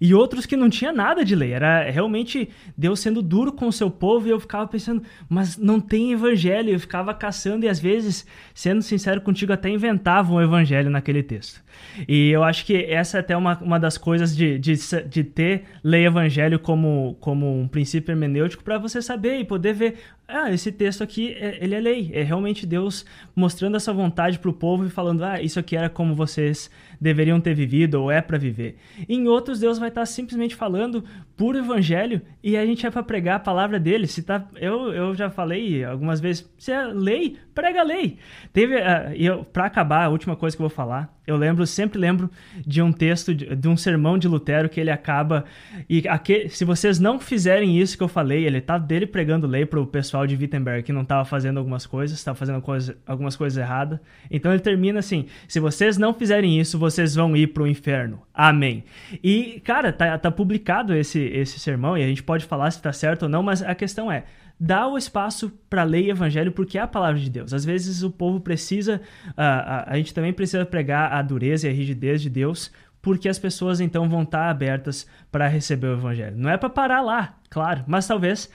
e 0.00 0.14
outros 0.14 0.46
que 0.46 0.56
não 0.56 0.68
tinha 0.68 0.92
nada 0.92 1.24
de 1.24 1.34
lei. 1.34 1.52
Era 1.52 1.90
realmente 1.90 2.48
Deus 2.76 3.00
sendo 3.00 3.22
duro 3.22 3.52
com 3.52 3.66
o 3.66 3.72
seu 3.72 3.90
povo 3.90 4.26
e 4.26 4.30
eu 4.30 4.40
ficava 4.40 4.66
pensando, 4.66 5.02
mas 5.28 5.56
não 5.56 5.80
tem 5.80 6.12
evangelho. 6.12 6.70
Eu 6.70 6.80
ficava 6.80 7.14
caçando 7.14 7.64
e 7.64 7.68
às 7.68 7.78
vezes, 7.78 8.26
sendo 8.54 8.82
sincero 8.82 9.20
contigo, 9.20 9.52
até 9.52 9.68
inventava 9.68 10.32
um 10.32 10.40
evangelho 10.40 10.90
naquele 10.90 11.22
texto. 11.22 11.62
E 12.08 12.30
eu 12.30 12.42
acho 12.42 12.64
que 12.64 12.76
essa 12.76 13.18
é 13.18 13.20
até 13.20 13.36
uma, 13.36 13.58
uma 13.58 13.78
das 13.78 13.98
coisas 13.98 14.36
de, 14.36 14.58
de, 14.58 14.74
de 15.08 15.24
ter 15.24 15.64
lei 15.82 16.06
evangelho 16.06 16.58
como, 16.58 17.16
como 17.20 17.60
um 17.60 17.68
princípio 17.68 18.12
hermenêutico 18.12 18.62
para 18.62 18.78
você 18.78 19.02
saber 19.02 19.38
e 19.38 19.44
poder 19.44 19.74
ver 19.74 19.96
ah, 20.32 20.52
esse 20.52 20.72
texto 20.72 21.02
aqui, 21.02 21.32
é, 21.32 21.58
ele 21.62 21.74
é 21.74 21.80
lei. 21.80 22.10
É 22.12 22.22
realmente 22.22 22.66
Deus 22.66 23.04
mostrando 23.34 23.76
essa 23.76 23.92
vontade 23.92 24.38
para 24.38 24.50
o 24.50 24.52
povo 24.52 24.86
e 24.86 24.90
falando, 24.90 25.24
ah, 25.24 25.40
isso 25.40 25.58
aqui 25.58 25.76
era 25.76 25.88
como 25.88 26.14
vocês 26.14 26.70
deveriam 27.00 27.40
ter 27.40 27.54
vivido 27.54 28.00
ou 28.00 28.10
é 28.10 28.20
para 28.20 28.38
viver. 28.38 28.76
Em 29.08 29.28
outros, 29.28 29.60
Deus 29.60 29.78
vai 29.78 29.88
estar 29.88 30.02
tá 30.02 30.06
simplesmente 30.06 30.54
falando 30.54 31.04
puro 31.42 31.58
evangelho 31.58 32.22
e 32.40 32.56
a 32.56 32.64
gente 32.64 32.86
é 32.86 32.90
para 32.92 33.02
pregar 33.02 33.34
a 33.34 33.40
palavra 33.40 33.80
dele. 33.80 34.06
Se 34.06 34.22
tá, 34.22 34.46
eu, 34.60 34.92
eu 34.92 35.12
já 35.12 35.28
falei 35.28 35.84
algumas 35.84 36.20
vezes, 36.20 36.48
se 36.56 36.70
é 36.70 36.84
lei, 36.84 37.36
prega 37.52 37.80
a 37.80 37.82
lei. 37.82 38.16
Teve, 38.52 38.76
uh, 38.76 39.12
eu, 39.16 39.44
para 39.44 39.66
acabar, 39.66 40.04
a 40.04 40.08
última 40.08 40.36
coisa 40.36 40.56
que 40.56 40.62
eu 40.62 40.68
vou 40.68 40.74
falar, 40.74 41.12
eu 41.26 41.36
lembro, 41.36 41.66
sempre 41.66 41.98
lembro 41.98 42.30
de 42.66 42.82
um 42.82 42.92
texto, 42.92 43.34
de, 43.34 43.54
de 43.54 43.68
um 43.68 43.76
sermão 43.76 44.18
de 44.18 44.26
Lutero 44.26 44.68
que 44.68 44.80
ele 44.80 44.90
acaba 44.90 45.44
e 45.88 46.06
aquele, 46.08 46.48
se 46.48 46.64
vocês 46.64 46.98
não 46.98 47.20
fizerem 47.20 47.78
isso 47.78 47.96
que 47.96 48.02
eu 48.02 48.08
falei, 48.08 48.44
ele 48.44 48.60
tá 48.60 48.76
dele 48.76 49.06
pregando 49.06 49.46
lei 49.46 49.64
para 49.64 49.80
o 49.80 49.86
pessoal 49.86 50.26
de 50.26 50.34
Wittenberg 50.34 50.82
que 50.82 50.92
não 50.92 51.02
estava 51.02 51.24
fazendo 51.24 51.58
algumas 51.58 51.86
coisas, 51.86 52.18
estava 52.18 52.36
fazendo 52.36 52.60
coisa, 52.60 52.96
algumas 53.06 53.36
coisas 53.36 53.56
erradas. 53.56 54.00
Então 54.30 54.52
ele 54.52 54.60
termina 54.60 54.98
assim: 54.98 55.26
se 55.46 55.60
vocês 55.60 55.96
não 55.96 56.12
fizerem 56.12 56.58
isso, 56.58 56.78
vocês 56.78 57.14
vão 57.14 57.36
ir 57.36 57.48
para 57.48 57.62
o 57.62 57.68
inferno. 57.68 58.20
Amém. 58.34 58.82
E, 59.22 59.60
cara, 59.64 59.92
tá, 59.92 60.18
tá 60.18 60.30
publicado 60.30 60.94
esse, 60.94 61.20
esse 61.32 61.58
sermão 61.58 61.96
e 61.96 62.02
a 62.02 62.06
gente 62.06 62.22
pode 62.22 62.44
falar 62.44 62.70
se 62.70 62.78
está 62.78 62.92
certo 62.92 63.24
ou 63.24 63.28
não, 63.28 63.42
mas 63.42 63.62
a 63.62 63.74
questão 63.74 64.10
é: 64.10 64.24
dá 64.58 64.86
o 64.86 64.96
espaço 64.96 65.50
para 65.68 65.82
ler 65.82 66.08
evangelho 66.08 66.52
porque 66.52 66.78
é 66.78 66.82
a 66.82 66.86
palavra 66.86 67.20
de 67.20 67.30
Deus. 67.30 67.52
Às 67.52 67.64
vezes 67.64 68.02
o 68.02 68.10
povo 68.10 68.40
precisa, 68.40 69.00
uh, 69.28 69.32
a, 69.36 69.92
a 69.92 69.96
gente 69.96 70.14
também 70.14 70.32
precisa 70.32 70.64
pregar 70.64 71.12
a 71.12 71.22
dureza 71.22 71.66
e 71.66 71.70
a 71.70 71.74
rigidez 71.74 72.22
de 72.22 72.30
Deus 72.30 72.70
porque 73.02 73.28
as 73.28 73.38
pessoas 73.38 73.80
então 73.80 74.08
vão 74.08 74.22
estar 74.22 74.48
abertas 74.48 75.08
para 75.30 75.48
receber 75.48 75.88
o 75.88 75.94
evangelho. 75.94 76.36
Não 76.36 76.48
é 76.48 76.56
para 76.56 76.70
parar 76.70 77.00
lá, 77.00 77.36
claro, 77.50 77.82
mas 77.86 78.06
talvez 78.06 78.48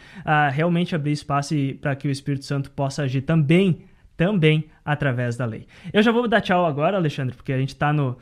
realmente 0.53 0.95
abrir 0.95 1.11
espaço 1.11 1.53
para 1.81 1.93
que 1.97 2.07
o 2.07 2.11
Espírito 2.11 2.45
Santo 2.45 2.71
possa 2.71 3.03
agir 3.03 3.23
também, 3.23 3.81
também 4.15 4.69
através 4.85 5.35
da 5.35 5.45
lei. 5.45 5.67
Eu 5.91 6.01
já 6.01 6.13
vou 6.13 6.25
dar 6.29 6.39
tchau 6.39 6.65
agora, 6.65 6.95
Alexandre, 6.95 7.35
porque 7.35 7.51
a 7.51 7.57
gente 7.57 7.75
tá 7.75 7.91
no, 7.91 8.17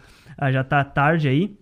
já 0.52 0.62
está 0.62 0.84
tarde 0.84 1.28
aí. 1.28 1.56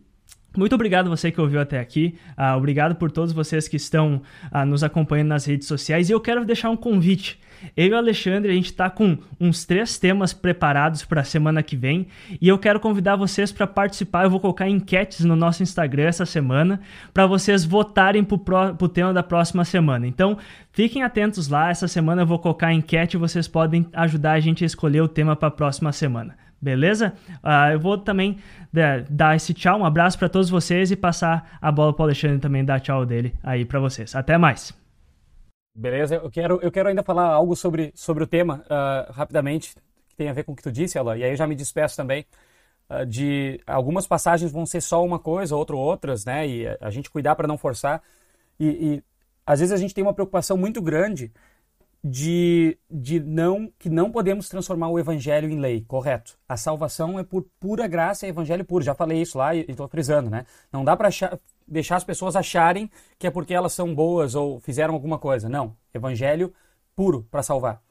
Muito 0.56 0.76
obrigado 0.76 1.10
você 1.10 1.32
que 1.32 1.42
ouviu 1.42 1.60
até 1.60 1.80
aqui. 1.80 2.16
Uh, 2.38 2.56
obrigado 2.58 2.96
por 2.96 3.12
todos 3.12 3.34
vocês 3.34 3.68
que 3.68 3.76
estão 3.76 4.22
uh, 4.54 4.66
nos 4.66 4.84
acompanhando 4.84 5.30
nas 5.30 5.46
redes 5.46 5.68
sociais. 5.68 6.10
E 6.10 6.14
eu 6.14 6.20
quero 6.20 6.46
deixar 6.46 6.70
um 6.70 6.78
convite. 6.78 7.40
Eu 7.76 7.88
e 7.88 7.92
o 7.92 7.98
Alexandre, 7.98 8.52
a 8.52 8.56
gente 8.56 8.66
está 8.66 8.90
com 8.90 9.18
uns 9.40 9.66
três 9.66 9.98
temas 9.98 10.34
preparados 10.34 11.04
para 11.06 11.22
a 11.22 11.24
semana 11.24 11.64
que 11.64 11.76
vem. 11.76 12.08
E 12.40 12.48
eu 12.48 12.58
quero 12.60 12.80
convidar 12.80 13.16
vocês 13.16 13.52
para 13.52 13.66
participar. 13.66 14.26
Eu 14.26 14.30
vou 14.30 14.40
colocar 14.40 14.70
enquetes 14.70 15.26
no 15.26 15.36
nosso 15.36 15.64
Instagram 15.64 16.04
essa 16.04 16.26
semana 16.26 16.82
para 17.14 17.26
vocês 17.26 17.66
votarem 17.66 18.24
para 18.24 18.76
o 18.80 18.90
tema 18.90 19.14
da 19.14 19.24
próxima 19.24 19.66
semana. 19.66 20.06
Então, 20.06 20.38
fiquem 20.72 21.04
atentos 21.04 21.48
lá. 21.48 21.70
Essa 21.70 21.88
semana 21.88 22.22
eu 22.22 22.28
vou 22.28 22.38
colocar 22.38 22.72
enquete 22.72 23.16
e 23.16 23.20
vocês 23.20 23.48
podem 23.48 23.88
ajudar 23.94 24.34
a 24.34 24.40
gente 24.40 24.64
a 24.64 24.68
escolher 24.68 25.02
o 25.02 25.08
tema 25.08 25.36
para 25.36 25.48
a 25.48 25.52
próxima 25.52 25.92
semana. 25.92 26.43
Beleza? 26.64 27.14
Uh, 27.44 27.74
eu 27.74 27.80
vou 27.80 27.98
também 27.98 28.40
né, 28.72 29.06
dar 29.10 29.36
esse 29.36 29.54
tchau, 29.54 29.80
um 29.80 29.86
abraço 29.86 30.18
para 30.18 30.30
todos 30.30 30.50
vocês 30.50 30.92
e 30.92 30.96
passar 30.96 31.58
a 31.62 31.70
bola 31.70 31.94
para 31.94 32.04
o 32.04 32.06
Alexandre 32.06 32.40
também 32.40 32.64
dar 32.64 32.80
tchau 32.80 33.06
dele 33.06 33.36
aí 33.44 33.66
para 33.66 33.82
vocês. 33.82 34.16
Até 34.16 34.38
mais. 34.38 34.74
Beleza, 35.76 36.16
eu 36.16 36.32
quero, 36.32 36.60
eu 36.62 36.72
quero 36.72 36.88
ainda 36.88 37.04
falar 37.04 37.26
algo 37.26 37.54
sobre, 37.54 37.92
sobre 37.96 38.24
o 38.24 38.28
tema 38.28 38.64
uh, 38.66 39.12
rapidamente, 39.12 39.76
que 40.08 40.16
tem 40.16 40.30
a 40.30 40.34
ver 40.34 40.46
com 40.46 40.54
o 40.54 40.56
que 40.56 40.64
tu 40.64 40.72
disse, 40.72 40.98
Alain, 40.98 41.20
e 41.20 41.24
aí 41.26 41.32
eu 41.32 41.36
já 41.36 41.46
me 41.46 41.56
despeço 41.56 41.98
também. 41.98 42.26
Uh, 42.90 43.06
de 43.06 43.60
algumas 43.68 44.08
passagens 44.08 44.50
vão 44.50 44.66
ser 44.66 44.80
só 44.80 45.04
uma 45.04 45.20
coisa, 45.20 45.58
outra 45.58 45.76
outras, 45.76 46.24
né? 46.24 46.48
E 46.48 46.66
a, 46.66 46.78
a 46.80 46.90
gente 46.90 47.10
cuidar 47.10 47.36
para 47.36 47.48
não 47.48 47.58
forçar. 47.58 48.02
E, 48.58 48.68
e 48.68 49.04
às 49.46 49.60
vezes 49.60 49.74
a 49.74 49.78
gente 49.78 49.94
tem 49.94 50.04
uma 50.04 50.14
preocupação 50.14 50.56
muito 50.56 50.82
grande 50.82 51.30
de, 52.04 52.78
de 52.92 53.20
não 53.20 53.72
que 53.80 53.90
não 53.90 54.12
podemos 54.12 54.50
transformar 54.50 54.90
o 54.90 55.00
evangelho 55.00 55.50
em 55.50 55.60
lei, 55.60 55.86
correto? 55.88 56.38
A 56.48 56.58
salvação 56.58 57.18
é 57.18 57.24
por 57.24 57.46
pura 57.60 57.88
graça, 57.88 58.26
é 58.26 58.30
evangelho 58.30 58.66
puro. 58.66 58.84
Já 58.84 58.94
falei 58.94 59.22
isso 59.22 59.38
lá 59.38 59.56
e 59.56 59.66
estou 59.68 59.88
frisando, 59.88 60.30
né? 60.30 60.46
Não 60.72 60.84
dá 60.84 60.98
para 60.98 61.10
deixar 61.68 61.96
as 61.96 62.04
pessoas 62.04 62.36
acharem 62.36 62.92
que 63.18 63.26
é 63.26 63.32
porque 63.32 63.54
elas 63.54 63.74
são 63.74 63.96
boas 63.96 64.36
ou 64.36 64.60
fizeram 64.60 64.94
alguma 64.94 65.18
coisa. 65.18 65.48
Não, 65.48 65.76
evangelho 65.94 66.54
puro 66.96 67.26
para 67.32 67.42
salvar. 67.42 67.82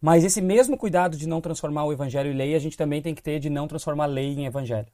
Mas 0.00 0.24
esse 0.24 0.40
mesmo 0.40 0.76
cuidado 0.76 1.16
de 1.16 1.28
não 1.28 1.40
transformar 1.40 1.84
o 1.84 1.92
evangelho 1.92 2.32
em 2.32 2.36
lei, 2.36 2.54
a 2.54 2.58
gente 2.58 2.76
também 2.76 3.02
tem 3.02 3.14
que 3.14 3.22
ter 3.22 3.38
de 3.38 3.50
não 3.50 3.68
transformar 3.68 4.06
lei 4.06 4.34
em 4.34 4.46
evangelho. 4.46 4.88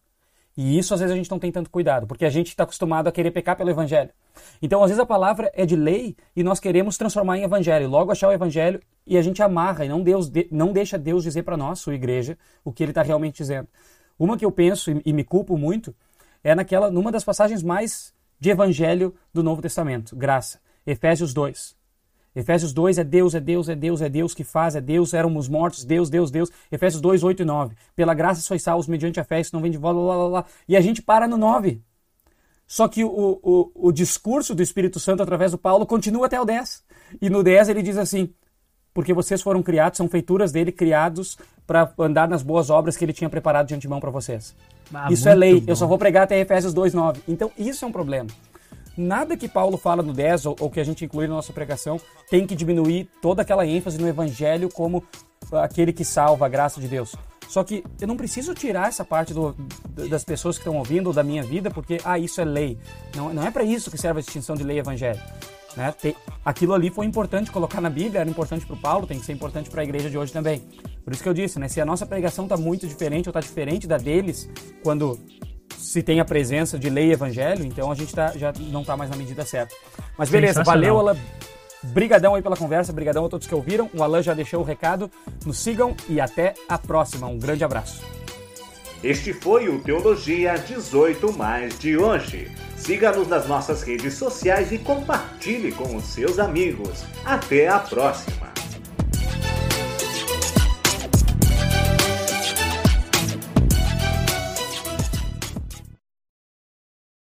E 0.60 0.76
isso 0.76 0.92
às 0.92 0.98
vezes 0.98 1.14
a 1.14 1.16
gente 1.16 1.30
não 1.30 1.38
tem 1.38 1.52
tanto 1.52 1.70
cuidado, 1.70 2.04
porque 2.04 2.24
a 2.24 2.30
gente 2.30 2.48
está 2.48 2.64
acostumado 2.64 3.06
a 3.06 3.12
querer 3.12 3.30
pecar 3.30 3.56
pelo 3.56 3.70
evangelho. 3.70 4.10
Então, 4.60 4.82
às 4.82 4.90
vezes 4.90 5.00
a 5.00 5.06
palavra 5.06 5.52
é 5.54 5.64
de 5.64 5.76
lei 5.76 6.16
e 6.34 6.42
nós 6.42 6.58
queremos 6.58 6.98
transformar 6.98 7.38
em 7.38 7.44
evangelho, 7.44 7.88
logo 7.88 8.10
achar 8.10 8.26
o 8.26 8.32
evangelho 8.32 8.82
e 9.06 9.16
a 9.16 9.22
gente 9.22 9.40
amarra 9.40 9.84
e 9.84 9.88
não, 9.88 10.02
Deus, 10.02 10.28
não 10.50 10.72
deixa 10.72 10.98
Deus 10.98 11.22
dizer 11.22 11.44
para 11.44 11.56
nós, 11.56 11.78
sua 11.78 11.94
igreja, 11.94 12.36
o 12.64 12.72
que 12.72 12.82
ele 12.82 12.90
está 12.90 13.02
realmente 13.02 13.36
dizendo. 13.36 13.68
Uma 14.18 14.36
que 14.36 14.44
eu 14.44 14.50
penso 14.50 14.90
e, 15.04 15.12
me 15.12 15.22
culpo 15.22 15.56
muito 15.56 15.94
é 16.42 16.56
naquela, 16.56 16.90
numa 16.90 17.12
das 17.12 17.22
passagens 17.22 17.62
mais 17.62 18.12
de 18.40 18.50
evangelho 18.50 19.14
do 19.32 19.44
Novo 19.44 19.62
Testamento, 19.62 20.16
graça, 20.16 20.58
Efésios 20.84 21.32
2. 21.32 21.77
Efésios 22.38 22.72
2 22.72 22.98
é 22.98 23.04
Deus, 23.04 23.34
é 23.34 23.40
Deus, 23.40 23.68
é 23.68 23.74
Deus, 23.74 24.00
é 24.00 24.08
Deus 24.08 24.32
que 24.32 24.44
faz, 24.44 24.76
é 24.76 24.80
Deus, 24.80 25.12
éramos 25.12 25.48
mortos, 25.48 25.84
Deus, 25.84 26.08
Deus, 26.08 26.30
Deus. 26.30 26.48
Efésios 26.70 27.02
2, 27.02 27.24
8 27.24 27.42
e 27.42 27.44
9. 27.44 27.74
Pela 27.96 28.14
graça 28.14 28.40
sois 28.40 28.62
salvos 28.62 28.86
mediante 28.86 29.18
a 29.18 29.24
fé, 29.24 29.40
isso 29.40 29.52
não 29.52 29.60
vem 29.60 29.72
de 29.72 29.76
volta, 29.76 29.98
lá, 29.98 30.16
lá, 30.16 30.28
lá. 30.28 30.44
E 30.68 30.76
a 30.76 30.80
gente 30.80 31.02
para 31.02 31.26
no 31.26 31.36
9. 31.36 31.82
Só 32.64 32.86
que 32.86 33.02
o, 33.02 33.40
o, 33.42 33.72
o 33.74 33.90
discurso 33.90 34.54
do 34.54 34.62
Espírito 34.62 35.00
Santo 35.00 35.20
através 35.20 35.50
do 35.50 35.58
Paulo 35.58 35.84
continua 35.84 36.26
até 36.26 36.40
o 36.40 36.44
10. 36.44 36.84
E 37.20 37.28
no 37.28 37.42
10 37.42 37.70
ele 37.70 37.82
diz 37.82 37.96
assim: 37.96 38.32
porque 38.94 39.12
vocês 39.12 39.42
foram 39.42 39.60
criados, 39.60 39.96
são 39.96 40.08
feituras 40.08 40.52
dele, 40.52 40.70
criados 40.70 41.36
para 41.66 41.92
andar 41.98 42.28
nas 42.28 42.44
boas 42.44 42.70
obras 42.70 42.96
que 42.96 43.04
ele 43.04 43.12
tinha 43.12 43.28
preparado 43.28 43.66
de 43.66 43.74
antemão 43.74 43.98
para 43.98 44.10
vocês. 44.10 44.54
Ah, 44.94 45.08
isso 45.10 45.28
é 45.28 45.34
lei, 45.34 45.60
bom. 45.60 45.72
eu 45.72 45.74
só 45.74 45.88
vou 45.88 45.98
pregar 45.98 46.22
até 46.22 46.38
Efésios 46.38 46.72
2,9. 46.72 47.16
Então 47.26 47.50
isso 47.58 47.84
é 47.84 47.88
um 47.88 47.92
problema. 47.92 48.28
Nada 48.98 49.36
que 49.36 49.48
Paulo 49.48 49.78
fala 49.78 50.02
no 50.02 50.12
10 50.12 50.46
ou, 50.46 50.56
ou 50.58 50.68
que 50.68 50.80
a 50.80 50.84
gente 50.84 51.04
inclui 51.04 51.28
na 51.28 51.34
nossa 51.34 51.52
pregação 51.52 52.00
tem 52.28 52.44
que 52.44 52.56
diminuir 52.56 53.08
toda 53.22 53.42
aquela 53.42 53.64
ênfase 53.64 53.96
no 53.96 54.08
evangelho 54.08 54.68
como 54.68 55.04
aquele 55.52 55.92
que 55.92 56.04
salva 56.04 56.46
a 56.46 56.48
graça 56.48 56.80
de 56.80 56.88
Deus. 56.88 57.14
Só 57.48 57.62
que 57.62 57.84
eu 58.00 58.08
não 58.08 58.16
preciso 58.16 58.54
tirar 58.54 58.88
essa 58.88 59.04
parte 59.04 59.32
do, 59.32 59.54
das 60.10 60.24
pessoas 60.24 60.56
que 60.56 60.62
estão 60.62 60.76
ouvindo 60.76 61.06
ou 61.06 61.12
da 61.12 61.22
minha 61.22 61.44
vida 61.44 61.70
porque, 61.70 61.98
ah, 62.04 62.18
isso 62.18 62.40
é 62.40 62.44
lei. 62.44 62.76
Não, 63.14 63.32
não 63.32 63.46
é 63.46 63.52
para 63.52 63.62
isso 63.62 63.88
que 63.88 63.96
serve 63.96 64.18
a 64.18 64.22
distinção 64.22 64.56
de 64.56 64.64
lei 64.64 64.78
e 64.78 64.80
evangelho. 64.80 65.20
Né? 65.76 65.94
Aquilo 66.44 66.74
ali 66.74 66.90
foi 66.90 67.06
importante 67.06 67.52
colocar 67.52 67.80
na 67.80 67.88
Bíblia, 67.88 68.22
era 68.22 68.28
importante 68.28 68.66
para 68.66 68.74
o 68.74 68.80
Paulo, 68.80 69.06
tem 69.06 69.20
que 69.20 69.24
ser 69.24 69.32
importante 69.32 69.70
para 69.70 69.80
a 69.80 69.84
igreja 69.84 70.10
de 70.10 70.18
hoje 70.18 70.32
também. 70.32 70.60
Por 71.04 71.12
isso 71.12 71.22
que 71.22 71.28
eu 71.28 71.34
disse, 71.34 71.60
né? 71.60 71.68
se 71.68 71.80
a 71.80 71.86
nossa 71.86 72.04
pregação 72.04 72.46
está 72.46 72.56
muito 72.56 72.84
diferente 72.84 73.28
ou 73.28 73.30
está 73.30 73.40
diferente 73.40 73.86
da 73.86 73.96
deles, 73.96 74.50
quando 74.82 75.18
se 75.78 76.02
tem 76.02 76.20
a 76.20 76.24
presença 76.24 76.78
de 76.78 76.90
lei 76.90 77.06
e 77.06 77.12
evangelho, 77.12 77.64
então 77.64 77.90
a 77.90 77.94
gente 77.94 78.14
tá, 78.14 78.32
já 78.36 78.52
não 78.70 78.82
está 78.82 78.96
mais 78.96 79.10
na 79.10 79.16
medida 79.16 79.44
certa. 79.44 79.74
Mas 80.16 80.28
beleza, 80.28 80.62
valeu, 80.62 80.98
Alan. 80.98 81.16
Brigadão 81.82 82.34
aí 82.34 82.42
pela 82.42 82.56
conversa, 82.56 82.92
brigadão 82.92 83.24
a 83.24 83.28
todos 83.28 83.46
que 83.46 83.54
ouviram. 83.54 83.88
O 83.94 84.02
Alan 84.02 84.20
já 84.20 84.34
deixou 84.34 84.60
o 84.60 84.64
recado. 84.64 85.10
Nos 85.46 85.58
sigam 85.58 85.96
e 86.08 86.20
até 86.20 86.54
a 86.68 86.76
próxima. 86.76 87.28
Um 87.28 87.38
grande 87.38 87.62
abraço. 87.62 88.02
Este 89.02 89.32
foi 89.32 89.68
o 89.68 89.80
Teologia 89.80 90.54
18 90.54 91.32
Mais 91.32 91.78
de 91.78 91.96
hoje. 91.96 92.50
Siga-nos 92.76 93.28
nas 93.28 93.46
nossas 93.46 93.82
redes 93.82 94.14
sociais 94.14 94.72
e 94.72 94.78
compartilhe 94.78 95.70
com 95.70 95.94
os 95.94 96.04
seus 96.04 96.40
amigos. 96.40 97.04
Até 97.24 97.68
a 97.68 97.78
próxima! 97.78 98.48